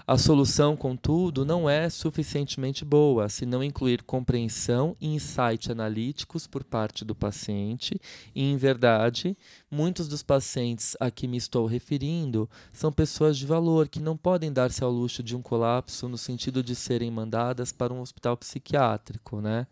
A 0.06 0.18
solução, 0.18 0.78
contudo, 0.78 1.46
não 1.46 1.70
é 1.70 1.90
suficientemente 1.90 2.86
boa 2.86 3.28
se 3.28 3.46
não 3.46 3.64
incluir 3.64 4.04
compreensão 4.04 4.96
e 5.02 5.14
insight 5.14 5.72
analíticos 5.72 6.48
por 6.48 6.64
parte 6.64 7.04
do 7.04 7.14
paciente. 7.14 8.00
E, 8.34 8.44
em 8.44 8.56
verdade, 8.56 9.38
muitos 9.70 10.08
dos 10.08 10.24
pacientes 10.24 10.96
a 11.00 11.12
que 11.12 11.28
me 11.28 11.38
estou 11.38 11.66
referindo 11.66 12.50
são 12.74 12.92
pessoas 12.92 13.38
de 13.38 13.46
valor 13.46 13.88
que 13.88 14.00
não 14.00 14.16
podem 14.16 14.52
dar-se 14.52 14.84
ao 14.84 14.92
luxo 14.92 15.22
de 15.22 15.36
um 15.36 15.42
colapso 15.42 16.08
no 16.08 16.18
sentido 16.18 16.64
de 16.64 16.74
serem 16.76 17.12
mandadas 17.12 17.72
para 17.72 17.94
um 17.94 18.00
hospital 18.00 18.38
psiquiátrico, 18.38 19.42
né? 19.42 19.68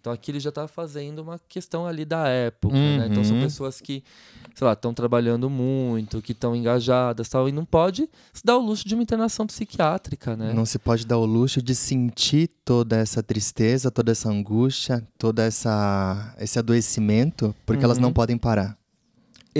Então 0.00 0.12
aqui 0.12 0.30
ele 0.30 0.40
já 0.40 0.50
está 0.50 0.68
fazendo 0.68 1.20
uma 1.20 1.38
questão 1.48 1.86
ali 1.86 2.04
da 2.04 2.28
época, 2.28 2.74
uhum. 2.74 2.98
né? 2.98 3.08
Então 3.10 3.24
são 3.24 3.36
uhum. 3.36 3.42
pessoas 3.42 3.80
que, 3.80 4.04
sei 4.54 4.66
lá, 4.66 4.72
estão 4.72 4.94
trabalhando 4.94 5.50
muito, 5.50 6.22
que 6.22 6.32
estão 6.32 6.54
engajadas, 6.54 7.28
tal, 7.28 7.48
e 7.48 7.52
não 7.52 7.64
pode 7.64 8.08
se 8.32 8.44
dar 8.44 8.56
o 8.56 8.60
luxo 8.60 8.86
de 8.86 8.94
uma 8.94 9.02
internação 9.02 9.46
psiquiátrica, 9.46 10.36
né? 10.36 10.52
Não 10.52 10.64
se 10.64 10.78
pode 10.78 11.04
dar 11.04 11.18
o 11.18 11.26
luxo 11.26 11.60
de 11.60 11.74
sentir 11.74 12.48
toda 12.64 12.96
essa 12.96 13.22
tristeza, 13.22 13.90
toda 13.90 14.12
essa 14.12 14.30
angústia, 14.30 15.06
todo 15.18 15.40
essa 15.40 16.34
esse 16.38 16.58
adoecimento, 16.58 17.54
porque 17.66 17.80
uhum. 17.80 17.84
elas 17.84 17.98
não 17.98 18.08
uhum. 18.08 18.14
podem 18.14 18.38
parar. 18.38 18.79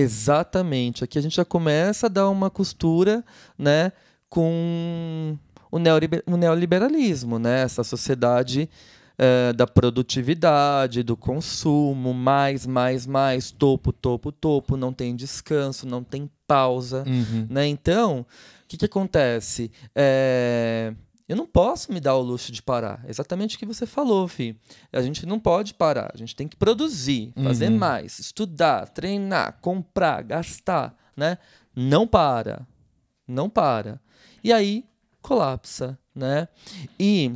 Exatamente. 0.01 1.05
Aqui 1.05 1.19
a 1.19 1.23
gente 1.23 1.37
já 1.37 1.45
começa 1.45 2.07
a 2.07 2.09
dar 2.09 2.29
uma 2.29 2.51
costura, 2.51 3.25
né, 3.59 3.93
com 4.29 5.37
o, 5.71 5.79
neoliber 5.79 6.23
o 6.27 6.37
neoliberalismo, 6.37 7.39
né? 7.39 7.63
Essa 7.63 7.85
sociedade 7.85 8.69
é, 9.19 9.53
da 9.53 9.67
produtividade, 9.67 11.03
do 11.03 11.17
consumo, 11.17 12.15
mais, 12.15 12.67
mais, 12.67 13.07
mais, 13.07 13.51
topo, 13.51 13.93
topo, 13.93 14.33
topo, 14.33 14.77
não 14.77 14.93
tem 14.93 15.15
descanso, 15.15 15.87
não 15.87 16.03
tem 16.03 16.31
pausa, 16.47 17.05
uhum. 17.07 17.47
né? 17.51 17.67
Então, 17.67 18.21
o 18.21 18.27
que, 18.67 18.77
que 18.77 18.85
acontece? 18.87 19.71
É 19.95 20.95
eu 21.31 21.37
não 21.37 21.47
posso 21.47 21.93
me 21.93 22.01
dar 22.01 22.17
o 22.17 22.23
luxo 22.23 22.51
de 22.51 22.61
parar. 22.61 23.05
É 23.07 23.09
exatamente 23.09 23.55
o 23.55 23.59
que 23.61 23.65
você 23.65 23.87
falou, 23.87 24.27
Fi. 24.27 24.59
A 24.93 25.01
gente 25.01 25.25
não 25.25 25.39
pode 25.39 25.75
parar. 25.75 26.11
A 26.13 26.17
gente 26.17 26.35
tem 26.35 26.49
que 26.49 26.57
produzir, 26.57 27.33
fazer 27.41 27.71
uhum. 27.71 27.79
mais, 27.79 28.19
estudar, 28.19 28.89
treinar, 28.89 29.61
comprar, 29.61 30.25
gastar, 30.25 30.93
né? 31.17 31.39
Não 31.73 32.05
para. 32.05 32.67
Não 33.29 33.49
para. 33.49 34.01
E 34.43 34.53
aí 34.53 34.85
colapsa, 35.23 35.97
né? 36.13 36.49
E 36.99 37.33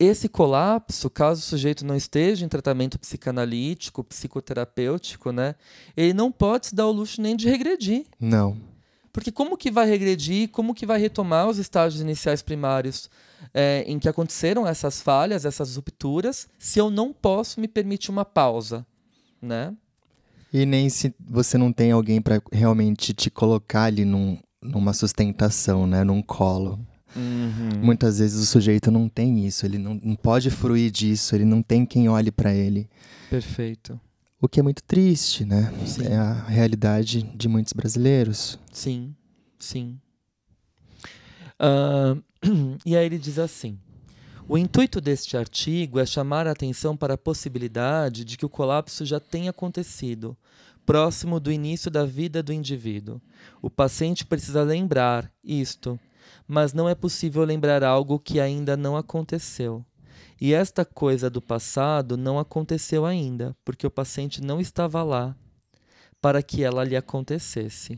esse 0.00 0.26
colapso, 0.26 1.10
caso 1.10 1.40
o 1.40 1.44
sujeito 1.44 1.84
não 1.84 1.94
esteja 1.94 2.46
em 2.46 2.48
tratamento 2.48 2.98
psicanalítico, 2.98 4.02
psicoterapêutico, 4.02 5.32
né, 5.32 5.54
ele 5.94 6.14
não 6.14 6.32
pode 6.32 6.68
se 6.68 6.74
dar 6.74 6.86
o 6.86 6.92
luxo 6.92 7.20
nem 7.20 7.36
de 7.36 7.46
regredir. 7.46 8.06
Não. 8.18 8.71
Porque 9.12 9.30
como 9.30 9.56
que 9.56 9.70
vai 9.70 9.88
regredir, 9.88 10.48
como 10.48 10.74
que 10.74 10.86
vai 10.86 10.98
retomar 10.98 11.48
os 11.48 11.58
estágios 11.58 12.00
iniciais 12.00 12.40
primários 12.40 13.10
é, 13.52 13.84
em 13.86 13.98
que 13.98 14.08
aconteceram 14.08 14.66
essas 14.66 15.02
falhas, 15.02 15.44
essas 15.44 15.76
rupturas, 15.76 16.48
se 16.58 16.78
eu 16.78 16.90
não 16.90 17.12
posso 17.12 17.60
me 17.60 17.68
permitir 17.68 18.10
uma 18.10 18.24
pausa, 18.24 18.86
né? 19.40 19.74
E 20.52 20.64
nem 20.64 20.88
se 20.88 21.14
você 21.20 21.58
não 21.58 21.72
tem 21.72 21.92
alguém 21.92 22.20
para 22.20 22.40
realmente 22.50 23.12
te 23.12 23.30
colocar 23.30 23.84
ali 23.84 24.04
num, 24.04 24.38
numa 24.62 24.92
sustentação, 24.92 25.86
né? 25.86 26.04
Num 26.04 26.22
colo. 26.22 26.78
Uhum. 27.14 27.80
Muitas 27.82 28.18
vezes 28.18 28.42
o 28.42 28.46
sujeito 28.46 28.90
não 28.90 29.08
tem 29.08 29.46
isso, 29.46 29.66
ele 29.66 29.76
não, 29.76 30.00
não 30.02 30.16
pode 30.16 30.50
fruir 30.50 30.90
disso, 30.90 31.34
ele 31.34 31.44
não 31.44 31.62
tem 31.62 31.84
quem 31.84 32.08
olhe 32.08 32.30
para 32.30 32.54
ele. 32.54 32.88
Perfeito. 33.28 34.00
O 34.42 34.48
que 34.48 34.58
é 34.58 34.62
muito 34.62 34.82
triste, 34.82 35.44
né? 35.44 35.72
Sim. 35.86 36.06
É 36.06 36.16
a 36.16 36.32
realidade 36.32 37.22
de 37.22 37.46
muitos 37.46 37.72
brasileiros. 37.72 38.58
Sim, 38.72 39.14
sim. 39.56 40.00
Uh, 41.60 42.20
e 42.84 42.96
aí 42.96 43.06
ele 43.06 43.18
diz 43.18 43.38
assim: 43.38 43.78
o 44.48 44.58
intuito 44.58 45.00
deste 45.00 45.36
artigo 45.36 46.00
é 46.00 46.04
chamar 46.04 46.48
a 46.48 46.50
atenção 46.50 46.96
para 46.96 47.14
a 47.14 47.18
possibilidade 47.18 48.24
de 48.24 48.36
que 48.36 48.44
o 48.44 48.48
colapso 48.48 49.06
já 49.06 49.20
tenha 49.20 49.50
acontecido, 49.50 50.36
próximo 50.84 51.38
do 51.38 51.52
início 51.52 51.88
da 51.88 52.04
vida 52.04 52.42
do 52.42 52.52
indivíduo. 52.52 53.22
O 53.62 53.70
paciente 53.70 54.26
precisa 54.26 54.64
lembrar 54.64 55.30
isto, 55.44 55.96
mas 56.48 56.72
não 56.72 56.88
é 56.88 56.96
possível 56.96 57.44
lembrar 57.44 57.84
algo 57.84 58.18
que 58.18 58.40
ainda 58.40 58.76
não 58.76 58.96
aconteceu. 58.96 59.86
E 60.44 60.54
esta 60.54 60.84
coisa 60.84 61.30
do 61.30 61.40
passado 61.40 62.16
não 62.16 62.36
aconteceu 62.36 63.06
ainda, 63.06 63.56
porque 63.64 63.86
o 63.86 63.90
paciente 63.92 64.42
não 64.42 64.60
estava 64.60 65.00
lá 65.04 65.36
para 66.20 66.42
que 66.42 66.64
ela 66.64 66.82
lhe 66.82 66.96
acontecesse. 66.96 67.96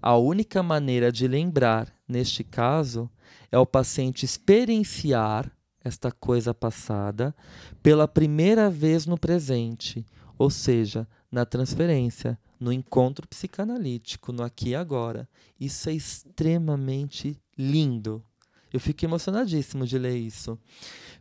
A 0.00 0.16
única 0.16 0.62
maneira 0.62 1.12
de 1.12 1.28
lembrar, 1.28 1.94
neste 2.08 2.42
caso, 2.42 3.10
é 3.50 3.58
o 3.58 3.66
paciente 3.66 4.24
experienciar 4.24 5.52
esta 5.84 6.10
coisa 6.10 6.54
passada 6.54 7.36
pela 7.82 8.08
primeira 8.08 8.70
vez 8.70 9.04
no 9.04 9.18
presente, 9.18 10.02
ou 10.38 10.48
seja, 10.48 11.06
na 11.30 11.44
transferência, 11.44 12.38
no 12.58 12.72
encontro 12.72 13.28
psicanalítico, 13.28 14.32
no 14.32 14.42
aqui 14.42 14.70
e 14.70 14.74
agora. 14.74 15.28
Isso 15.60 15.90
é 15.90 15.92
extremamente 15.92 17.38
lindo. 17.58 18.24
Eu 18.72 18.80
fico 18.80 19.04
emocionadíssimo 19.04 19.86
de 19.86 19.98
ler 19.98 20.16
isso. 20.16 20.58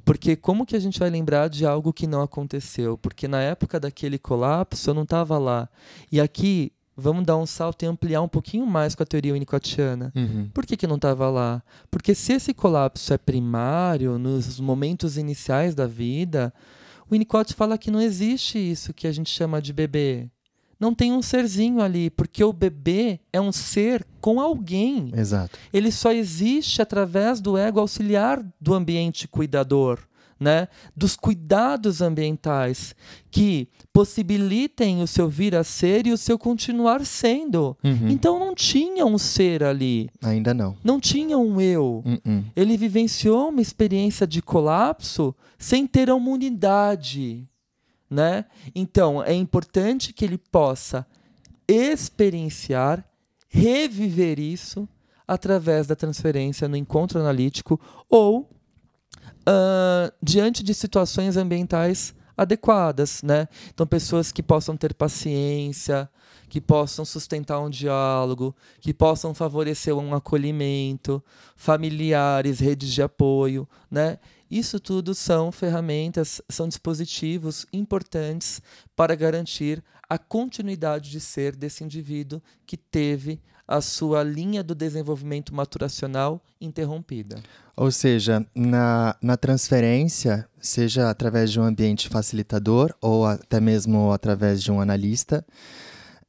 Porque 0.04 0.36
como 0.36 0.66
que 0.66 0.76
a 0.76 0.80
gente 0.80 1.00
vai 1.00 1.10
lembrar 1.10 1.48
de 1.48 1.66
algo 1.66 1.94
que 1.94 2.08
não 2.08 2.22
aconteceu? 2.22 2.98
Porque 2.98 3.28
na 3.28 3.42
época 3.42 3.80
daquele 3.80 4.18
colapso 4.18 4.90
eu 4.90 4.94
não 4.94 5.04
estava 5.04 5.38
lá. 5.38 5.70
E 6.12 6.20
aqui 6.20 6.72
vamos 6.96 7.26
dar 7.26 7.38
um 7.38 7.46
salto 7.46 7.84
e 7.84 7.86
ampliar 7.86 8.22
um 8.22 8.28
pouquinho 8.28 8.66
mais 8.66 8.96
com 8.96 9.04
a 9.04 9.06
teoria 9.06 9.34
winnicottiana. 9.34 10.12
Uhum. 10.16 10.50
Por 10.54 10.66
que, 10.66 10.78
que 10.78 10.88
não 10.88 10.96
estava 10.96 11.30
lá? 11.30 11.64
Porque 11.90 12.14
se 12.14 12.34
esse 12.34 12.54
colapso 12.54 13.14
é 13.14 13.18
primário, 13.18 14.18
nos 14.18 14.60
momentos 14.60 15.18
iniciais 15.18 15.74
da 15.76 15.88
vida, 15.88 16.54
o 17.10 17.14
Winnicott 17.14 17.54
fala 17.54 17.78
que 17.78 17.92
não 17.92 18.02
existe 18.02 18.58
isso 18.58 18.94
que 18.94 19.08
a 19.08 19.12
gente 19.12 19.30
chama 19.30 19.62
de 19.62 19.74
bebê 19.74 20.30
não 20.82 20.96
tem 20.96 21.14
um 21.14 21.22
serzinho 21.22 21.80
ali, 21.80 22.10
porque 22.10 22.44
o 22.44 22.52
bebê 22.52 23.20
é 23.32 23.40
um 23.40 23.52
ser 23.52 24.04
com 24.20 24.42
alguém. 24.42 25.12
Exato. 25.16 25.56
Ele 25.72 25.92
só 25.92 26.12
existe 26.12 26.82
através 26.82 27.40
do 27.40 27.56
ego 27.56 27.80
auxiliar 27.80 28.44
do 28.60 28.74
ambiente 28.74 29.28
cuidador. 29.28 30.00
Né, 30.40 30.68
dos 30.98 31.16
cuidados 31.16 32.02
ambientais 32.02 32.96
que 33.30 33.70
possibilitem 33.94 35.04
o 35.04 35.06
seu 35.06 35.30
vir 35.30 35.56
a 35.56 35.64
ser 35.64 36.08
e 36.08 36.12
o 36.12 36.18
seu 36.18 36.36
continuar 36.36 37.06
sendo. 37.06 37.78
Uhum. 37.84 38.10
Então 38.10 38.40
não 38.40 38.56
tinha 38.56 39.06
um 39.06 39.20
ser 39.20 39.64
ali. 39.64 40.10
Ainda 40.20 40.52
não. 40.52 40.76
Não 40.84 41.00
tinha 41.00 41.38
um 41.38 41.62
eu. 41.62 42.04
Uhum. 42.04 42.44
Ele 42.56 42.76
vivenciou 42.76 43.50
uma 43.50 43.62
experiência 43.62 44.26
de 44.26 44.42
colapso 44.42 45.36
sem 45.60 45.86
ter 45.86 46.10
uma 46.10 46.32
unidade 46.32 47.48
né? 48.12 48.44
Então, 48.76 49.24
é 49.24 49.34
importante 49.34 50.12
que 50.12 50.26
ele 50.26 50.38
possa 50.38 51.08
experienciar, 51.66 53.06
reviver 53.48 54.38
isso 54.38 54.88
através 55.26 55.88
da 55.88 55.96
transferência 55.96 56.68
no 56.68 56.76
encontro 56.76 57.22
analítico 57.22 57.80
ou 58.10 58.42
uh, 58.42 60.12
diante 60.22 60.62
de 60.62 60.74
situações 60.74 61.38
ambientais 61.38 62.14
adequadas, 62.36 63.24
né? 63.24 63.48
Então, 63.74 63.88
pessoas 63.88 64.32
que 64.32 64.44
possam 64.44 64.76
ter 64.76 64.94
paciência, 64.94 66.10
que 66.50 66.60
possam 66.60 67.06
sustentar 67.06 67.62
um 67.62 67.70
diálogo, 67.70 68.54
que 68.82 68.94
possam 68.94 69.34
favorecer 69.34 69.96
um 69.96 70.14
acolhimento, 70.14 71.24
familiares, 71.56 72.60
redes 72.60 72.90
de 72.92 73.02
apoio, 73.02 73.66
né? 73.90 74.18
Isso 74.52 74.82
tudo 74.82 75.16
são 75.16 75.50
ferramentas, 75.50 76.42
são 76.50 76.68
dispositivos 76.68 77.66
importantes 77.72 78.62
para 78.98 79.16
garantir 79.16 79.82
a 80.10 80.18
continuidade 80.18 81.10
de 81.10 81.22
ser 81.22 81.56
desse 81.56 81.86
indivíduo 81.86 82.42
que 82.66 82.76
teve 82.76 83.40
a 83.66 83.80
sua 83.80 84.22
linha 84.24 84.62
do 84.62 84.76
desenvolvimento 84.76 85.56
maturacional 85.56 86.44
interrompida. 86.60 87.38
Ou 87.78 87.90
seja, 87.90 88.46
na, 88.54 89.16
na 89.22 89.38
transferência, 89.38 90.46
seja 90.60 91.10
através 91.10 91.50
de 91.50 91.58
um 91.58 91.64
ambiente 91.64 92.10
facilitador 92.10 92.94
ou 93.00 93.26
até 93.26 93.62
mesmo 93.62 94.12
através 94.12 94.62
de 94.62 94.70
um 94.70 94.82
analista, 94.82 95.46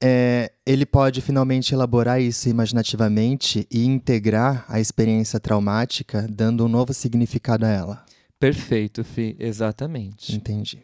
é, 0.00 0.52
ele 0.64 0.86
pode 0.86 1.20
finalmente 1.20 1.74
elaborar 1.74 2.20
isso 2.20 2.48
imaginativamente 2.48 3.66
e 3.68 3.84
integrar 3.84 4.64
a 4.68 4.78
experiência 4.78 5.40
traumática, 5.40 6.24
dando 6.30 6.64
um 6.64 6.68
novo 6.68 6.94
significado 6.94 7.66
a 7.66 7.68
ela. 7.68 8.11
Perfeito, 8.43 9.05
Fi, 9.05 9.36
exatamente. 9.38 10.34
Entendi. 10.34 10.82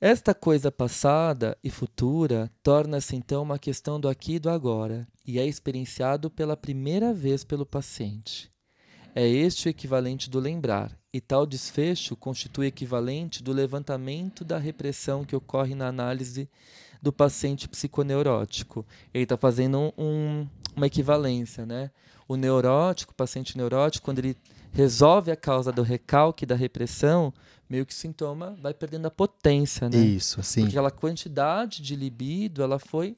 Esta 0.00 0.34
coisa 0.34 0.72
passada 0.72 1.56
e 1.62 1.70
futura 1.70 2.50
torna-se 2.60 3.14
então 3.14 3.44
uma 3.44 3.56
questão 3.56 4.00
do 4.00 4.08
aqui 4.08 4.34
e 4.34 4.38
do 4.40 4.50
agora 4.50 5.06
e 5.24 5.38
é 5.38 5.46
experienciado 5.46 6.28
pela 6.28 6.56
primeira 6.56 7.14
vez 7.14 7.44
pelo 7.44 7.64
paciente. 7.64 8.50
É 9.14 9.24
este 9.28 9.68
o 9.68 9.70
equivalente 9.70 10.28
do 10.28 10.40
lembrar, 10.40 10.98
e 11.14 11.20
tal 11.20 11.46
desfecho 11.46 12.16
constitui 12.16 12.66
equivalente 12.66 13.44
do 13.44 13.52
levantamento 13.52 14.44
da 14.44 14.58
repressão 14.58 15.24
que 15.24 15.36
ocorre 15.36 15.76
na 15.76 15.86
análise 15.86 16.50
do 17.00 17.12
paciente 17.12 17.68
psiconeurótico. 17.68 18.84
Ele 19.14 19.22
está 19.22 19.36
fazendo 19.36 19.94
um, 19.96 20.48
uma 20.74 20.88
equivalência, 20.88 21.64
né? 21.64 21.92
O 22.26 22.34
neurótico, 22.34 23.12
o 23.12 23.16
paciente 23.16 23.56
neurótico, 23.56 24.04
quando 24.04 24.18
ele 24.18 24.36
resolve 24.72 25.30
a 25.30 25.36
causa 25.36 25.72
do 25.72 25.82
recalque 25.82 26.46
da 26.46 26.54
repressão, 26.54 27.32
meio 27.68 27.84
que 27.86 27.92
o 27.92 27.96
sintoma 27.96 28.56
vai 28.60 28.74
perdendo 28.74 29.06
a 29.06 29.10
potência, 29.10 29.88
né? 29.88 29.96
Isso, 29.96 30.42
sim. 30.42 30.62
Porque 30.62 30.76
aquela 30.76 30.90
quantidade 30.90 31.82
de 31.82 31.96
libido, 31.96 32.62
ela 32.62 32.78
foi 32.78 33.16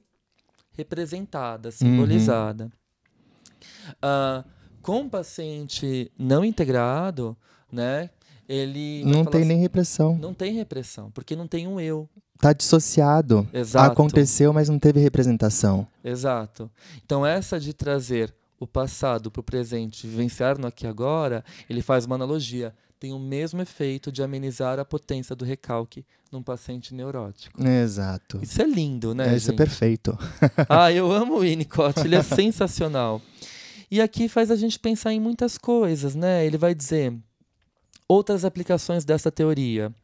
representada, 0.72 1.70
simbolizada. 1.70 2.64
Uhum. 2.64 4.40
Uh, 4.42 4.44
com 4.80 5.02
o 5.02 5.10
paciente 5.10 6.10
não 6.18 6.44
integrado, 6.44 7.36
né? 7.70 8.10
Ele 8.48 9.04
não 9.04 9.24
tem 9.24 9.40
assim, 9.42 9.48
nem 9.48 9.58
repressão. 9.58 10.18
Não 10.18 10.34
tem 10.34 10.52
repressão, 10.52 11.10
porque 11.10 11.36
não 11.36 11.46
tem 11.46 11.66
um 11.66 11.80
eu. 11.80 12.08
Tá 12.38 12.52
dissociado. 12.52 13.48
Exato. 13.52 13.92
Aconteceu, 13.92 14.52
mas 14.52 14.68
não 14.68 14.78
teve 14.78 14.98
representação. 14.98 15.86
Exato. 16.02 16.68
Então 17.04 17.24
essa 17.24 17.58
de 17.60 17.72
trazer 17.72 18.34
o 18.62 18.66
passado 18.66 19.30
para 19.30 19.40
o 19.40 19.42
presente, 19.42 20.06
vivenciar 20.06 20.56
no 20.58 20.68
aqui 20.68 20.84
e 20.84 20.88
agora, 20.88 21.44
ele 21.68 21.82
faz 21.82 22.04
uma 22.04 22.14
analogia. 22.14 22.72
Tem 23.00 23.12
o 23.12 23.18
mesmo 23.18 23.60
efeito 23.60 24.12
de 24.12 24.22
amenizar 24.22 24.78
a 24.78 24.84
potência 24.84 25.34
do 25.34 25.44
recalque 25.44 26.06
num 26.30 26.42
paciente 26.42 26.94
neurótico. 26.94 27.60
Exato. 27.60 28.38
Isso 28.40 28.62
é 28.62 28.64
lindo, 28.64 29.14
né? 29.14 29.36
Isso 29.36 29.50
é 29.50 29.54
perfeito. 29.54 30.16
ah, 30.68 30.92
eu 30.92 31.10
amo 31.10 31.34
o 31.34 31.40
Winnicott, 31.40 31.98
ele 32.00 32.14
é 32.14 32.22
sensacional. 32.22 33.20
E 33.90 34.00
aqui 34.00 34.28
faz 34.28 34.50
a 34.52 34.56
gente 34.56 34.78
pensar 34.78 35.12
em 35.12 35.18
muitas 35.18 35.58
coisas, 35.58 36.14
né? 36.14 36.46
Ele 36.46 36.56
vai 36.56 36.74
dizer 36.74 37.12
outras 38.08 38.44
aplicações 38.44 39.04
dessa 39.04 39.30
teoria. 39.30 39.94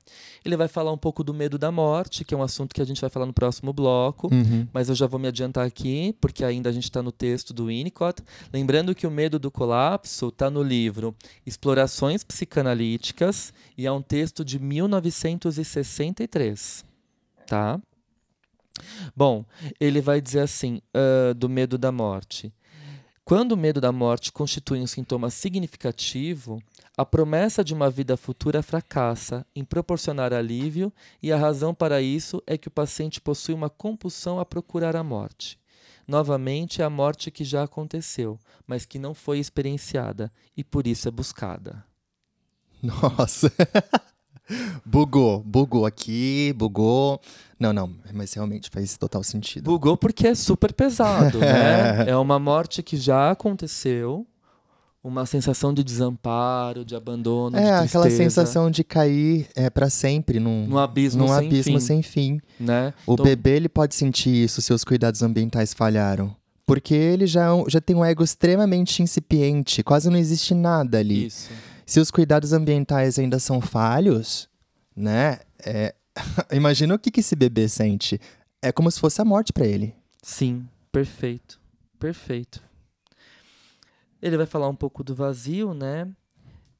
Ele 0.44 0.56
vai 0.56 0.68
falar 0.68 0.92
um 0.92 0.98
pouco 0.98 1.24
do 1.24 1.34
medo 1.34 1.58
da 1.58 1.70
morte, 1.70 2.24
que 2.24 2.34
é 2.34 2.36
um 2.36 2.42
assunto 2.42 2.74
que 2.74 2.80
a 2.80 2.84
gente 2.84 3.00
vai 3.00 3.10
falar 3.10 3.26
no 3.26 3.32
próximo 3.32 3.72
bloco, 3.72 4.32
uhum. 4.32 4.66
mas 4.72 4.88
eu 4.88 4.94
já 4.94 5.06
vou 5.06 5.20
me 5.20 5.28
adiantar 5.28 5.66
aqui, 5.66 6.16
porque 6.20 6.44
ainda 6.44 6.70
a 6.70 6.72
gente 6.72 6.84
está 6.84 7.02
no 7.02 7.12
texto 7.12 7.52
do 7.52 7.66
Winnicott. 7.66 8.22
Lembrando 8.52 8.94
que 8.94 9.06
o 9.06 9.10
medo 9.10 9.38
do 9.38 9.50
colapso 9.50 10.28
está 10.28 10.50
no 10.50 10.62
livro 10.62 11.14
Explorações 11.44 12.24
Psicanalíticas 12.24 13.52
e 13.76 13.86
é 13.86 13.92
um 13.92 14.02
texto 14.02 14.44
de 14.44 14.58
1963. 14.58 16.86
Tá? 17.46 17.80
Bom, 19.14 19.44
ele 19.80 20.00
vai 20.00 20.20
dizer 20.20 20.40
assim, 20.40 20.80
uh, 20.94 21.34
do 21.34 21.48
medo 21.48 21.76
da 21.76 21.90
morte. 21.90 22.52
Quando 23.28 23.52
o 23.52 23.56
medo 23.58 23.78
da 23.78 23.92
morte 23.92 24.32
constitui 24.32 24.80
um 24.80 24.86
sintoma 24.86 25.28
significativo, 25.28 26.62
a 26.96 27.04
promessa 27.04 27.62
de 27.62 27.74
uma 27.74 27.90
vida 27.90 28.16
futura 28.16 28.62
fracassa 28.62 29.44
em 29.54 29.62
proporcionar 29.62 30.32
alívio, 30.32 30.90
e 31.22 31.30
a 31.30 31.36
razão 31.36 31.74
para 31.74 32.00
isso 32.00 32.42
é 32.46 32.56
que 32.56 32.68
o 32.68 32.70
paciente 32.70 33.20
possui 33.20 33.52
uma 33.52 33.68
compulsão 33.68 34.40
a 34.40 34.46
procurar 34.46 34.96
a 34.96 35.04
morte. 35.04 35.58
Novamente, 36.06 36.80
é 36.80 36.86
a 36.86 36.88
morte 36.88 37.30
que 37.30 37.44
já 37.44 37.64
aconteceu, 37.64 38.38
mas 38.66 38.86
que 38.86 38.98
não 38.98 39.12
foi 39.12 39.38
experienciada 39.38 40.32
e 40.56 40.64
por 40.64 40.86
isso 40.86 41.06
é 41.06 41.10
buscada. 41.10 41.84
Nossa! 42.82 43.52
bugou, 44.86 45.40
bugou 45.40 45.84
aqui, 45.84 46.54
bugou. 46.56 47.20
Não, 47.58 47.72
não, 47.72 47.92
mas 48.12 48.32
realmente 48.34 48.70
faz 48.70 48.96
total 48.96 49.22
sentido. 49.24 49.64
Bugou 49.64 49.96
porque 49.96 50.28
é 50.28 50.34
super 50.34 50.72
pesado, 50.72 51.38
né? 51.38 52.04
é 52.10 52.16
uma 52.16 52.38
morte 52.38 52.82
que 52.82 52.96
já 52.96 53.32
aconteceu, 53.32 54.24
uma 55.02 55.26
sensação 55.26 55.74
de 55.74 55.82
desamparo, 55.82 56.84
de 56.84 56.94
abandono, 56.94 57.56
é, 57.56 57.62
de 57.62 57.86
aquela 57.86 58.08
sensação 58.10 58.70
de 58.70 58.84
cair 58.84 59.48
é, 59.56 59.68
para 59.68 59.90
sempre 59.90 60.38
num, 60.38 60.66
num 60.66 60.78
abismo, 60.78 61.22
num 61.22 61.28
sem, 61.28 61.46
abismo 61.46 61.80
fim. 61.80 61.86
sem 61.86 62.02
fim. 62.02 62.40
Né? 62.60 62.94
O 63.06 63.14
então... 63.14 63.24
bebê 63.24 63.56
ele 63.56 63.68
pode 63.68 63.94
sentir 63.94 64.30
isso 64.30 64.62
se 64.62 64.72
os 64.72 64.84
cuidados 64.84 65.22
ambientais 65.22 65.74
falharam. 65.74 66.34
Porque 66.64 66.94
ele 66.94 67.26
já, 67.26 67.46
é 67.46 67.64
já 67.70 67.80
tem 67.80 67.96
um 67.96 68.04
ego 68.04 68.22
extremamente 68.22 69.02
incipiente, 69.02 69.82
quase 69.82 70.10
não 70.10 70.18
existe 70.18 70.54
nada 70.54 70.98
ali. 70.98 71.26
Isso. 71.26 71.50
Se 71.86 71.98
os 71.98 72.10
cuidados 72.10 72.52
ambientais 72.52 73.18
ainda 73.18 73.38
são 73.38 73.60
falhos, 73.60 74.48
né? 74.94 75.38
É... 75.64 75.94
Imagina 76.52 76.94
o 76.94 76.98
que, 76.98 77.10
que 77.10 77.20
esse 77.20 77.36
bebê 77.36 77.68
sente. 77.68 78.20
É 78.62 78.72
como 78.72 78.90
se 78.90 78.98
fosse 78.98 79.20
a 79.20 79.24
morte 79.24 79.52
para 79.52 79.66
ele. 79.66 79.94
Sim, 80.22 80.68
perfeito. 80.90 81.60
Perfeito. 81.98 82.62
Ele 84.20 84.36
vai 84.36 84.46
falar 84.46 84.68
um 84.68 84.74
pouco 84.74 85.04
do 85.04 85.14
vazio, 85.14 85.72
né? 85.72 86.08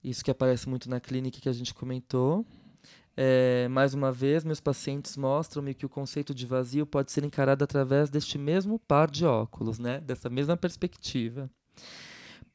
Isso 0.03 0.25
que 0.25 0.31
aparece 0.31 0.69
muito 0.69 0.89
na 0.89 1.01
clínica 1.01 1.41
que 1.41 1.49
a 1.49 1.53
gente 1.53 1.75
comentou. 1.75 2.45
É, 3.17 3.67
mais 3.69 3.95
uma 3.95 4.13
vez, 4.13 4.45
meus 4.45 4.61
pacientes 4.61 5.17
mostram-me 5.17 5.75
que 5.75 5.85
o 5.85 5.89
conceito 5.89 6.33
de 6.33 6.47
vazio 6.47 6.87
pode 6.87 7.11
ser 7.11 7.25
encarado 7.25 7.65
através 7.65 8.09
deste 8.11 8.39
mesmo 8.39 8.79
par 8.79 9.11
de 9.11 9.25
óculos, 9.25 9.79
né? 9.79 10.01
dessa 10.01 10.31
mesma 10.31 10.57
perspectiva. 10.57 11.51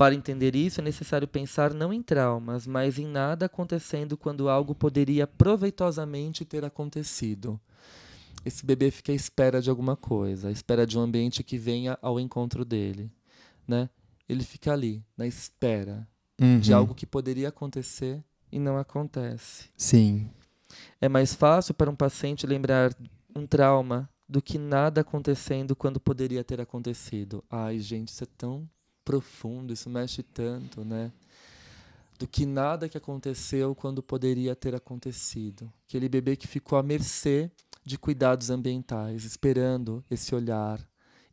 Para 0.03 0.15
entender 0.15 0.53
isso, 0.53 0.81
é 0.81 0.83
necessário 0.83 1.25
pensar 1.25 1.73
não 1.73 1.93
em 1.93 2.03
traumas, 2.03 2.67
mas 2.67 2.99
em 2.99 3.05
nada 3.07 3.45
acontecendo 3.45 4.17
quando 4.17 4.49
algo 4.49 4.75
poderia 4.75 5.25
proveitosamente 5.25 6.43
ter 6.43 6.65
acontecido. 6.65 7.57
Esse 8.43 8.65
bebê 8.65 8.91
fica 8.91 9.13
à 9.13 9.15
espera 9.15 9.61
de 9.61 9.69
alguma 9.69 9.95
coisa, 9.95 10.49
à 10.49 10.51
espera 10.51 10.85
de 10.85 10.99
um 10.99 11.01
ambiente 11.01 11.41
que 11.41 11.57
venha 11.57 11.97
ao 12.01 12.19
encontro 12.19 12.65
dele. 12.65 13.09
Né? 13.65 13.89
ele 14.27 14.43
fica 14.43 14.73
ali, 14.73 15.01
na 15.15 15.25
espera 15.25 16.05
uhum. 16.37 16.59
de 16.59 16.73
algo 16.73 16.93
que 16.93 17.05
poderia 17.05 17.47
acontecer 17.47 18.21
e 18.51 18.59
não 18.59 18.77
acontece. 18.77 19.69
Sim. 19.77 20.29
É 20.99 21.07
mais 21.07 21.33
fácil 21.33 21.73
para 21.73 21.89
um 21.89 21.95
paciente 21.95 22.45
lembrar 22.45 22.93
um 23.33 23.47
trauma 23.47 24.09
do 24.27 24.41
que 24.41 24.57
nada 24.57 24.99
acontecendo 24.99 25.77
quando 25.77 25.97
poderia 25.97 26.43
ter 26.43 26.59
acontecido. 26.59 27.41
Ai, 27.49 27.79
gente, 27.79 28.09
isso 28.09 28.25
é 28.25 28.27
tão 28.37 28.69
profundo, 29.03 29.73
isso 29.73 29.89
mexe 29.89 30.23
tanto, 30.23 30.83
né? 30.83 31.11
Do 32.17 32.27
que 32.27 32.45
nada 32.45 32.87
que 32.87 32.97
aconteceu 32.97 33.75
quando 33.75 34.01
poderia 34.01 34.55
ter 34.55 34.75
acontecido. 34.75 35.71
Aquele 35.87 36.07
bebê 36.07 36.35
que 36.35 36.47
ficou 36.47 36.77
à 36.77 36.83
mercê 36.83 37.51
de 37.83 37.97
cuidados 37.97 38.49
ambientais, 38.49 39.25
esperando 39.25 40.03
esse 40.09 40.33
olhar, 40.33 40.79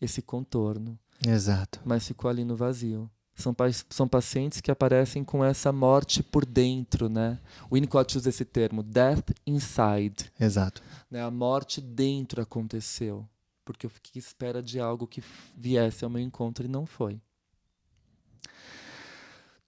esse 0.01 0.21
contorno. 0.21 0.99
Exato. 1.27 1.81
Mas 1.85 2.07
ficou 2.07 2.31
ali 2.31 2.45
no 2.45 2.57
vazio. 2.57 3.11
São, 3.35 3.55
são 3.89 4.07
pacientes 4.07 4.61
que 4.61 4.71
aparecem 4.71 5.25
com 5.25 5.43
essa 5.45 5.73
morte 5.73 6.23
por 6.23 6.45
dentro, 6.45 7.09
né? 7.09 7.39
O 7.71 7.75
Winnicott 7.75 8.19
usa 8.19 8.29
esse 8.29 8.45
termo, 8.45 8.83
death 8.83 9.31
inside. 9.47 10.31
Exato. 10.39 10.83
Né? 11.11 11.23
A 11.23 11.31
morte 11.31 11.81
dentro 11.81 12.43
aconteceu. 12.43 13.27
Porque 13.65 13.87
eu 13.87 13.91
fiquei 13.91 14.19
à 14.21 14.25
espera 14.25 14.63
de 14.63 14.81
algo 14.81 15.07
que 15.07 15.23
viesse 15.57 16.05
ao 16.05 16.11
meu 16.11 16.21
encontro 16.21 16.65
e 16.65 16.69
não 16.69 16.85
foi. 16.85 17.21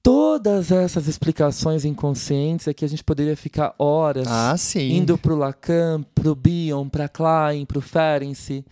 Todas 0.03 0.72
essas 0.72 1.07
explicações 1.07 1.84
inconscientes 1.84 2.66
é 2.66 2.74
que 2.74 2.84
a 2.84 2.88
gente 2.88 3.05
poderia 3.05 3.36
ficar 3.36 3.72
horas 3.78 4.26
ah, 4.28 4.57
indo 4.76 5.16
para 5.16 5.32
o 5.32 5.36
Lacan, 5.36 6.03
para 6.12 6.28
o 6.28 6.34
Bion, 6.34 6.88
para 6.88 7.09
Klein, 7.09 7.64
para 7.64 7.78
o 7.78 7.80
Ferenczi. 7.80 8.64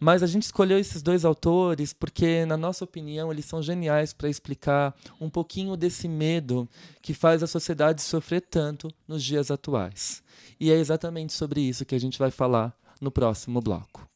Mas 0.00 0.22
a 0.22 0.26
gente 0.26 0.44
escolheu 0.44 0.78
esses 0.78 1.02
dois 1.02 1.26
autores 1.26 1.92
porque, 1.92 2.46
na 2.46 2.56
nossa 2.56 2.84
opinião, 2.84 3.30
eles 3.30 3.44
são 3.44 3.60
geniais 3.60 4.14
para 4.14 4.30
explicar 4.30 4.94
um 5.20 5.28
pouquinho 5.28 5.76
desse 5.76 6.08
medo 6.08 6.66
que 7.02 7.12
faz 7.12 7.42
a 7.42 7.46
sociedade 7.46 8.00
sofrer 8.00 8.40
tanto 8.40 8.88
nos 9.06 9.22
dias 9.22 9.50
atuais. 9.50 10.22
E 10.58 10.70
é 10.70 10.76
exatamente 10.76 11.34
sobre 11.34 11.60
isso 11.60 11.84
que 11.84 11.94
a 11.94 12.00
gente 12.00 12.18
vai 12.18 12.30
falar 12.30 12.74
no 12.98 13.10
próximo 13.10 13.60
bloco. 13.60 14.08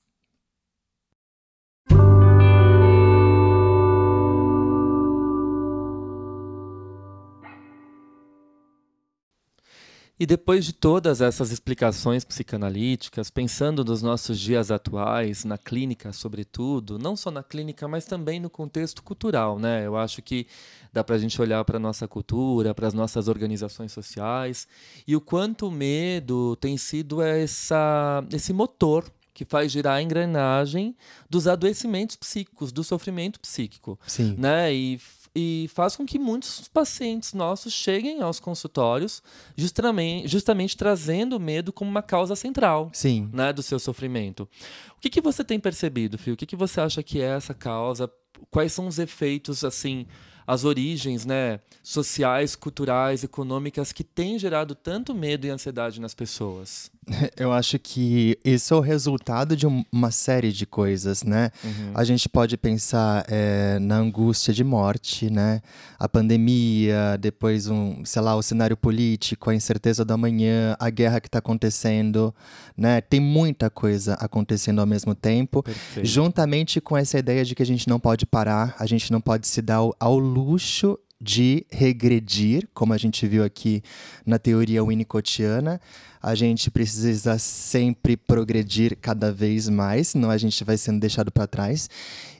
E 10.21 10.27
depois 10.27 10.65
de 10.65 10.73
todas 10.73 11.21
essas 11.21 11.51
explicações 11.51 12.25
psicanalíticas, 12.25 13.31
pensando 13.31 13.85
nos 13.85 14.03
nossos 14.03 14.39
dias 14.39 14.71
atuais, 14.71 15.45
na 15.45 15.57
clínica 15.57 16.13
sobretudo, 16.13 16.99
não 16.99 17.17
só 17.17 17.31
na 17.31 17.43
clínica, 17.43 17.89
mas 17.89 18.05
também 18.05 18.39
no 18.39 18.51
contexto 18.51 19.03
cultural, 19.03 19.59
né? 19.59 19.85
Eu 19.87 19.97
acho 19.97 20.23
que 20.23 20.47
dá 20.93 21.03
para 21.03 21.17
a 21.17 21.19
gente 21.19 21.41
olhar 21.41 21.65
para 21.65 21.79
a 21.79 21.81
nossa 21.81 22.07
cultura, 22.07 22.75
para 22.75 22.87
as 22.87 22.95
nossas 22.95 23.27
organizações 23.27 23.91
sociais, 23.91 24.69
e 25.07 25.17
o 25.17 25.21
quanto 25.21 25.67
o 25.67 25.71
medo 25.71 26.57
tem 26.57 26.77
sido 26.77 27.23
essa, 27.23 28.23
esse 28.31 28.53
motor 28.53 29.11
que 29.35 29.45
faz 29.47 29.73
girar 29.73 29.95
a 29.95 30.03
engrenagem 30.03 30.95
dos 31.29 31.49
adoecimentos 31.49 32.17
psíquicos, 32.17 32.71
do 32.71 32.85
sofrimento 32.85 33.41
psíquico. 33.41 33.99
Sim. 34.07 34.35
Né? 34.39 34.75
E 34.75 35.01
e 35.35 35.69
faz 35.73 35.97
com 35.97 36.05
que 36.05 36.19
muitos 36.19 36.69
pacientes 36.69 37.33
nossos 37.33 37.73
cheguem 37.73 38.21
aos 38.21 38.39
consultórios 38.39 39.23
justamente, 39.57 40.29
justamente 40.29 40.77
trazendo 40.77 41.37
o 41.37 41.41
medo 41.41 41.73
como 41.73 41.91
uma 41.91 42.03
causa 42.03 42.37
central 42.37 42.91
Sim. 42.93 43.31
Né, 43.33 43.53
do 43.53 43.63
seu 43.63 43.79
sofrimento. 43.79 44.49
O 44.97 45.01
que, 45.01 45.09
que 45.09 45.21
você 45.21 45.43
tem 45.43 45.59
percebido, 45.59 46.19
Fio? 46.19 46.35
O 46.35 46.37
que, 46.37 46.47
que 46.47 46.57
você 46.57 46.81
acha 46.81 47.03
que 47.03 47.21
é 47.21 47.37
essa 47.37 47.55
causa? 47.55 48.11
Quais 48.51 48.73
são 48.73 48.87
os 48.87 48.99
efeitos, 48.99 49.65
assim, 49.65 50.07
as 50.47 50.65
origens 50.65 51.25
né, 51.25 51.61
sociais, 51.83 52.55
culturais, 52.55 53.25
econômicas 53.25 53.93
que 53.93 54.05
têm 54.05 54.39
gerado 54.39 54.75
tanto 54.75 55.15
medo 55.15 55.47
e 55.47 55.51
ansiedade 55.51 56.01
nas 56.01 56.15
pessoas? 56.15 56.91
Eu 57.37 57.53
acho 57.53 57.79
que 57.79 58.39
isso 58.45 58.75
é 58.75 58.77
o 58.77 58.81
resultado 58.81 59.57
de 59.57 59.67
uma 59.67 60.11
série 60.11 60.53
de 60.53 60.65
coisas, 60.65 61.23
né? 61.23 61.51
Uhum. 61.65 61.93
A 61.95 62.05
gente 62.05 62.29
pode 62.29 62.57
pensar 62.57 63.25
é, 63.29 63.79
na 63.81 63.97
angústia 63.97 64.55
de 64.55 64.63
morte, 64.63 65.29
né? 65.29 65.61
A 65.99 66.09
pandemia, 66.09 67.17
depois 67.21 67.69
um, 67.69 68.05
sei 68.05 68.23
lá, 68.23 68.37
o 68.37 68.43
cenário 68.43 68.77
político, 68.77 69.51
a 69.51 69.55
incerteza 69.55 70.05
do 70.05 70.13
amanhã, 70.13 70.77
a 70.79 70.91
guerra 70.91 71.21
que 71.21 71.27
está 71.27 71.39
acontecendo, 71.39 72.33
né? 72.77 73.01
Tem 73.01 73.19
muita 73.19 73.69
coisa 73.69 74.15
acontecendo 74.15 74.81
ao 74.81 74.87
mesmo 74.87 75.15
tempo, 75.15 75.63
Perfeito. 75.63 76.07
juntamente 76.07 76.81
com 76.81 76.97
essa 76.97 77.19
ideia 77.19 77.45
de 77.45 77.55
que 77.55 77.63
a 77.63 77.67
gente 77.67 77.89
não 77.89 77.99
pode 77.99 78.25
parar, 78.25 78.77
a 78.79 78.87
gente 78.87 79.11
não 79.11 79.21
pode 79.21 79.49
se 79.49 79.61
dar 79.61 79.77
ao, 79.77 79.97
ao 79.99 80.19
luxo 80.33 80.99
de 81.21 81.65
regredir, 81.71 82.69
como 82.75 82.93
a 82.93 82.99
gente 82.99 83.27
viu 83.27 83.45
aqui 83.45 83.83
na 84.27 84.39
teoria 84.39 84.83
winnicottiana. 84.83 85.81
A 86.21 86.35
gente 86.35 86.71
precisa 86.71 87.39
sempre 87.39 88.17
progredir 88.17 88.97
cada 89.01 89.33
vez 89.33 89.69
mais, 89.69 90.09
senão 90.09 90.31
a 90.31 90.39
gente 90.39 90.65
vai 90.65 90.77
sendo 90.77 90.99
deixado 91.01 91.31
para 91.31 91.47
trás. 91.47 91.89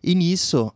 E 0.03 0.15
nisso, 0.15 0.73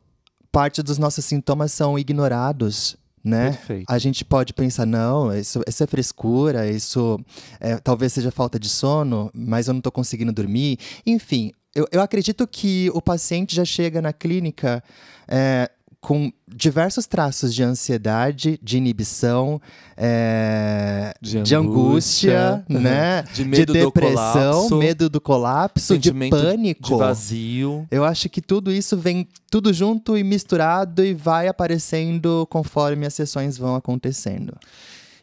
parte 0.53 0.83
dos 0.83 0.99
nossos 0.99 1.25
sintomas 1.25 1.73
são 1.73 1.99
ignorados 1.99 2.97
né? 3.27 3.51
Perfeito. 3.51 3.87
A 3.91 3.99
gente 3.99 4.25
pode 4.25 4.55
pensar, 4.55 4.87
não, 4.87 5.37
isso, 5.37 5.61
isso 5.67 5.83
é 5.83 5.87
frescura, 5.89 6.71
isso 6.71 7.19
é, 7.59 7.77
talvez 7.77 8.12
seja 8.12 8.31
falta 8.31 8.57
de 8.57 8.69
sono, 8.69 9.29
mas 9.35 9.67
eu 9.67 9.75
não 9.75 9.81
estou 9.81 9.91
conseguindo 9.91 10.33
dormir. 10.33 10.79
Enfim, 11.05 11.51
eu, 11.75 11.89
eu 11.91 12.01
acredito 12.01 12.47
que 12.47 12.89
o 12.95 13.03
paciente 13.03 13.57
já 13.57 13.64
chega 13.64 14.01
na 14.01 14.12
clínica 14.12 14.81
é, 15.27 15.69
com 16.07 16.33
diversos 16.47 17.05
traços 17.05 17.53
de 17.53 17.65
ansiedade, 17.65 18.61
de 18.63 18.77
inibição, 18.77 19.61
é, 19.97 21.13
de, 21.21 21.43
de, 21.43 21.53
angústia, 21.53 22.65
né? 22.69 23.25
de, 23.35 23.45
medo 23.45 23.73
de 23.73 23.81
depressão, 23.81 24.69
do 24.69 24.77
medo 24.77 25.11
do 25.11 25.21
colapso, 25.21 25.99
de 25.99 26.13
pânico, 26.31 26.81
de 26.81 26.95
vazio. 26.95 27.89
Eu 27.91 28.05
acho 28.05 28.29
que 28.29 28.41
tudo 28.41 28.71
isso 28.71 28.97
vem 28.97 29.27
tudo 29.51 29.73
junto 29.73 30.17
e 30.17 30.23
misturado 30.23 31.05
e 31.05 31.13
vai 31.13 31.49
aparecendo 31.49 32.47
conforme 32.49 33.05
as 33.05 33.13
sessões 33.13 33.59
vão 33.59 33.75
acontecendo. 33.75 34.57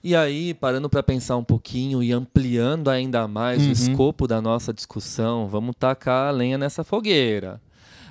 E 0.03 0.13
aí, 0.13 0.53
parando 0.53 0.89
para 0.89 1.01
pensar 1.01 1.37
um 1.37 1.45
pouquinho 1.45 2.03
e 2.03 2.11
ampliando 2.11 2.89
ainda 2.89 3.25
mais 3.25 3.61
uhum. 3.63 3.69
o 3.69 3.71
escopo 3.71 4.27
da 4.27 4.41
nossa 4.41 4.73
discussão, 4.73 5.47
vamos 5.47 5.77
tacar 5.79 6.27
a 6.27 6.31
lenha 6.31 6.57
nessa 6.57 6.83
fogueira. 6.83 7.61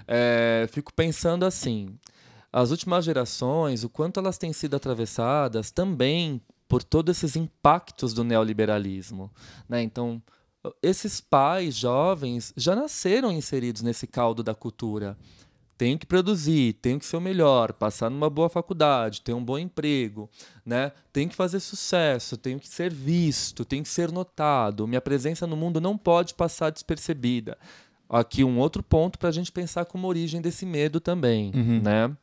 É, 0.09 0.66
fico 0.73 0.91
pensando 0.95 1.45
assim: 1.45 1.91
as 2.53 2.70
últimas 2.70 3.05
gerações, 3.05 3.82
o 3.82 3.88
quanto 3.88 4.20
elas 4.20 4.36
têm 4.36 4.53
sido 4.53 4.76
atravessadas 4.76 5.70
também 5.70 6.40
por 6.68 6.82
todos 6.82 7.16
esses 7.16 7.36
impactos 7.36 8.12
do 8.12 8.22
neoliberalismo. 8.22 9.30
Né? 9.68 9.82
Então, 9.82 10.22
esses 10.82 11.20
pais 11.20 11.74
jovens 11.74 12.53
já 12.57 12.76
nasceram 12.76 13.32
inseridos 13.32 13.82
nesse 13.82 14.07
caldo 14.07 14.42
da 14.42 14.55
cultura. 14.55 15.16
Tenho 15.76 15.98
que 15.98 16.07
produzir, 16.07 16.74
tenho 16.74 16.98
que 16.98 17.07
ser 17.07 17.16
o 17.16 17.20
melhor, 17.20 17.72
passar 17.72 18.09
numa 18.09 18.30
boa 18.30 18.48
faculdade, 18.48 19.22
ter 19.22 19.32
um 19.32 19.44
bom 19.44 19.59
emprego, 19.59 20.30
né? 20.64 20.92
Tenho 21.12 21.28
que 21.28 21.34
fazer 21.34 21.59
sucesso, 21.59 22.36
tenho 22.36 22.61
que 22.61 22.68
ser 22.68 22.92
visto, 22.92 23.64
tenho 23.64 23.82
que 23.82 23.88
ser 23.88 24.12
notado. 24.12 24.86
Minha 24.86 25.00
presença 25.00 25.44
no 25.44 25.57
mundo 25.57 25.80
não 25.80 25.98
pode 25.98 26.34
passar 26.34 26.70
despercebida. 26.70 27.59
Aqui 28.09 28.44
um 28.44 28.59
outro 28.59 28.80
ponto 28.80 29.18
para 29.18 29.30
a 29.30 29.32
gente 29.32 29.50
pensar 29.50 29.86
como 29.86 30.07
origem 30.07 30.40
desse 30.40 30.64
medo 30.64 31.00
também, 31.00 31.50
uhum. 31.53 31.80
né? 31.82 32.16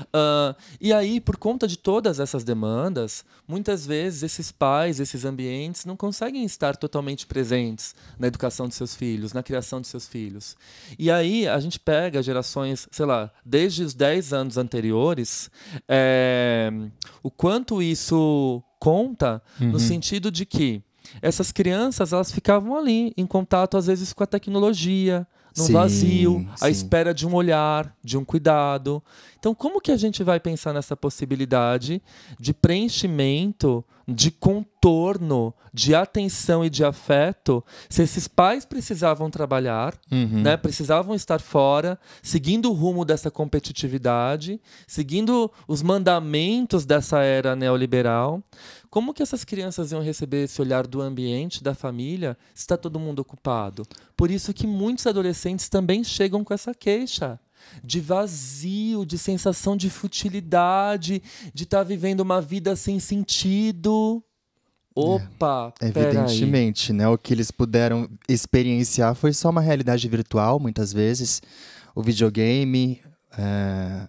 Uh, 0.00 0.54
e 0.80 0.92
aí, 0.92 1.20
por 1.20 1.36
conta 1.36 1.66
de 1.66 1.76
todas 1.76 2.20
essas 2.20 2.44
demandas, 2.44 3.24
muitas 3.46 3.86
vezes 3.86 4.22
esses 4.22 4.52
pais, 4.52 5.00
esses 5.00 5.24
ambientes 5.24 5.84
não 5.84 5.96
conseguem 5.96 6.44
estar 6.44 6.76
totalmente 6.76 7.26
presentes 7.26 7.94
na 8.18 8.26
educação 8.26 8.68
de 8.68 8.74
seus 8.74 8.94
filhos, 8.94 9.32
na 9.32 9.42
criação 9.42 9.80
de 9.80 9.86
seus 9.86 10.06
filhos. 10.06 10.56
E 10.98 11.10
aí 11.10 11.46
a 11.46 11.58
gente 11.60 11.78
pega 11.78 12.22
gerações, 12.22 12.88
sei 12.90 13.06
lá, 13.06 13.30
desde 13.44 13.82
os 13.82 13.94
10 13.94 14.32
anos 14.32 14.56
anteriores, 14.56 15.50
é, 15.88 16.70
o 17.22 17.30
quanto 17.30 17.82
isso 17.82 18.62
conta 18.78 19.42
uhum. 19.60 19.72
no 19.72 19.80
sentido 19.80 20.30
de 20.30 20.44
que 20.44 20.82
essas 21.22 21.52
crianças 21.52 22.12
elas 22.12 22.32
ficavam 22.32 22.76
ali 22.76 23.12
em 23.16 23.26
contato 23.26 23.76
às 23.76 23.86
vezes 23.86 24.12
com 24.12 24.22
a 24.22 24.26
tecnologia, 24.26 25.26
no 25.56 25.64
sim, 25.64 25.72
vazio, 25.72 26.46
sim. 26.54 26.64
à 26.64 26.70
espera 26.70 27.14
de 27.14 27.26
um 27.26 27.34
olhar, 27.34 27.94
de 28.02 28.18
um 28.18 28.24
cuidado. 28.24 29.02
Então, 29.38 29.54
como 29.54 29.80
que 29.80 29.92
a 29.92 29.96
gente 29.96 30.22
vai 30.22 30.40
pensar 30.40 30.72
nessa 30.72 30.96
possibilidade 30.96 32.02
de 32.38 32.52
preenchimento, 32.52 33.84
de 34.08 34.30
contorno, 34.30 35.54
de 35.72 35.94
atenção 35.94 36.64
e 36.64 36.70
de 36.70 36.84
afeto, 36.84 37.64
se 37.88 38.02
esses 38.02 38.28
pais 38.28 38.64
precisavam 38.64 39.30
trabalhar, 39.30 39.94
uhum. 40.10 40.42
né, 40.42 40.56
precisavam 40.56 41.14
estar 41.14 41.40
fora, 41.40 41.98
seguindo 42.22 42.70
o 42.70 42.72
rumo 42.72 43.04
dessa 43.04 43.30
competitividade, 43.30 44.60
seguindo 44.86 45.50
os 45.66 45.82
mandamentos 45.82 46.84
dessa 46.84 47.20
era 47.22 47.56
neoliberal? 47.56 48.42
Como 48.96 49.12
que 49.12 49.22
essas 49.22 49.44
crianças 49.44 49.92
iam 49.92 50.00
receber 50.00 50.44
esse 50.44 50.58
olhar 50.58 50.86
do 50.86 51.02
ambiente, 51.02 51.62
da 51.62 51.74
família, 51.74 52.34
se 52.54 52.62
está 52.62 52.78
todo 52.78 52.98
mundo 52.98 53.18
ocupado? 53.18 53.86
Por 54.16 54.30
isso 54.30 54.54
que 54.54 54.66
muitos 54.66 55.06
adolescentes 55.06 55.68
também 55.68 56.02
chegam 56.02 56.42
com 56.42 56.54
essa 56.54 56.72
queixa 56.72 57.38
de 57.84 58.00
vazio, 58.00 59.04
de 59.04 59.18
sensação 59.18 59.76
de 59.76 59.90
futilidade, 59.90 61.22
de 61.52 61.64
estar 61.64 61.80
tá 61.80 61.84
vivendo 61.84 62.20
uma 62.20 62.40
vida 62.40 62.74
sem 62.74 62.98
sentido. 62.98 64.24
Opa, 64.94 65.74
é, 65.78 65.88
evidentemente, 65.88 66.90
né? 66.94 67.06
O 67.06 67.18
que 67.18 67.34
eles 67.34 67.50
puderam 67.50 68.08
experienciar 68.26 69.14
foi 69.14 69.34
só 69.34 69.50
uma 69.50 69.60
realidade 69.60 70.08
virtual, 70.08 70.58
muitas 70.58 70.90
vezes. 70.90 71.42
O 71.94 72.02
videogame, 72.02 73.02
é, 73.36 74.08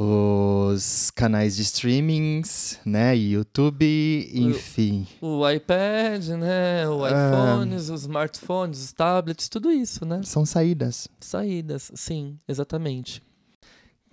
os 0.00 1.10
canais 1.10 1.56
de 1.56 1.62
streamings, 1.62 2.78
né? 2.86 3.16
YouTube, 3.16 4.30
enfim. 4.32 5.04
O, 5.20 5.40
o 5.40 5.50
iPad, 5.50 6.24
né? 6.38 6.88
O 6.88 7.04
iPhone, 7.04 7.74
os 7.74 7.88
smartphones, 7.88 8.78
os 8.78 8.92
tablets, 8.92 9.48
tudo 9.48 9.72
isso, 9.72 10.06
né? 10.06 10.20
São 10.22 10.46
saídas. 10.46 11.08
Saídas, 11.18 11.90
sim, 11.96 12.38
exatamente. 12.46 13.20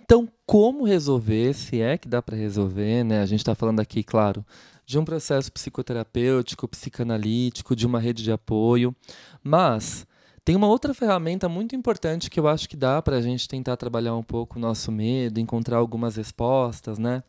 Então, 0.00 0.28
como 0.44 0.84
resolver, 0.84 1.54
se 1.54 1.80
é 1.80 1.96
que 1.96 2.08
dá 2.08 2.20
para 2.20 2.36
resolver, 2.36 3.04
né? 3.04 3.20
A 3.20 3.26
gente 3.26 3.40
está 3.40 3.54
falando 3.54 3.78
aqui, 3.78 4.02
claro, 4.02 4.44
de 4.84 4.98
um 4.98 5.04
processo 5.04 5.52
psicoterapêutico, 5.52 6.66
psicanalítico, 6.66 7.76
de 7.76 7.86
uma 7.86 8.00
rede 8.00 8.24
de 8.24 8.32
apoio, 8.32 8.92
mas 9.40 10.04
tem 10.46 10.54
uma 10.54 10.68
outra 10.68 10.94
ferramenta 10.94 11.48
muito 11.48 11.74
importante 11.74 12.30
que 12.30 12.38
eu 12.38 12.46
acho 12.46 12.68
que 12.68 12.76
dá 12.76 13.02
para 13.02 13.16
a 13.16 13.20
gente 13.20 13.48
tentar 13.48 13.76
trabalhar 13.76 14.14
um 14.14 14.22
pouco 14.22 14.58
o 14.58 14.62
nosso 14.62 14.92
medo, 14.92 15.40
encontrar 15.40 15.78
algumas 15.78 16.14
respostas, 16.14 17.00
né? 17.00 17.24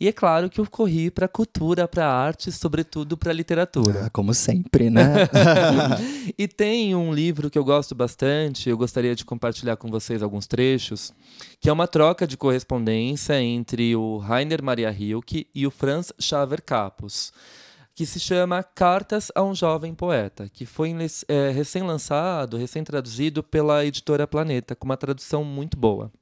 E 0.00 0.08
é 0.08 0.12
claro 0.12 0.48
que 0.48 0.58
eu 0.58 0.66
corri 0.66 1.10
para 1.10 1.28
cultura, 1.28 1.86
para 1.86 2.10
arte, 2.10 2.50
sobretudo 2.50 3.14
para 3.14 3.30
literatura. 3.30 4.06
Ah, 4.06 4.10
como 4.10 4.32
sempre, 4.32 4.88
né? 4.88 5.28
e 6.38 6.48
tem 6.48 6.94
um 6.94 7.12
livro 7.12 7.50
que 7.50 7.58
eu 7.58 7.64
gosto 7.64 7.94
bastante, 7.94 8.70
eu 8.70 8.78
gostaria 8.78 9.14
de 9.14 9.26
compartilhar 9.26 9.76
com 9.76 9.90
vocês 9.90 10.22
alguns 10.22 10.46
trechos, 10.46 11.12
que 11.60 11.68
é 11.68 11.72
uma 11.72 11.86
troca 11.86 12.26
de 12.26 12.38
correspondência 12.38 13.38
entre 13.38 13.94
o 13.94 14.16
Rainer 14.16 14.62
Maria 14.62 14.90
Rilke 14.90 15.46
e 15.54 15.66
o 15.66 15.70
Franz 15.70 16.10
Xaver 16.18 16.62
Capus 16.62 17.34
que 17.96 18.04
se 18.04 18.20
chama 18.20 18.62
Cartas 18.62 19.32
a 19.34 19.42
um 19.42 19.54
Jovem 19.54 19.94
Poeta, 19.94 20.50
que 20.52 20.66
foi 20.66 20.94
é, 21.28 21.50
recém-lançado, 21.50 22.58
recém-traduzido 22.58 23.42
pela 23.42 23.86
editora 23.86 24.26
Planeta, 24.26 24.76
com 24.76 24.84
uma 24.84 24.98
tradução 24.98 25.42
muito 25.42 25.78
boa. 25.78 26.12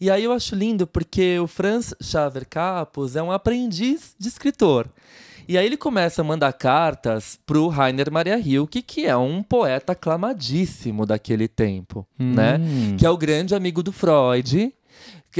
E 0.00 0.08
aí 0.08 0.22
eu 0.22 0.32
acho 0.32 0.54
lindo 0.54 0.86
porque 0.86 1.40
o 1.40 1.48
Franz 1.48 1.92
Xaver 2.00 2.46
Capus 2.48 3.16
é 3.16 3.22
um 3.22 3.32
aprendiz 3.32 4.14
de 4.16 4.28
escritor. 4.28 4.88
E 5.48 5.58
aí 5.58 5.66
ele 5.66 5.76
começa 5.76 6.22
a 6.22 6.24
mandar 6.24 6.52
cartas 6.52 7.36
pro 7.44 7.66
Rainer 7.66 8.10
Maria 8.12 8.36
Rilke, 8.36 8.80
que 8.80 9.06
é 9.06 9.16
um 9.16 9.42
poeta 9.42 9.90
aclamadíssimo 9.90 11.04
daquele 11.04 11.48
tempo, 11.48 12.06
né? 12.16 12.58
Hum. 12.60 12.96
Que 12.96 13.04
é 13.04 13.10
o 13.10 13.16
grande 13.16 13.56
amigo 13.56 13.82
do 13.82 13.90
Freud. 13.90 14.72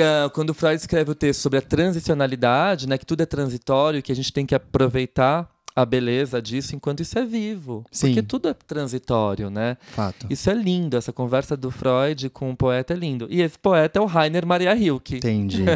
Ah, 0.00 0.30
quando 0.30 0.50
o 0.50 0.54
Freud 0.54 0.76
escreve 0.76 1.10
o 1.10 1.14
texto 1.14 1.40
sobre 1.40 1.58
a 1.58 1.62
transicionalidade, 1.62 2.88
né, 2.88 2.98
que 2.98 3.06
tudo 3.06 3.22
é 3.22 3.26
transitório, 3.26 4.02
que 4.02 4.12
a 4.12 4.16
gente 4.16 4.32
tem 4.32 4.46
que 4.46 4.54
aproveitar 4.54 5.48
a 5.76 5.84
beleza 5.84 6.40
disso 6.40 6.76
enquanto 6.76 7.00
isso 7.00 7.18
é 7.18 7.24
vivo. 7.24 7.84
Sim. 7.90 8.08
Porque 8.08 8.22
tudo 8.22 8.48
é 8.48 8.54
transitório, 8.54 9.50
né? 9.50 9.76
Fato. 9.90 10.26
Isso 10.30 10.48
é 10.48 10.54
lindo, 10.54 10.96
essa 10.96 11.12
conversa 11.12 11.56
do 11.56 11.70
Freud 11.70 12.30
com 12.30 12.50
o 12.50 12.56
poeta 12.56 12.92
é 12.92 12.96
lindo. 12.96 13.26
E 13.28 13.42
esse 13.42 13.58
poeta 13.58 13.98
é 13.98 14.02
o 14.02 14.06
Rainer 14.06 14.46
Maria 14.46 14.72
Rilke. 14.72 15.16
Entendi. 15.16 15.64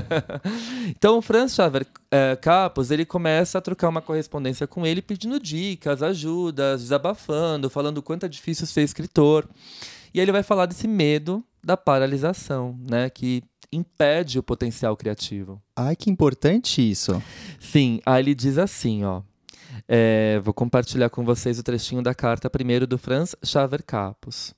Então 0.89 1.19
o 1.19 1.23
Franz 1.23 1.55
Xaver 1.55 1.87
eh, 2.11 2.37
Capos, 2.37 2.91
ele 2.91 3.05
começa 3.05 3.59
a 3.59 3.61
trocar 3.61 3.89
uma 3.89 4.01
correspondência 4.01 4.67
com 4.67 4.87
ele, 4.87 5.03
pedindo 5.03 5.39
dicas, 5.39 6.03
ajudas, 6.03 6.81
desabafando, 6.81 7.69
falando 7.69 7.99
o 7.99 8.03
quanto 8.03 8.25
é 8.25 8.29
difícil 8.29 8.67
ser 8.67 8.83
escritor. 8.83 9.47
E 10.15 10.19
aí 10.19 10.25
ele 10.25 10.33
vai 10.33 10.43
falar 10.43 10.67
desse 10.67 10.89
medo 10.89 11.45
da 11.69 11.77
paralisação, 11.77 12.79
né, 12.81 13.11
que 13.11 13.43
impede 13.71 14.39
o 14.39 14.43
potencial 14.43 14.97
criativo. 14.97 15.61
Ai, 15.77 15.95
que 15.95 16.09
importante 16.09 16.81
isso. 16.81 17.23
Sim, 17.61 18.01
aí 18.07 18.23
ele 18.23 18.35
diz 18.35 18.57
assim, 18.57 19.05
ó. 19.05 19.21
É, 19.87 20.41
vou 20.43 20.55
compartilhar 20.55 21.11
com 21.11 21.27
vocês 21.27 21.59
o 21.59 21.63
trechinho 21.63 22.01
da 22.03 22.15
carta 22.15 22.49
primeiro 22.49 22.87
do 22.87 22.97
Franz 22.97 23.37
Xaver 23.45 23.85
Capos. 23.85 24.55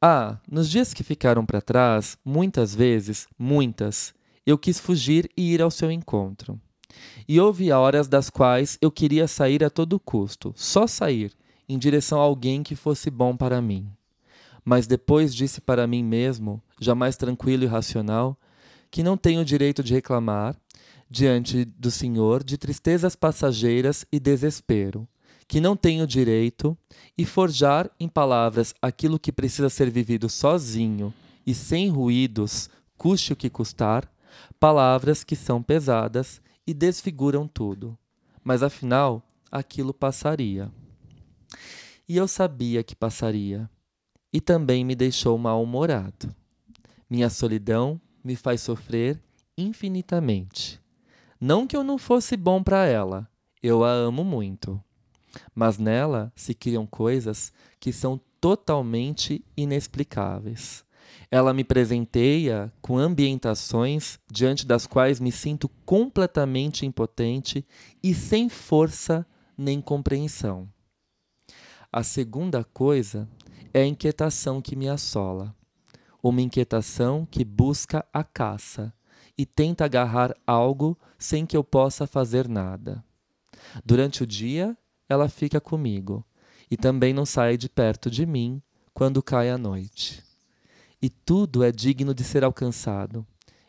Ah, 0.00 0.36
nos 0.50 0.68
dias 0.68 0.92
que 0.92 1.04
ficaram 1.04 1.46
para 1.46 1.60
trás, 1.60 2.18
muitas 2.24 2.74
vezes, 2.74 3.28
muitas, 3.38 4.12
eu 4.44 4.58
quis 4.58 4.80
fugir 4.80 5.30
e 5.36 5.54
ir 5.54 5.62
ao 5.62 5.70
seu 5.70 5.92
encontro. 5.92 6.60
E 7.28 7.38
houve 7.38 7.70
horas 7.70 8.08
das 8.08 8.28
quais 8.28 8.76
eu 8.82 8.90
queria 8.90 9.28
sair 9.28 9.62
a 9.62 9.70
todo 9.70 10.00
custo, 10.00 10.52
só 10.56 10.88
sair, 10.88 11.32
em 11.68 11.78
direção 11.78 12.20
a 12.20 12.24
alguém 12.24 12.64
que 12.64 12.74
fosse 12.74 13.10
bom 13.12 13.36
para 13.36 13.62
mim. 13.62 13.88
Mas 14.64 14.86
depois 14.86 15.34
disse 15.34 15.60
para 15.60 15.86
mim 15.86 16.02
mesmo, 16.04 16.62
já 16.80 16.94
mais 16.94 17.16
tranquilo 17.16 17.64
e 17.64 17.66
racional, 17.66 18.38
que 18.90 19.02
não 19.02 19.16
tenho 19.16 19.44
direito 19.44 19.82
de 19.82 19.94
reclamar, 19.94 20.56
diante 21.08 21.64
do 21.64 21.90
Senhor, 21.90 22.42
de 22.42 22.56
tristezas 22.56 23.14
passageiras 23.14 24.06
e 24.10 24.18
desespero, 24.18 25.06
que 25.46 25.60
não 25.60 25.76
tenho 25.76 26.06
direito, 26.06 26.76
e 27.16 27.24
forjar 27.24 27.90
em 28.00 28.08
palavras 28.08 28.74
aquilo 28.80 29.18
que 29.18 29.32
precisa 29.32 29.68
ser 29.68 29.90
vivido 29.90 30.28
sozinho 30.28 31.12
e 31.46 31.54
sem 31.54 31.90
ruídos, 31.90 32.70
custe 32.96 33.32
o 33.32 33.36
que 33.36 33.50
custar, 33.50 34.10
palavras 34.58 35.24
que 35.24 35.36
são 35.36 35.62
pesadas 35.62 36.40
e 36.66 36.72
desfiguram 36.72 37.46
tudo. 37.46 37.98
Mas 38.42 38.62
afinal, 38.62 39.22
aquilo 39.50 39.92
passaria. 39.92 40.70
E 42.08 42.16
eu 42.16 42.26
sabia 42.26 42.82
que 42.82 42.96
passaria, 42.96 43.68
e 44.32 44.40
também 44.40 44.84
me 44.84 44.94
deixou 44.94 45.36
mal-humorado. 45.36 46.34
Minha 47.08 47.28
solidão 47.28 48.00
me 48.24 48.34
faz 48.34 48.62
sofrer 48.62 49.20
infinitamente. 49.56 50.80
Não 51.40 51.66
que 51.66 51.76
eu 51.76 51.84
não 51.84 51.98
fosse 51.98 52.36
bom 52.36 52.62
para 52.62 52.86
ela, 52.86 53.28
eu 53.62 53.84
a 53.84 53.90
amo 53.90 54.24
muito. 54.24 54.82
Mas 55.54 55.78
nela 55.78 56.32
se 56.34 56.54
criam 56.54 56.86
coisas 56.86 57.52
que 57.78 57.92
são 57.92 58.20
totalmente 58.40 59.44
inexplicáveis. 59.56 60.84
Ela 61.30 61.52
me 61.52 61.64
presenteia 61.64 62.72
com 62.80 62.96
ambientações 62.96 64.18
diante 64.30 64.66
das 64.66 64.86
quais 64.86 65.20
me 65.20 65.32
sinto 65.32 65.68
completamente 65.84 66.86
impotente 66.86 67.66
e 68.02 68.14
sem 68.14 68.48
força 68.48 69.26
nem 69.56 69.80
compreensão. 69.80 70.68
A 71.90 72.02
segunda 72.02 72.64
coisa 72.64 73.28
é 73.72 73.82
a 73.82 73.86
inquietação 73.86 74.60
que 74.60 74.76
me 74.76 74.88
assola. 74.88 75.54
Uma 76.22 76.40
inquietação 76.40 77.26
que 77.28 77.44
busca 77.44 78.04
a 78.12 78.22
caça 78.22 78.92
e 79.36 79.46
tenta 79.46 79.84
agarrar 79.84 80.36
algo 80.46 80.96
sem 81.18 81.46
que 81.46 81.56
eu 81.56 81.64
possa 81.64 82.06
fazer 82.06 82.48
nada. 82.48 83.02
Durante 83.84 84.22
o 84.22 84.26
dia, 84.26 84.76
ela 85.08 85.28
fica 85.28 85.60
comigo 85.60 86.24
e 86.70 86.76
também 86.76 87.12
não 87.12 87.26
sai 87.26 87.56
de 87.56 87.68
perto 87.68 88.10
de 88.10 88.26
mim 88.26 88.62
quando 88.94 89.22
cai 89.22 89.50
a 89.50 89.58
noite. 89.58 90.22
E 91.00 91.08
tudo 91.08 91.64
é 91.64 91.72
digno 91.72 92.14
de 92.14 92.22
ser 92.22 92.44
alcançado. 92.44 93.26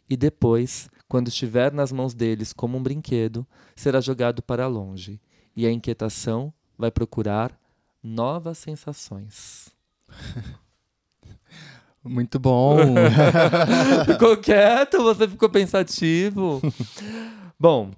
E 0.10 0.16
depois, 0.16 0.90
quando 1.08 1.30
estiver 1.30 1.72
nas 1.72 1.92
mãos 1.92 2.14
deles 2.14 2.54
como 2.54 2.78
um 2.78 2.84
brinquedo, 2.84 3.48
será 3.76 4.00
jogado 4.00 4.44
para 4.44 4.68
longe, 4.68 5.20
e 5.56 5.66
a 5.66 5.72
inquietação 5.72 6.54
vai 6.78 6.92
procurar 6.92 7.58
novas 8.04 8.58
sensações. 8.58 9.73
Muito 12.04 12.38
bom. 12.38 12.78
ficou 14.06 14.36
quieto? 14.38 15.02
Você 15.04 15.28
ficou 15.28 15.50
pensativo? 15.50 16.62
Bom, 17.58 17.92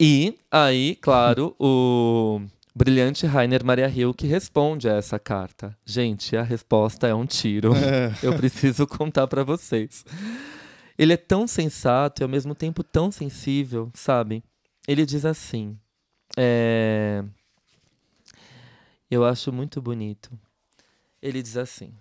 e 0.00 0.38
aí, 0.50 0.96
claro, 0.96 1.54
o 1.58 2.40
brilhante 2.74 3.26
Rainer 3.26 3.64
Maria 3.64 3.88
Rilke 3.88 4.26
responde 4.26 4.88
a 4.88 4.94
essa 4.94 5.18
carta. 5.18 5.76
Gente, 5.84 6.36
a 6.36 6.42
resposta 6.42 7.06
é 7.06 7.14
um 7.14 7.26
tiro. 7.26 7.72
Eu 8.22 8.34
preciso 8.36 8.86
contar 8.86 9.26
para 9.26 9.42
vocês. 9.42 10.04
Ele 10.96 11.12
é 11.12 11.16
tão 11.16 11.46
sensato 11.46 12.22
e 12.22 12.24
ao 12.24 12.28
mesmo 12.28 12.54
tempo 12.54 12.82
tão 12.82 13.10
sensível, 13.10 13.90
sabe? 13.94 14.42
Ele 14.86 15.04
diz 15.04 15.24
assim. 15.24 15.76
É... 16.36 17.24
Eu 19.10 19.24
acho 19.24 19.52
muito 19.52 19.82
bonito. 19.82 20.30
Ele 21.20 21.42
diz 21.42 21.56
assim. 21.56 21.92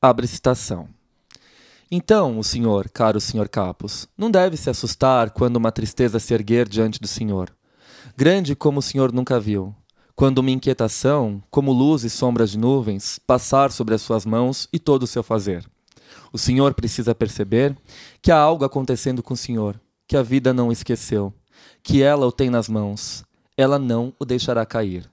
Abre 0.00 0.26
citação. 0.26 0.88
Então, 1.90 2.38
o 2.38 2.44
senhor, 2.44 2.88
caro 2.88 3.20
senhor 3.20 3.48
Capos, 3.48 4.08
não 4.16 4.30
deve 4.30 4.56
se 4.56 4.70
assustar 4.70 5.30
quando 5.30 5.56
uma 5.56 5.70
tristeza 5.70 6.18
se 6.18 6.32
erguer 6.32 6.68
diante 6.68 6.98
do 7.00 7.06
senhor. 7.06 7.54
Grande 8.16 8.54
como 8.54 8.78
o 8.78 8.82
senhor 8.82 9.12
nunca 9.12 9.38
viu. 9.38 9.74
Quando 10.14 10.38
uma 10.38 10.50
inquietação, 10.50 11.42
como 11.50 11.72
luz 11.72 12.02
e 12.04 12.08
sombras 12.08 12.50
de 12.50 12.58
nuvens, 12.58 13.18
passar 13.18 13.72
sobre 13.72 13.94
as 13.94 14.00
suas 14.00 14.24
mãos 14.24 14.68
e 14.72 14.78
todo 14.78 15.02
o 15.02 15.06
seu 15.06 15.22
fazer. 15.22 15.68
O 16.32 16.38
senhor 16.38 16.72
precisa 16.74 17.14
perceber 17.14 17.76
que 18.22 18.30
há 18.30 18.38
algo 18.38 18.64
acontecendo 18.64 19.22
com 19.22 19.34
o 19.34 19.36
senhor, 19.36 19.78
que 20.06 20.16
a 20.16 20.22
vida 20.22 20.54
não 20.54 20.68
o 20.68 20.72
esqueceu, 20.72 21.34
que 21.82 22.02
ela 22.02 22.26
o 22.26 22.32
tem 22.32 22.48
nas 22.48 22.68
mãos, 22.68 23.24
ela 23.56 23.78
não 23.78 24.14
o 24.18 24.24
deixará 24.24 24.64
cair. 24.64 25.10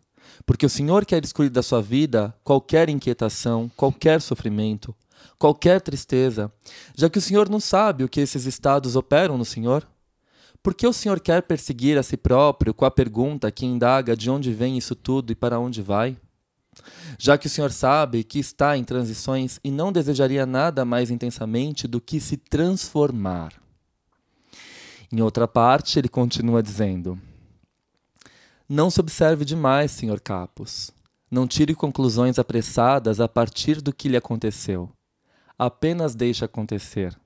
Porque 0.48 0.66
o 0.66 0.70
Senhor 0.70 1.06
quer 1.06 1.22
excluir 1.22 1.50
da 1.50 1.62
sua 1.62 1.82
vida 1.82 2.34
qualquer 2.42 2.88
inquietação, 2.88 3.70
qualquer 3.76 4.22
sofrimento, 4.22 4.96
qualquer 5.38 5.82
tristeza, 5.82 6.50
já 6.96 7.10
que 7.10 7.18
o 7.18 7.22
Senhor 7.22 7.50
não 7.50 7.60
sabe 7.60 8.06
o 8.06 8.08
que 8.08 8.22
esses 8.22 8.46
estados 8.46 8.96
operam 8.96 9.38
no 9.38 9.44
Senhor? 9.44 9.86
Por 10.64 10.74
que 10.74 10.88
o 10.88 10.94
Senhor 10.94 11.20
quer 11.20 11.44
perseguir 11.44 11.98
a 11.98 12.04
si 12.04 12.16
próprio 12.16 12.74
com 12.74 12.86
a 12.86 12.90
pergunta 12.90 13.52
que 13.52 13.66
indaga 13.66 14.16
de 14.16 14.30
onde 14.30 14.54
vem 14.54 14.78
isso 14.78 14.96
tudo 14.96 15.34
e 15.34 15.36
para 15.36 15.60
onde 15.60 15.82
vai? 15.82 16.16
Já 17.20 17.38
que 17.38 17.48
o 17.48 17.50
Senhor 17.50 17.72
sabe 17.74 18.24
que 18.24 18.40
está 18.40 18.78
em 18.78 18.86
transições 18.86 19.60
e 19.66 19.70
não 19.70 19.92
desejaria 19.92 20.46
nada 20.46 20.86
mais 20.86 21.12
intensamente 21.12 21.90
do 21.90 22.00
que 22.00 22.22
se 22.22 22.38
transformar. 22.38 23.52
Em 25.12 25.22
outra 25.22 25.46
parte, 25.46 26.00
ele 26.00 26.08
continua 26.08 26.64
dizendo: 26.64 27.20
Não 28.70 28.90
se 28.90 29.00
observe 29.00 29.46
demais, 29.46 29.92
Senhor 29.92 30.20
Capos. 30.20 30.92
Não 31.32 31.48
tire 31.48 31.74
conclusões 31.74 32.38
apressadas 32.38 33.22
a 33.22 33.28
partir 33.28 33.80
do 33.80 33.94
que 33.94 34.10
lhe 34.10 34.18
aconteceu. 34.18 34.92
Apenas 35.58 36.14
deixe 36.14 36.44
acontecer. 36.44 37.18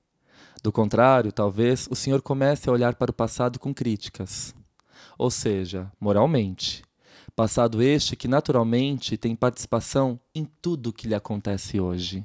Do 0.62 0.70
contrário, 0.70 1.32
talvez 1.32 1.88
o 1.90 1.96
Senhor 1.96 2.22
comece 2.22 2.68
a 2.68 2.72
olhar 2.72 2.94
para 2.94 3.10
o 3.10 3.14
passado 3.14 3.58
com 3.58 3.74
críticas. 3.74 4.54
Ou 5.18 5.32
seja, 5.32 5.90
moralmente. 5.98 6.84
Passado 7.34 7.82
este 7.82 8.14
que 8.14 8.28
naturalmente 8.28 9.16
tem 9.16 9.34
participação 9.34 10.20
em 10.32 10.44
tudo 10.44 10.90
o 10.90 10.92
que 10.92 11.08
lhe 11.08 11.14
acontece 11.14 11.80
hoje. 11.80 12.24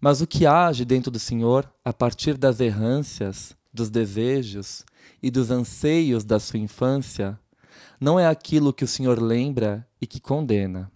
Mas 0.00 0.20
o 0.20 0.26
que 0.26 0.46
age 0.46 0.84
dentro 0.84 1.10
do 1.10 1.18
Senhor 1.18 1.68
a 1.84 1.92
partir 1.92 2.38
das 2.38 2.60
errâncias, 2.60 3.56
dos 3.74 3.90
desejos 3.90 4.84
e 5.20 5.32
dos 5.32 5.50
anseios 5.50 6.24
da 6.24 6.38
sua 6.38 6.60
infância 6.60 7.36
não 8.00 8.18
é 8.18 8.26
aquilo 8.26 8.72
que 8.72 8.84
o 8.84 8.88
Senhor 8.88 9.20
lembra 9.20 9.86
e 10.00 10.06
que 10.06 10.20
condena. 10.20 10.90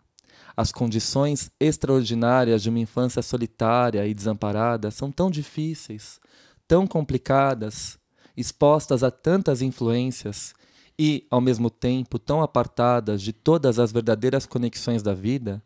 As 0.56 0.72
condições 0.72 1.50
extraordinárias 1.58 2.62
de 2.62 2.68
uma 2.68 2.78
infância 2.78 3.22
solitária 3.22 4.06
e 4.06 4.12
desamparada 4.12 4.90
são 4.90 5.10
tão 5.10 5.30
difíceis, 5.30 6.20
tão 6.68 6.86
complicadas, 6.86 7.98
expostas 8.36 9.02
a 9.02 9.10
tantas 9.10 9.62
influências 9.62 10.54
e, 10.98 11.26
ao 11.30 11.40
mesmo 11.40 11.70
tempo, 11.70 12.18
tão 12.18 12.42
apartadas 12.42 13.22
de 13.22 13.32
todas 13.32 13.78
as 13.78 13.90
verdadeiras 13.90 14.44
conexões 14.44 15.02
da 15.02 15.14
vida. 15.14 15.62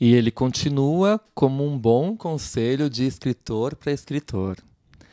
E 0.00 0.14
ele 0.14 0.30
continua 0.30 1.20
como 1.34 1.66
um 1.66 1.78
bom 1.78 2.16
conselho 2.16 2.88
de 2.88 3.04
escritor 3.04 3.74
para 3.76 3.92
escritor. 3.92 4.56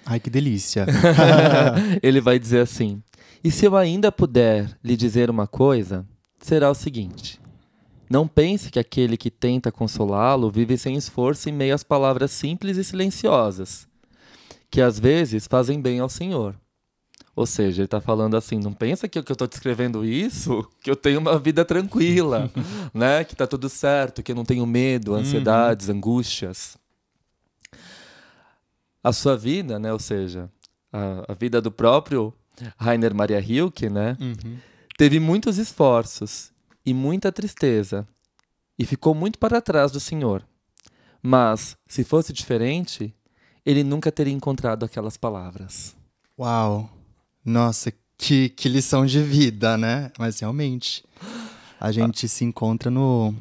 Ai, 0.06 0.20
que 0.20 0.30
delícia. 0.30 0.86
ele 2.02 2.22
vai 2.22 2.40
dizer 2.40 2.60
assim: 2.60 3.02
E 3.44 3.50
se 3.50 3.66
eu 3.66 3.76
ainda 3.76 4.12
puder 4.12 4.78
lhe 4.84 4.96
dizer 4.96 5.30
uma 5.30 5.48
coisa, 5.48 6.06
será 6.40 6.70
o 6.70 6.76
seguinte: 6.76 7.42
não 8.10 8.28
pense 8.28 8.70
que 8.70 8.78
aquele 8.78 9.18
que 9.18 9.32
tenta 9.32 9.72
consolá-lo 9.72 10.52
vive 10.52 10.78
sem 10.78 10.96
esforço 10.96 11.50
em 11.50 11.54
meio 11.54 11.74
às 11.74 11.84
palavras 11.84 12.32
simples 12.32 12.78
e 12.78 12.84
silenciosas, 12.84 13.88
que 14.70 14.82
às 14.82 15.00
vezes 15.00 15.48
fazem 15.48 15.82
bem 15.82 16.00
ao 16.00 16.10
Senhor. 16.10 16.56
Ou 17.34 17.46
seja, 17.46 17.82
ele 17.82 17.86
está 17.86 18.02
falando 18.02 18.36
assim, 18.36 18.60
não 18.60 18.74
pensa 18.74 19.08
que, 19.08 19.24
que 19.24 19.32
eu 19.32 19.34
estou 19.34 19.48
descrevendo 19.48 20.04
isso, 20.04 20.68
que 20.84 20.92
eu 20.92 20.96
tenho 20.96 21.20
uma 21.20 21.40
vida 21.40 21.64
tranquila, 21.64 22.52
né? 22.94 23.24
Que 23.24 23.34
está 23.34 23.48
tudo 23.48 23.70
certo, 23.70 24.22
que 24.22 24.34
eu 24.34 24.36
não 24.36 24.44
tenho 24.44 24.66
medo, 24.66 25.16
ansiedades, 25.16 25.88
uhum. 25.88 25.96
angústias. 25.96 26.78
A 29.02 29.14
sua 29.14 29.38
vida, 29.38 29.80
né? 29.80 29.94
Ou 29.94 30.00
seja, 30.00 30.52
a, 30.92 31.32
a 31.32 31.34
vida 31.34 31.62
do 31.62 31.72
próprio 31.72 32.34
Rainer 32.78 33.14
Maria 33.14 33.40
Hilke, 33.40 33.90
né? 33.90 34.18
Uhum. 34.20 34.58
Teve 34.98 35.20
muitos 35.20 35.58
esforços 35.58 36.52
e 36.86 36.94
muita 36.94 37.32
tristeza, 37.32 38.08
e 38.78 38.86
ficou 38.86 39.14
muito 39.14 39.38
para 39.38 39.62
trás 39.62 39.92
do 39.92 40.00
Senhor. 40.00 40.44
Mas, 41.22 41.78
se 41.88 42.04
fosse 42.04 42.34
diferente, 42.34 43.14
ele 43.66 43.84
nunca 43.84 44.12
teria 44.12 44.34
encontrado 44.34 44.84
aquelas 44.84 45.18
palavras. 45.18 45.96
Uau! 46.38 46.90
Nossa, 47.46 47.94
que, 48.18 48.50
que 48.50 48.68
lição 48.68 49.06
de 49.06 49.22
vida, 49.22 49.78
né? 49.78 50.12
Mas 50.18 50.40
realmente, 50.40 51.04
a 51.80 51.92
gente 51.92 52.26
ah. 52.26 52.30
se 52.30 52.44
encontra 52.44 52.90
no, 52.90 53.34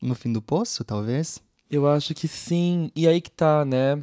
no 0.00 0.14
fim 0.14 0.32
do 0.32 0.40
poço, 0.40 0.84
talvez? 0.84 1.42
Eu 1.70 1.88
acho 1.88 2.14
que 2.14 2.28
sim. 2.28 2.90
E 2.94 3.06
aí 3.06 3.20
que 3.20 3.30
tá, 3.30 3.64
né? 3.64 4.02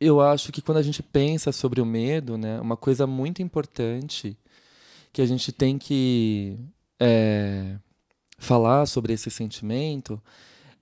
Eu 0.00 0.20
acho 0.20 0.52
que 0.52 0.62
quando 0.62 0.78
a 0.78 0.82
gente 0.82 1.02
pensa 1.02 1.50
sobre 1.50 1.80
o 1.80 1.86
medo, 1.86 2.38
né, 2.38 2.60
uma 2.60 2.76
coisa 2.76 3.06
muito 3.06 3.42
importante 3.42 4.38
que 5.12 5.20
a 5.20 5.26
gente 5.26 5.50
tem 5.50 5.76
que 5.76 6.56
é, 7.00 7.76
falar 8.38 8.86
sobre 8.86 9.12
esse 9.12 9.30
sentimento 9.30 10.22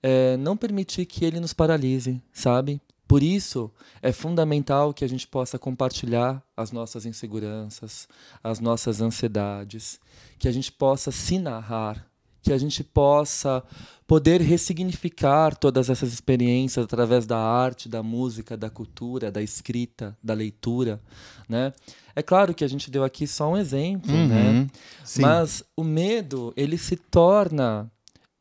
é 0.03 0.37
não 0.37 0.55
permitir 0.55 1.05
que 1.05 1.25
ele 1.25 1.39
nos 1.39 1.53
paralise, 1.53 2.21
sabe? 2.31 2.79
Por 3.07 3.23
isso, 3.23 3.71
é 4.01 4.11
fundamental 4.11 4.93
que 4.93 5.05
a 5.05 5.07
gente 5.07 5.25
possa 5.27 5.57
compartilhar 5.57 6.43
as 6.55 6.71
nossas 6.71 7.05
inseguranças, 7.05 8.07
as 8.43 8.59
nossas 8.59 9.01
ansiedades, 9.01 9.99
que 10.37 10.47
a 10.47 10.51
gente 10.51 10.71
possa 10.71 11.09
se 11.09 11.39
narrar, 11.39 12.05
que 12.47 12.53
a 12.53 12.57
gente 12.57 12.81
possa 12.81 13.61
poder 14.07 14.39
ressignificar 14.39 15.53
todas 15.53 15.89
essas 15.89 16.13
experiências 16.13 16.85
através 16.85 17.25
da 17.25 17.37
arte, 17.37 17.89
da 17.89 18.01
música, 18.01 18.55
da 18.55 18.69
cultura, 18.69 19.29
da 19.29 19.41
escrita, 19.41 20.17
da 20.23 20.33
leitura, 20.33 21.01
né? 21.49 21.73
É 22.15 22.23
claro 22.23 22.53
que 22.53 22.63
a 22.63 22.67
gente 22.69 22.89
deu 22.89 23.03
aqui 23.03 23.27
só 23.27 23.51
um 23.51 23.57
exemplo, 23.57 24.13
uhum, 24.13 24.27
né? 24.29 24.67
Sim. 25.03 25.23
Mas 25.23 25.61
o 25.75 25.83
medo 25.83 26.53
ele 26.55 26.77
se 26.77 26.95
torna 26.95 27.91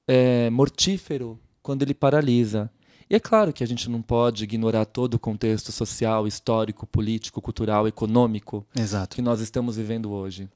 é, 0.07 0.49
mortífero 0.51 1.37
quando 1.61 1.83
ele 1.83 1.95
paralisa. 1.95 2.71
E 3.11 3.17
é 3.17 3.21
claro 3.21 3.53
que 3.53 3.65
a 3.65 3.67
gente 3.67 3.91
não 3.91 4.01
pode 4.01 4.45
ignorar 4.45 4.85
todo 4.85 5.15
o 5.15 5.19
contexto 5.19 5.73
social, 5.73 6.29
histórico, 6.29 6.87
político, 6.87 7.43
cultural, 7.43 7.89
econômico 7.89 8.65
Exato. 8.79 9.17
que 9.17 9.23
nós 9.23 9.41
estamos 9.41 9.77
vivendo 9.77 10.13
hoje. 10.13 10.49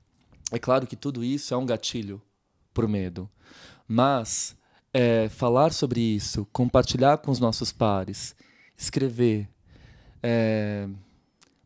É 0.53 0.59
claro 0.59 0.86
que 0.86 0.94
tudo 0.94 1.24
isso 1.24 1.53
é 1.53 1.57
um 1.57 1.66
gatilho 1.66 2.22
o 2.77 2.89
medo. 2.89 3.29
Mas 3.87 4.57
é, 4.93 5.29
falar 5.29 5.73
sobre 5.73 6.01
isso, 6.01 6.47
compartilhar 6.53 7.18
com 7.18 7.31
os 7.31 7.39
nossos 7.39 7.73
pares, 7.73 8.35
escrever, 8.77 9.49
é, 10.23 10.89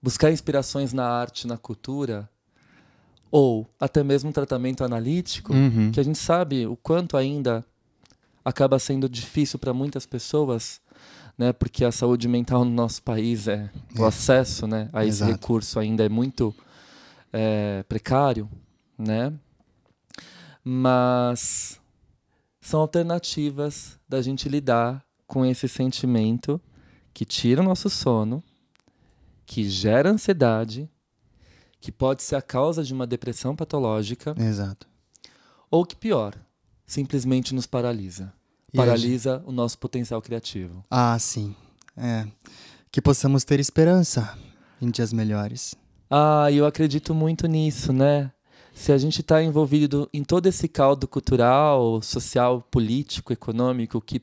buscar 0.02 0.30
inspirações 0.30 0.92
na 0.92 1.06
arte, 1.06 1.46
na 1.46 1.56
cultura, 1.56 2.28
ou 3.30 3.66
até 3.80 4.04
mesmo 4.04 4.30
um 4.30 4.32
tratamento 4.32 4.84
analítico, 4.84 5.52
uhum. 5.52 5.90
que 5.90 5.98
a 5.98 6.02
gente 6.02 6.18
sabe 6.18 6.66
o 6.66 6.76
quanto 6.76 7.16
ainda 7.16 7.64
acaba 8.44 8.78
sendo 8.78 9.08
difícil 9.08 9.58
para 9.58 9.72
muitas 9.72 10.06
pessoas, 10.06 10.80
né? 11.36 11.52
Porque 11.52 11.84
a 11.84 11.90
saúde 11.90 12.28
mental 12.28 12.64
no 12.64 12.70
nosso 12.70 13.02
país 13.02 13.48
é, 13.48 13.70
é. 13.96 14.00
o 14.00 14.04
acesso, 14.04 14.66
né, 14.66 14.88
a 14.92 15.04
esse 15.04 15.22
Exato. 15.22 15.32
recurso 15.32 15.80
ainda 15.80 16.04
é 16.04 16.08
muito 16.08 16.54
é, 17.32 17.82
precário, 17.88 18.48
né? 18.96 19.32
Mas 20.64 21.78
são 22.60 22.80
alternativas 22.80 23.98
da 24.08 24.22
gente 24.22 24.48
lidar 24.48 25.04
com 25.26 25.44
esse 25.44 25.68
sentimento 25.68 26.60
que 27.12 27.24
tira 27.24 27.60
o 27.60 27.64
nosso 27.64 27.90
sono, 27.90 28.42
que 29.44 29.68
gera 29.68 30.10
ansiedade, 30.10 30.88
que 31.80 31.92
pode 31.92 32.22
ser 32.22 32.36
a 32.36 32.42
causa 32.42 32.82
de 32.82 32.94
uma 32.94 33.06
depressão 33.06 33.54
patológica. 33.54 34.34
Exato. 34.38 34.88
Ou 35.70 35.84
que 35.84 35.94
pior, 35.94 36.34
simplesmente 36.86 37.54
nos 37.54 37.66
paralisa. 37.66 38.32
E 38.72 38.76
paralisa 38.76 39.36
gente... 39.36 39.48
o 39.48 39.52
nosso 39.52 39.78
potencial 39.78 40.22
criativo. 40.22 40.82
Ah, 40.90 41.18
sim. 41.18 41.54
É. 41.96 42.26
Que 42.90 43.02
possamos 43.02 43.44
ter 43.44 43.60
esperança 43.60 44.36
em 44.80 44.90
dias 44.90 45.12
melhores. 45.12 45.74
Ah, 46.10 46.50
eu 46.50 46.66
acredito 46.66 47.14
muito 47.14 47.46
nisso, 47.46 47.92
né? 47.92 48.32
Se 48.74 48.92
a 48.92 48.98
gente 48.98 49.20
está 49.20 49.42
envolvido 49.42 50.08
em 50.12 50.24
todo 50.24 50.46
esse 50.46 50.66
caldo 50.66 51.06
cultural, 51.06 52.02
social, 52.02 52.60
político, 52.70 53.32
econômico 53.32 54.00
que 54.00 54.20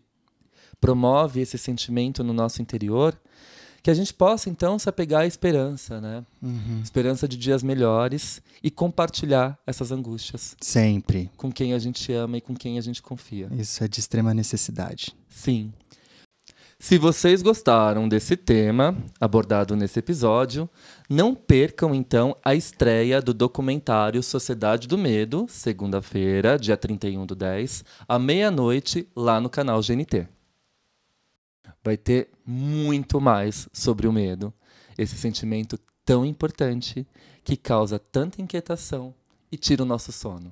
promove 0.80 1.40
esse 1.40 1.58
sentimento 1.58 2.24
no 2.24 2.34
nosso 2.34 2.62
interior, 2.62 3.18
que 3.82 3.90
a 3.90 3.94
gente 3.94 4.14
possa 4.14 4.50
então 4.50 4.78
se 4.78 4.88
apegar 4.88 5.22
à 5.22 5.26
esperança, 5.26 6.00
né? 6.00 6.24
Uhum. 6.42 6.82
Esperança 6.84 7.28
de 7.28 7.38
dias 7.38 7.64
melhores 7.64 8.42
e 8.62 8.70
compartilhar 8.70 9.58
essas 9.66 9.92
angústias. 9.92 10.56
Sempre. 10.60 11.32
Com 11.36 11.52
quem 11.52 11.74
a 11.74 11.80
gente 11.80 12.12
ama 12.12 12.38
e 12.38 12.42
com 12.42 12.54
quem 12.54 12.78
a 12.78 12.82
gente 12.82 13.02
confia. 13.02 13.50
Isso 13.58 13.84
é 13.84 13.88
de 13.88 14.00
extrema 14.00 14.34
necessidade. 14.34 15.16
Sim. 15.30 15.74
Se 16.82 16.98
vocês 16.98 17.44
gostaram 17.44 18.10
desse 18.10 18.36
tema 18.36 18.98
abordado 19.20 19.76
nesse 19.76 20.00
episódio, 20.00 20.68
não 21.08 21.36
percam 21.36 21.94
então 21.94 22.36
a 22.44 22.56
estreia 22.56 23.22
do 23.22 23.36
documentário 23.36 24.24
Sociedade 24.24 24.88
do 24.88 24.98
Medo, 24.98 25.46
segunda-feira, 25.48 26.58
dia 26.58 26.76
31 26.76 27.28
do 27.28 27.36
10, 27.36 27.86
à 28.08 28.18
meia-noite, 28.18 29.08
lá 29.16 29.40
no 29.40 29.48
canal 29.48 29.80
GNT. 29.80 30.28
Vai 31.84 31.98
ter 31.98 32.32
muito 32.44 33.22
mais 33.22 33.70
sobre 33.72 34.08
o 34.08 34.12
medo, 34.12 34.52
esse 34.98 35.16
sentimento 35.16 35.80
tão 36.04 36.26
importante 36.26 37.06
que 37.44 37.56
causa 37.56 38.00
tanta 38.00 38.42
inquietação 38.42 39.14
e 39.52 39.56
tira 39.56 39.84
o 39.84 39.86
nosso 39.86 40.12
sono. 40.12 40.52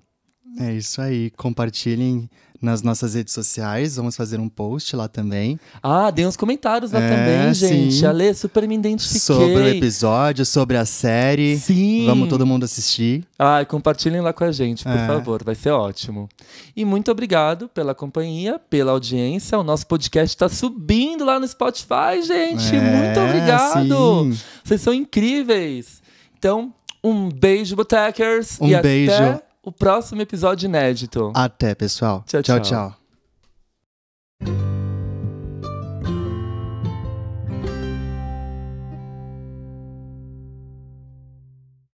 É 0.59 0.73
isso 0.73 1.01
aí. 1.01 1.29
Compartilhem 1.31 2.29
nas 2.61 2.81
nossas 2.81 3.15
redes 3.15 3.33
sociais. 3.33 3.95
Vamos 3.95 4.15
fazer 4.15 4.39
um 4.39 4.49
post 4.49 4.95
lá 4.95 5.07
também. 5.07 5.59
Ah, 5.81 6.11
dê 6.11 6.25
uns 6.25 6.35
comentários 6.35 6.91
lá 6.91 6.99
é, 6.99 7.09
também, 7.09 7.53
gente. 7.53 7.95
Sim. 7.95 8.05
Ale, 8.05 8.33
super 8.33 8.67
me 8.67 8.75
identifiquei. 8.75 9.19
Sobre 9.19 9.55
o 9.55 9.67
episódio, 9.67 10.45
sobre 10.45 10.77
a 10.77 10.85
série. 10.85 11.57
Sim. 11.57 12.05
Vamos 12.05 12.29
todo 12.29 12.45
mundo 12.45 12.65
assistir. 12.65 13.23
Ah, 13.37 13.63
compartilhem 13.65 14.21
lá 14.21 14.33
com 14.33 14.43
a 14.43 14.51
gente, 14.51 14.83
por 14.83 14.91
é. 14.91 15.07
favor. 15.07 15.43
Vai 15.43 15.55
ser 15.55 15.71
ótimo. 15.71 16.27
E 16.75 16.83
muito 16.83 17.11
obrigado 17.11 17.69
pela 17.69 17.95
companhia, 17.95 18.59
pela 18.69 18.91
audiência. 18.91 19.57
O 19.57 19.63
nosso 19.63 19.87
podcast 19.87 20.35
está 20.35 20.49
subindo 20.49 21.23
lá 21.23 21.39
no 21.39 21.47
Spotify, 21.47 22.21
gente. 22.25 22.75
É, 22.75 22.79
muito 22.79 23.19
obrigado. 23.19 24.33
Sim. 24.33 24.39
Vocês 24.63 24.81
são 24.81 24.93
incríveis. 24.93 26.01
Então, 26.37 26.73
um 27.03 27.29
beijo, 27.29 27.75
Botecers. 27.75 28.59
Um 28.59 28.67
e 28.67 28.81
beijo. 28.81 29.13
Até 29.13 29.48
o 29.63 29.71
próximo 29.71 30.21
episódio 30.21 30.67
inédito. 30.67 31.31
Até, 31.35 31.75
pessoal. 31.75 32.23
tchau. 32.27 32.41
tchau. 32.41 32.59
tchau. 32.59 32.89
tchau. 32.89 32.98